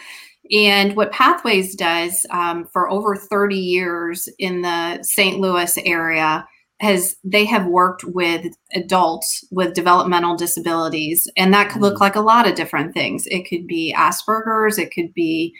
And 0.51 0.95
what 0.95 1.11
Pathways 1.11 1.75
does 1.75 2.25
um, 2.29 2.67
for 2.73 2.89
over 2.89 3.15
30 3.15 3.55
years 3.55 4.27
in 4.37 4.61
the 4.61 5.01
St. 5.01 5.39
Louis 5.39 5.77
area 5.85 6.45
has 6.81 7.15
they 7.23 7.45
have 7.45 7.67
worked 7.67 8.03
with 8.03 8.47
adults 8.73 9.45
with 9.51 9.75
developmental 9.75 10.35
disabilities 10.35 11.27
and 11.37 11.53
that 11.53 11.69
could 11.69 11.81
look 11.81 11.93
mm-hmm. 11.93 12.03
like 12.03 12.15
a 12.15 12.21
lot 12.21 12.47
of 12.47 12.55
different 12.55 12.91
things 12.93 13.27
it 13.27 13.47
could 13.47 13.67
be 13.67 13.93
asperger's 13.95 14.79
it 14.79 14.91
could 14.91 15.13
be 15.13 15.53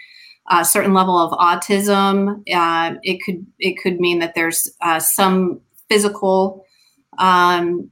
a 0.50 0.66
certain 0.66 0.96
level 0.96 1.16
of 1.16 1.32
autism 1.38 2.42
uh, 2.52 2.96
it 3.04 3.22
could 3.24 3.46
it 3.60 3.78
could 3.82 4.00
mean 4.00 4.18
that 4.18 4.34
there's 4.34 4.68
uh, 4.82 5.00
some 5.00 5.62
physical 5.92 6.66
um, 7.18 7.92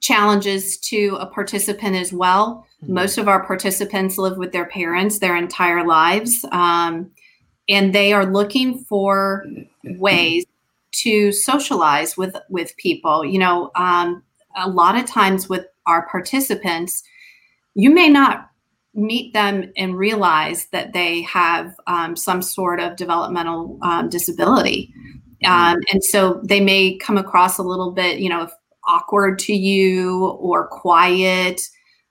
challenges 0.00 0.78
to 0.78 1.16
a 1.18 1.26
participant 1.26 1.96
as 1.96 2.12
well. 2.12 2.64
Mm-hmm. 2.82 2.94
Most 2.94 3.18
of 3.18 3.26
our 3.26 3.44
participants 3.44 4.16
live 4.16 4.36
with 4.36 4.52
their 4.52 4.66
parents 4.66 5.18
their 5.18 5.36
entire 5.36 5.84
lives, 5.84 6.44
um, 6.52 7.10
and 7.68 7.92
they 7.92 8.12
are 8.12 8.26
looking 8.26 8.84
for 8.84 9.44
ways 9.84 10.46
to 11.02 11.32
socialize 11.32 12.16
with 12.16 12.36
with 12.48 12.76
people. 12.76 13.24
You 13.24 13.40
know, 13.40 13.70
um, 13.74 14.22
a 14.56 14.68
lot 14.68 14.96
of 14.96 15.06
times 15.06 15.48
with 15.48 15.66
our 15.86 16.08
participants, 16.08 17.02
you 17.74 17.90
may 17.90 18.08
not 18.08 18.48
meet 18.94 19.32
them 19.32 19.72
and 19.76 19.96
realize 19.96 20.66
that 20.70 20.92
they 20.92 21.22
have 21.22 21.74
um, 21.86 22.14
some 22.14 22.42
sort 22.42 22.78
of 22.78 22.94
developmental 22.96 23.78
um, 23.82 24.08
disability. 24.08 24.92
Mm-hmm. 25.44 25.74
Um, 25.74 25.80
and 25.92 26.04
so 26.04 26.40
they 26.44 26.60
may 26.60 26.96
come 26.96 27.18
across 27.18 27.58
a 27.58 27.62
little 27.62 27.92
bit, 27.92 28.18
you 28.18 28.28
know, 28.28 28.48
awkward 28.86 29.38
to 29.40 29.54
you 29.54 30.26
or 30.26 30.66
quiet, 30.68 31.60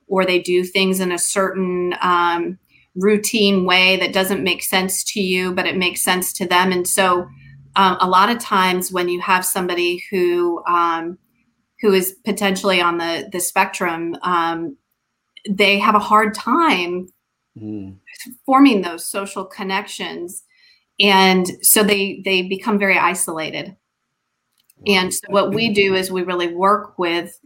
or 0.07 0.25
they 0.25 0.39
do 0.39 0.63
things 0.63 0.99
in 0.99 1.11
a 1.11 1.17
certain 1.17 1.95
um, 2.01 2.57
routine 2.95 3.65
way 3.65 3.97
that 3.97 4.13
doesn't 4.13 4.43
make 4.43 4.63
sense 4.63 5.03
to 5.03 5.21
you, 5.21 5.53
but 5.53 5.65
it 5.65 5.77
makes 5.77 6.01
sense 6.01 6.33
to 6.33 6.47
them. 6.47 6.71
And 6.71 6.87
so 6.87 7.27
um, 7.75 7.97
a 8.01 8.07
lot 8.07 8.29
of 8.29 8.39
times 8.39 8.91
when 8.91 9.07
you 9.09 9.21
have 9.21 9.45
somebody 9.45 10.03
who 10.09 10.63
um, 10.65 11.17
who 11.81 11.93
is 11.93 12.15
potentially 12.25 12.81
on 12.81 12.97
the 12.97 13.29
the 13.31 13.39
spectrum, 13.39 14.15
they 15.49 15.79
have 15.79 15.95
a 15.95 15.99
hard 15.99 16.33
time 16.33 17.07
mm. 17.57 17.95
forming 18.45 18.81
those 18.81 19.05
social 19.05 19.45
connections 19.45 20.43
and 20.99 21.47
so 21.61 21.83
they 21.83 22.21
they 22.23 22.43
become 22.43 22.77
very 22.77 22.97
isolated. 22.97 23.75
And 24.87 25.13
so 25.13 25.19
what 25.29 25.53
we 25.53 25.73
do 25.73 25.93
is 25.95 26.11
we 26.11 26.23
really 26.23 26.53
work 26.53 26.97
with 26.97 27.39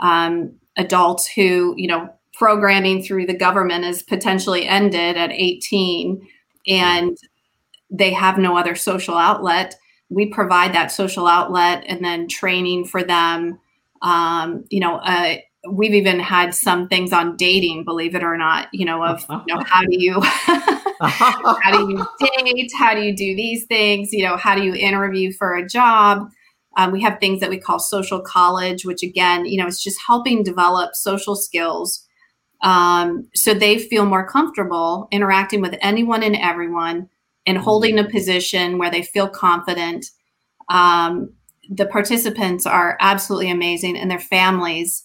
um, 0.00 0.54
adults 0.76 1.28
who 1.28 1.74
you 1.76 1.88
know 1.88 2.08
programming 2.34 3.02
through 3.02 3.26
the 3.26 3.36
government 3.36 3.84
is 3.84 4.02
potentially 4.02 4.66
ended 4.66 5.16
at 5.16 5.30
18 5.30 6.26
and 6.66 7.18
they 7.90 8.12
have 8.12 8.38
no 8.38 8.56
other 8.56 8.74
social 8.74 9.16
outlet. 9.16 9.74
We 10.08 10.26
provide 10.26 10.74
that 10.74 10.90
social 10.90 11.26
outlet 11.26 11.84
and 11.86 12.04
then 12.04 12.28
training 12.28 12.86
for 12.86 13.02
them. 13.02 13.58
Um, 14.02 14.64
you 14.70 14.80
know 14.80 14.96
uh, 14.96 15.36
we've 15.68 15.94
even 15.94 16.18
had 16.20 16.54
some 16.54 16.88
things 16.88 17.12
on 17.12 17.36
dating, 17.36 17.84
believe 17.84 18.14
it 18.14 18.22
or 18.22 18.36
not, 18.36 18.68
you 18.72 18.84
know, 18.84 19.04
of 19.04 19.24
you 19.28 19.54
know, 19.54 19.62
how 19.66 19.82
do 19.82 19.88
you 19.90 20.14
how 21.08 21.70
do 21.72 21.90
you 21.90 22.06
date? 22.18 22.70
How 22.76 22.94
do 22.94 23.00
you 23.02 23.16
do 23.16 23.34
these 23.34 23.64
things? 23.66 24.12
You 24.12 24.24
know, 24.24 24.36
how 24.36 24.54
do 24.54 24.62
you 24.62 24.74
interview 24.74 25.32
for 25.32 25.54
a 25.54 25.66
job? 25.66 26.28
Um, 26.76 26.92
we 26.92 27.02
have 27.02 27.18
things 27.18 27.40
that 27.40 27.50
we 27.50 27.58
call 27.58 27.78
social 27.78 28.20
college, 28.20 28.84
which 28.84 29.02
again, 29.02 29.44
you 29.44 29.58
know, 29.58 29.66
it's 29.66 29.82
just 29.82 30.00
helping 30.06 30.42
develop 30.42 30.94
social 30.94 31.34
skills 31.34 32.06
um, 32.62 33.28
so 33.34 33.54
they 33.54 33.78
feel 33.78 34.04
more 34.04 34.26
comfortable 34.26 35.08
interacting 35.10 35.60
with 35.60 35.76
anyone 35.80 36.22
and 36.22 36.36
everyone 36.36 37.08
and 37.46 37.58
holding 37.58 37.98
a 37.98 38.02
mm-hmm. 38.02 38.12
position 38.12 38.78
where 38.78 38.90
they 38.90 39.02
feel 39.02 39.28
confident. 39.28 40.06
Um, 40.68 41.32
the 41.70 41.86
participants 41.86 42.66
are 42.66 42.98
absolutely 43.00 43.50
amazing 43.50 43.96
and 43.96 44.10
their 44.10 44.18
families 44.18 45.04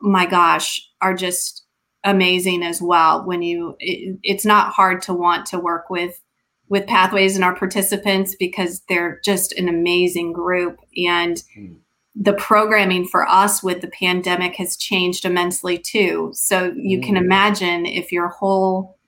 my 0.00 0.26
gosh, 0.26 0.80
are 1.00 1.14
just 1.14 1.59
amazing 2.04 2.62
as 2.62 2.80
well. 2.80 3.24
When 3.26 3.42
you, 3.42 3.76
it, 3.78 4.18
it's 4.22 4.44
not 4.44 4.72
hard 4.72 5.02
to 5.02 5.14
want 5.14 5.46
to 5.46 5.58
work 5.58 5.90
with 5.90 6.20
with 6.68 6.86
Pathways 6.86 7.34
and 7.34 7.44
our 7.44 7.56
participants 7.56 8.36
because 8.38 8.82
they're 8.88 9.20
just 9.24 9.52
an 9.52 9.68
amazing 9.68 10.32
group 10.32 10.78
and. 10.96 11.42
Mm. 11.56 11.76
The 12.16 12.32
programming 12.34 13.06
for 13.06 13.26
us 13.28 13.62
with 13.62 13.80
the 13.80 13.88
pandemic 13.88 14.56
has 14.56 14.76
changed 14.76 15.24
immensely 15.24 15.78
too. 15.78 16.32
So 16.34 16.74
you 16.76 17.00
can 17.00 17.16
imagine 17.16 17.86
if 17.86 18.10
your 18.10 18.28
whole 18.28 18.98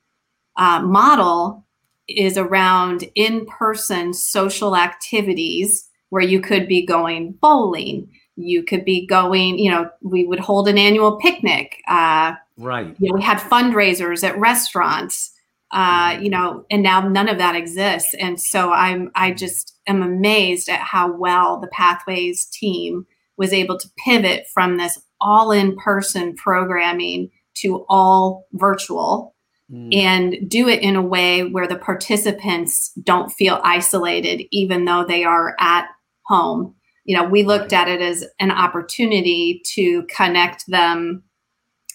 uh, 0.56 0.80
model 0.82 1.66
is 2.08 2.38
around 2.38 3.04
in 3.16 3.44
person 3.46 4.14
social 4.14 4.76
activities 4.76 5.90
where 6.10 6.22
you 6.22 6.40
could 6.40 6.68
be 6.68 6.86
going 6.86 7.32
bowling, 7.40 8.08
you 8.36 8.62
could 8.62 8.84
be 8.84 9.06
going 9.06 9.58
you 9.58 9.70
know 9.70 9.90
we 10.02 10.24
would 10.24 10.40
hold 10.40 10.68
an 10.68 10.78
annual 10.78 11.18
picnic 11.18 11.82
uh, 11.88 12.32
right. 12.58 12.94
You 12.98 13.08
know, 13.08 13.16
we 13.16 13.22
had 13.22 13.38
fundraisers 13.38 14.22
at 14.22 14.38
restaurants 14.38 15.32
uh, 15.72 16.18
you 16.20 16.28
know 16.28 16.64
and 16.70 16.82
now 16.82 17.00
none 17.00 17.28
of 17.28 17.38
that 17.38 17.56
exists. 17.56 18.14
And 18.14 18.40
so 18.40 18.72
i'm 18.72 19.10
i 19.14 19.32
just 19.32 19.78
am 19.86 20.02
amazed 20.02 20.68
at 20.68 20.80
how 20.80 21.16
well 21.16 21.58
the 21.58 21.68
pathways 21.68 22.44
team 22.46 23.06
was 23.36 23.52
able 23.52 23.78
to 23.78 23.88
pivot 24.04 24.46
from 24.52 24.76
this 24.76 25.00
all 25.20 25.50
in 25.50 25.76
person 25.76 26.34
programming 26.36 27.30
to 27.54 27.84
all 27.88 28.46
virtual 28.52 29.34
mm. 29.70 29.94
and 29.94 30.48
do 30.48 30.68
it 30.68 30.82
in 30.82 30.96
a 30.96 31.02
way 31.02 31.44
where 31.44 31.66
the 31.66 31.78
participants 31.78 32.92
don't 33.02 33.30
feel 33.30 33.60
isolated 33.64 34.44
even 34.50 34.84
though 34.84 35.04
they 35.04 35.24
are 35.24 35.56
at 35.58 35.86
home. 36.26 36.74
You 37.04 37.16
know, 37.16 37.24
we 37.24 37.42
looked 37.42 37.72
at 37.72 37.88
it 37.88 38.00
as 38.00 38.24
an 38.38 38.50
opportunity 38.50 39.62
to 39.74 40.04
connect 40.04 40.66
them 40.68 41.24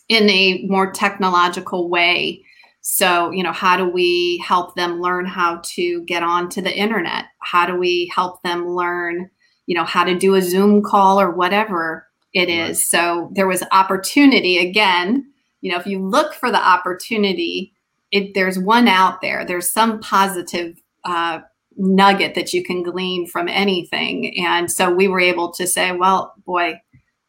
in 0.10 0.30
a 0.30 0.66
more 0.68 0.92
technological 0.92 1.90
way. 1.90 2.44
So, 2.82 3.32
you 3.32 3.44
know, 3.44 3.52
how 3.52 3.76
do 3.76 3.90
we 3.90 4.42
help 4.46 4.76
them 4.76 5.02
learn 5.02 5.26
how 5.26 5.62
to 5.64 6.04
get 6.04 6.24
onto 6.24 6.62
the 6.62 6.76
internet? 6.76 7.26
How 7.40 7.66
do 7.66 7.76
we 7.76 8.10
help 8.16 8.42
them 8.44 8.68
learn, 8.68 9.30
you 9.66 9.76
know, 9.76 9.84
how 9.84 10.04
to 10.06 10.18
do 10.18 10.36
a 10.36 10.42
Zoom 10.42 10.82
call 10.82 11.20
or 11.20 11.32
whatever 11.32 12.08
it 12.34 12.50
is? 12.50 12.68
Right. 12.68 12.78
So, 12.78 13.30
there 13.34 13.48
was 13.48 13.64
opportunity 13.72 14.58
again. 14.58 15.26
You 15.62 15.72
know, 15.72 15.80
if 15.80 15.88
you 15.88 16.00
look 16.00 16.34
for 16.34 16.50
the 16.50 16.66
opportunity, 16.66 17.74
it, 18.12 18.34
there's 18.34 18.58
one 18.58 18.88
out 18.88 19.22
there. 19.22 19.44
There's 19.44 19.70
some 19.70 20.00
positive 20.00 20.82
uh, 21.04 21.40
nugget 21.78 22.36
that 22.36 22.54
you 22.54 22.64
can 22.64 22.84
glean 22.84 23.28
from 23.28 23.48
anything. 23.48 24.38
And 24.40 24.72
so 24.72 24.94
we 24.94 25.08
were 25.08 25.20
able 25.20 25.52
to 25.54 25.68
say, 25.68 25.92
well, 25.92 26.34
boy, 26.46 26.80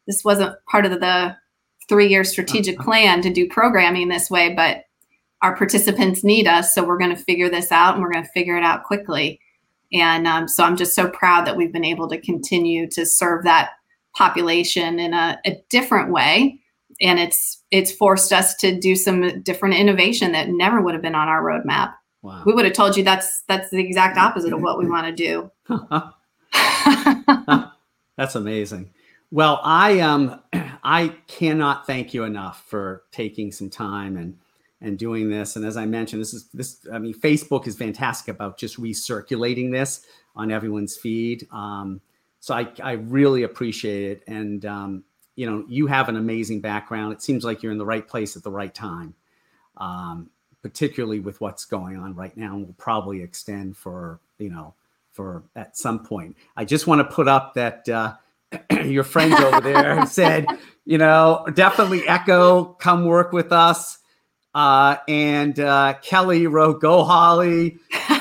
this 0.07 0.23
wasn't 0.23 0.55
part 0.69 0.85
of 0.85 0.99
the 0.99 1.37
three 1.89 2.07
year 2.07 2.23
strategic 2.23 2.79
uh-huh. 2.79 2.85
plan 2.85 3.21
to 3.23 3.33
do 3.33 3.49
programming 3.49 4.07
this 4.07 4.29
way, 4.29 4.53
but 4.53 4.85
our 5.41 5.55
participants 5.55 6.23
need 6.23 6.47
us. 6.47 6.73
So 6.73 6.83
we're 6.83 6.97
going 6.97 7.15
to 7.15 7.21
figure 7.21 7.49
this 7.49 7.71
out 7.71 7.95
and 7.95 8.03
we're 8.03 8.11
going 8.11 8.25
to 8.25 8.31
figure 8.31 8.57
it 8.57 8.63
out 8.63 8.83
quickly. 8.83 9.39
And 9.91 10.27
um, 10.27 10.47
so 10.47 10.63
I'm 10.63 10.77
just 10.77 10.95
so 10.95 11.09
proud 11.09 11.47
that 11.47 11.57
we've 11.57 11.73
been 11.73 11.85
able 11.85 12.07
to 12.09 12.21
continue 12.21 12.87
to 12.91 13.05
serve 13.05 13.43
that 13.43 13.71
population 14.15 14.99
in 14.99 15.13
a, 15.13 15.39
a 15.45 15.61
different 15.69 16.11
way. 16.11 16.59
And 17.01 17.19
it's 17.19 17.63
it's 17.71 17.91
forced 17.91 18.33
us 18.33 18.55
to 18.57 18.77
do 18.77 18.95
some 18.95 19.41
different 19.41 19.75
innovation 19.75 20.33
that 20.33 20.49
never 20.49 20.81
would 20.81 20.93
have 20.93 21.01
been 21.01 21.15
on 21.15 21.29
our 21.29 21.41
roadmap. 21.41 21.93
Wow. 22.21 22.43
We 22.45 22.53
would 22.53 22.65
have 22.65 22.73
told 22.73 22.97
you 22.97 23.03
that's 23.03 23.43
that's 23.47 23.69
the 23.69 23.79
exact 23.79 24.17
opposite 24.17 24.51
of 24.51 24.61
what 24.61 24.77
we 24.77 24.85
want 24.89 25.07
to 25.07 25.13
do. 25.13 25.49
that's 28.17 28.35
amazing. 28.35 28.91
Well, 29.31 29.59
I 29.63 29.99
um 29.99 30.41
I 30.83 31.09
cannot 31.27 31.85
thank 31.85 32.13
you 32.13 32.23
enough 32.23 32.63
for 32.67 33.03
taking 33.11 33.51
some 33.51 33.69
time 33.69 34.17
and 34.17 34.37
and 34.81 34.97
doing 34.97 35.29
this. 35.29 35.55
And 35.55 35.65
as 35.65 35.75
I 35.75 35.85
mentioned, 35.85 36.21
this 36.21 36.33
is 36.33 36.47
this. 36.53 36.87
I 36.91 36.99
mean, 36.99 37.13
Facebook 37.13 37.67
is 37.67 37.75
fantastic 37.75 38.33
about 38.33 38.57
just 38.57 38.79
recirculating 38.79 39.71
this 39.71 40.05
on 40.35 40.51
everyone's 40.51 40.95
feed. 40.95 41.47
Um, 41.51 42.01
so 42.39 42.55
I 42.55 42.69
I 42.81 42.93
really 42.93 43.43
appreciate 43.43 44.11
it. 44.11 44.23
And 44.27 44.65
um, 44.65 45.03
you 45.35 45.49
know, 45.49 45.65
you 45.67 45.87
have 45.87 46.09
an 46.09 46.15
amazing 46.15 46.61
background. 46.61 47.13
It 47.13 47.21
seems 47.21 47.43
like 47.43 47.61
you're 47.61 47.71
in 47.71 47.77
the 47.77 47.85
right 47.85 48.07
place 48.07 48.35
at 48.35 48.43
the 48.43 48.51
right 48.51 48.73
time. 48.73 49.15
Um, 49.77 50.29
particularly 50.61 51.21
with 51.21 51.39
what's 51.39 51.63
going 51.63 51.97
on 51.97 52.13
right 52.15 52.35
now, 52.35 52.55
and 52.55 52.65
will 52.65 52.73
probably 52.73 53.21
extend 53.21 53.77
for 53.77 54.19
you 54.37 54.49
know 54.49 54.73
for 55.11 55.43
at 55.55 55.77
some 55.77 56.03
point. 56.03 56.35
I 56.55 56.65
just 56.65 56.87
want 56.87 56.99
to 56.99 57.15
put 57.15 57.27
up 57.27 57.53
that 57.53 57.87
uh, 57.87 58.15
your 58.85 59.03
friends 59.03 59.39
over 59.39 59.61
there 59.61 60.05
said, 60.07 60.45
you 60.85 60.97
know, 60.97 61.45
definitely 61.53 62.07
Echo, 62.07 62.65
come 62.65 63.05
work 63.05 63.31
with 63.31 63.51
us. 63.51 63.97
Uh, 64.55 64.97
and 65.07 65.59
uh, 65.59 65.93
Kelly 66.01 66.47
wrote, 66.47 66.81
"Go 66.81 67.03
Holly." 67.03 67.77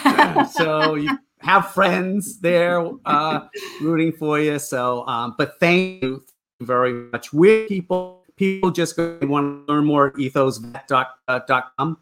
so 0.52 0.94
you 0.94 1.18
have 1.40 1.70
friends 1.70 2.40
there 2.40 2.86
uh, 3.06 3.40
rooting 3.80 4.12
for 4.12 4.38
you. 4.38 4.58
So, 4.58 5.06
um, 5.06 5.34
but 5.38 5.58
thank 5.58 6.02
you 6.02 6.22
very 6.60 6.92
much. 6.92 7.32
Where 7.32 7.66
people 7.66 8.24
people 8.36 8.70
just 8.70 8.96
go 8.96 9.18
want 9.22 9.66
to 9.66 9.72
learn 9.72 9.84
more 9.84 10.12
ethosvet.com. 10.12 11.98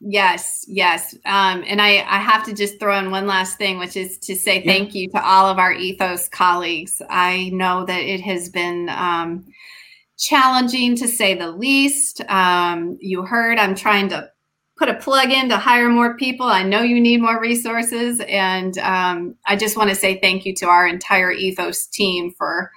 Yes, 0.00 0.64
yes. 0.68 1.14
Um, 1.24 1.64
and 1.66 1.82
I, 1.82 2.04
I 2.08 2.18
have 2.18 2.44
to 2.44 2.54
just 2.54 2.78
throw 2.78 2.96
in 2.98 3.10
one 3.10 3.26
last 3.26 3.58
thing, 3.58 3.78
which 3.78 3.96
is 3.96 4.16
to 4.18 4.36
say 4.36 4.64
thank 4.64 4.94
you 4.94 5.08
to 5.10 5.24
all 5.24 5.46
of 5.46 5.58
our 5.58 5.72
ethos 5.72 6.28
colleagues. 6.28 7.02
I 7.10 7.50
know 7.52 7.84
that 7.84 8.00
it 8.00 8.20
has 8.20 8.48
been 8.48 8.88
um, 8.90 9.46
challenging 10.16 10.94
to 10.96 11.08
say 11.08 11.34
the 11.34 11.50
least. 11.50 12.20
Um, 12.28 12.96
you 13.00 13.22
heard 13.22 13.58
I'm 13.58 13.74
trying 13.74 14.08
to 14.10 14.30
put 14.76 14.88
a 14.88 14.94
plug 14.94 15.32
in 15.32 15.48
to 15.48 15.56
hire 15.56 15.88
more 15.88 16.16
people. 16.16 16.46
I 16.46 16.62
know 16.62 16.82
you 16.82 17.00
need 17.00 17.20
more 17.20 17.40
resources. 17.40 18.20
And 18.28 18.78
um, 18.78 19.34
I 19.46 19.56
just 19.56 19.76
want 19.76 19.90
to 19.90 19.96
say 19.96 20.20
thank 20.20 20.46
you 20.46 20.54
to 20.56 20.66
our 20.66 20.86
entire 20.86 21.32
ethos 21.32 21.86
team 21.86 22.32
for 22.38 22.70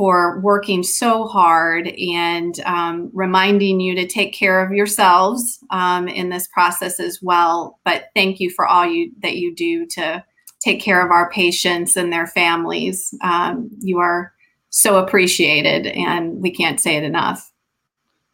for 0.00 0.40
working 0.40 0.82
so 0.82 1.26
hard 1.26 1.88
and 1.88 2.58
um, 2.60 3.10
reminding 3.12 3.80
you 3.80 3.94
to 3.94 4.06
take 4.06 4.32
care 4.32 4.64
of 4.64 4.72
yourselves 4.72 5.62
um, 5.68 6.08
in 6.08 6.30
this 6.30 6.48
process 6.48 6.98
as 6.98 7.18
well. 7.20 7.78
But 7.84 8.04
thank 8.16 8.40
you 8.40 8.48
for 8.48 8.66
all 8.66 8.86
you 8.86 9.12
that 9.20 9.36
you 9.36 9.54
do 9.54 9.84
to 9.88 10.24
take 10.58 10.80
care 10.80 11.04
of 11.04 11.10
our 11.10 11.30
patients 11.30 11.98
and 11.98 12.10
their 12.10 12.26
families. 12.26 13.12
Um, 13.22 13.68
you 13.80 13.98
are 13.98 14.32
so 14.70 14.96
appreciated, 14.96 15.88
and 15.88 16.40
we 16.40 16.50
can't 16.50 16.80
say 16.80 16.96
it 16.96 17.04
enough. 17.04 17.52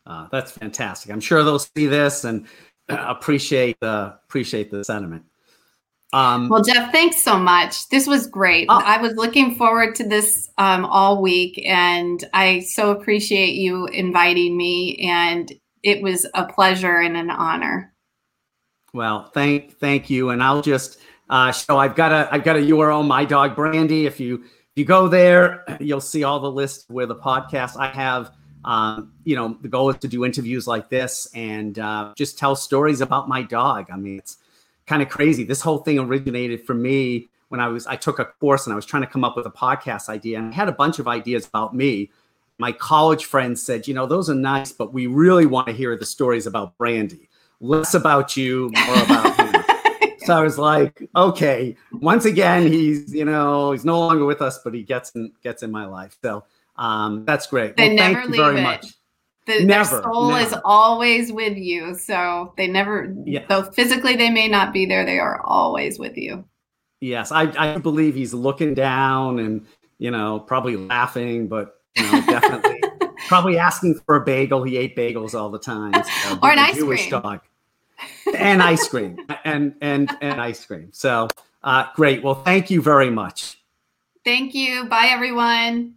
Uh, 0.07 0.29
that's 0.31 0.53
fantastic. 0.53 1.11
I'm 1.11 1.19
sure 1.19 1.43
they'll 1.43 1.59
see 1.59 1.87
this 1.87 2.23
and 2.23 2.47
appreciate 2.89 3.81
the 3.81 4.17
appreciate 4.29 4.71
the 4.71 4.85
sentiment. 4.85 5.25
Um, 6.13 6.49
well, 6.49 6.63
Jeff, 6.63 6.93
thanks 6.93 7.23
so 7.23 7.39
much. 7.39 7.89
This 7.89 8.07
was 8.07 8.27
great. 8.27 8.67
Oh. 8.69 8.81
I 8.85 9.01
was 9.01 9.15
looking 9.15 9.57
forward 9.57 9.95
to 9.97 10.09
this 10.09 10.49
um, 10.59 10.85
all 10.85 11.21
week, 11.21 11.63
and 11.67 12.25
I 12.33 12.61
so 12.61 12.91
appreciate 12.91 13.55
you 13.55 13.87
inviting 13.87 14.57
me. 14.57 14.97
And 14.99 15.53
it 15.83 16.03
was 16.03 16.27
a 16.35 16.47
pleasure 16.47 16.99
and 16.99 17.17
an 17.17 17.31
honor. 17.31 17.93
Well, 18.95 19.31
thank 19.35 19.79
thank 19.79 20.09
you. 20.09 20.31
And 20.31 20.43
I'll 20.43 20.63
just 20.63 20.99
uh, 21.29 21.53
show. 21.53 21.77
I've 21.77 21.97
got 21.97 22.13
a 22.13 22.29
I've 22.33 22.45
got 22.45 22.57
a 22.57 22.61
URL, 22.61 23.07
my 23.07 23.25
dog 23.25 23.57
Brandy. 23.57 24.07
If 24.07 24.21
you 24.21 24.45
if 24.45 24.73
you 24.77 24.85
go 24.85 25.09
there, 25.09 25.65
you'll 25.81 26.01
see 26.01 26.25
all 26.25 26.41
the 26.41 26.51
lists 26.51 26.87
where 26.89 27.07
the 27.07 27.17
podcast 27.17 27.77
I 27.79 27.89
have. 27.89 28.31
Um, 28.65 29.13
you 29.23 29.37
know, 29.37 29.57
the 29.61 29.69
goal 29.69 29.91
is 29.91 29.97
to 29.99 30.09
do 30.09 30.25
interviews 30.25 30.67
like 30.67 30.89
this 30.89 31.29
and 31.35 31.79
uh, 31.79 32.15
just 32.17 32.37
tell 32.37 32.57
stories 32.57 33.01
about 33.01 33.29
my 33.29 33.43
dog. 33.43 33.87
I 33.93 33.97
mean, 33.97 34.19
it's 34.19 34.39
kind 34.87 35.03
of 35.03 35.09
crazy. 35.09 35.45
This 35.45 35.61
whole 35.61 35.79
thing 35.79 35.99
originated 35.99 36.65
for 36.65 36.75
me 36.75 37.29
when 37.49 37.61
I 37.61 37.69
was 37.69 37.87
I 37.87 37.97
took 37.97 38.19
a 38.19 38.25
course 38.25 38.67
and 38.67 38.73
I 38.73 38.77
was 38.77 38.87
trying 38.87 39.03
to 39.03 39.09
come 39.09 39.25
up 39.25 39.37
with 39.37 39.47
a 39.47 39.51
podcast 39.51 40.09
idea 40.09 40.39
and 40.39 40.53
I 40.53 40.55
had 40.55 40.69
a 40.69 40.73
bunch 40.73 40.99
of 40.99 41.09
ideas 41.09 41.47
about 41.47 41.75
me. 41.75 42.11
My 42.59 42.73
college 42.73 43.27
friends 43.27 43.63
said, 43.63 43.87
"You 43.87 43.95
know, 43.95 44.07
those 44.07 44.31
are 44.31 44.35
nice, 44.35 44.73
but 44.73 44.93
we 44.93 45.07
really 45.07 45.47
want 45.47 45.67
to 45.67 45.73
hear 45.73 45.97
the 45.97 46.07
stories 46.07 46.47
about 46.47 46.77
Brandy. 46.79 47.29
Less 47.61 47.95
about 47.95 48.37
you, 48.37 48.71
more 48.87 49.03
about 49.03 49.37
him." 49.37 50.11
so 50.21 50.37
I 50.37 50.43
was 50.43 50.59
like, 50.59 51.09
"Okay." 51.15 51.77
Once 51.93 52.25
again, 52.25 52.67
he's 52.67 53.13
you 53.13 53.27
know 53.27 53.73
he's 53.73 53.85
no 53.85 53.99
longer 53.99 54.25
with 54.25 54.41
us, 54.41 54.59
but 54.65 54.73
he 54.73 54.83
gets 54.83 55.11
in 55.11 55.33
gets 55.43 55.63
in 55.63 55.71
my 55.71 55.85
life. 55.85 56.17
So 56.23 56.45
um, 56.77 57.25
that's 57.27 57.47
great. 57.47 57.77
They 57.77 57.89
well, 57.89 57.97
never 57.97 58.21
thank 58.21 58.31
you 58.31 58.37
very 58.37 58.61
it. 58.61 58.63
much. 58.63 58.87
The, 59.47 59.65
never, 59.65 59.89
their 59.89 60.03
soul 60.03 60.31
never. 60.31 60.45
is 60.45 60.55
always 60.65 61.33
with 61.33 61.57
you. 61.57 61.95
So 61.95 62.53
they 62.57 62.67
never, 62.67 63.15
yeah. 63.25 63.45
though 63.49 63.63
physically 63.63 64.17
they 64.17 64.31
may 64.31 64.49
not 64.49 64.73
be 64.73 64.87
there, 64.87 65.07
they 65.07 65.21
are 65.21 65.41
always 65.43 65.99
with 65.99 66.17
you. 66.17 66.45
Yes, 67.01 67.31
I, 67.31 67.53
I 67.57 67.79
believe 67.79 68.15
he's 68.15 68.35
looking 68.35 68.75
down 68.75 69.39
and, 69.39 69.67
you 69.99 70.11
know, 70.11 70.41
probably 70.41 70.77
laughing, 70.77 71.47
but, 71.47 71.81
you 71.95 72.03
know, 72.03 72.23
definitely 72.27 72.83
probably 73.29 73.59
asking 73.59 74.01
for 74.07 74.17
a 74.17 74.21
bagel. 74.25 74.65
He 74.65 74.77
ate 74.77 74.97
bagels 74.97 75.39
all 75.39 75.51
the 75.51 75.59
time. 75.59 75.93
So 76.23 76.39
or 76.43 76.51
an 76.51 76.59
ice 76.59 76.77
Jewish 76.77 77.09
cream. 77.09 77.23
Dog. 77.23 77.41
and 78.37 78.63
ice 78.63 78.89
cream 78.89 79.19
and, 79.45 79.75
and, 79.81 80.11
and 80.21 80.41
ice 80.41 80.65
cream. 80.65 80.89
So 80.93 81.29
uh, 81.63 81.87
great. 81.95 82.23
Well, 82.23 82.43
thank 82.43 82.71
you 82.71 82.83
very 82.83 83.11
much. 83.11 83.61
Thank 84.25 84.55
you. 84.55 84.87
Bye, 84.87 85.09
everyone. 85.11 85.95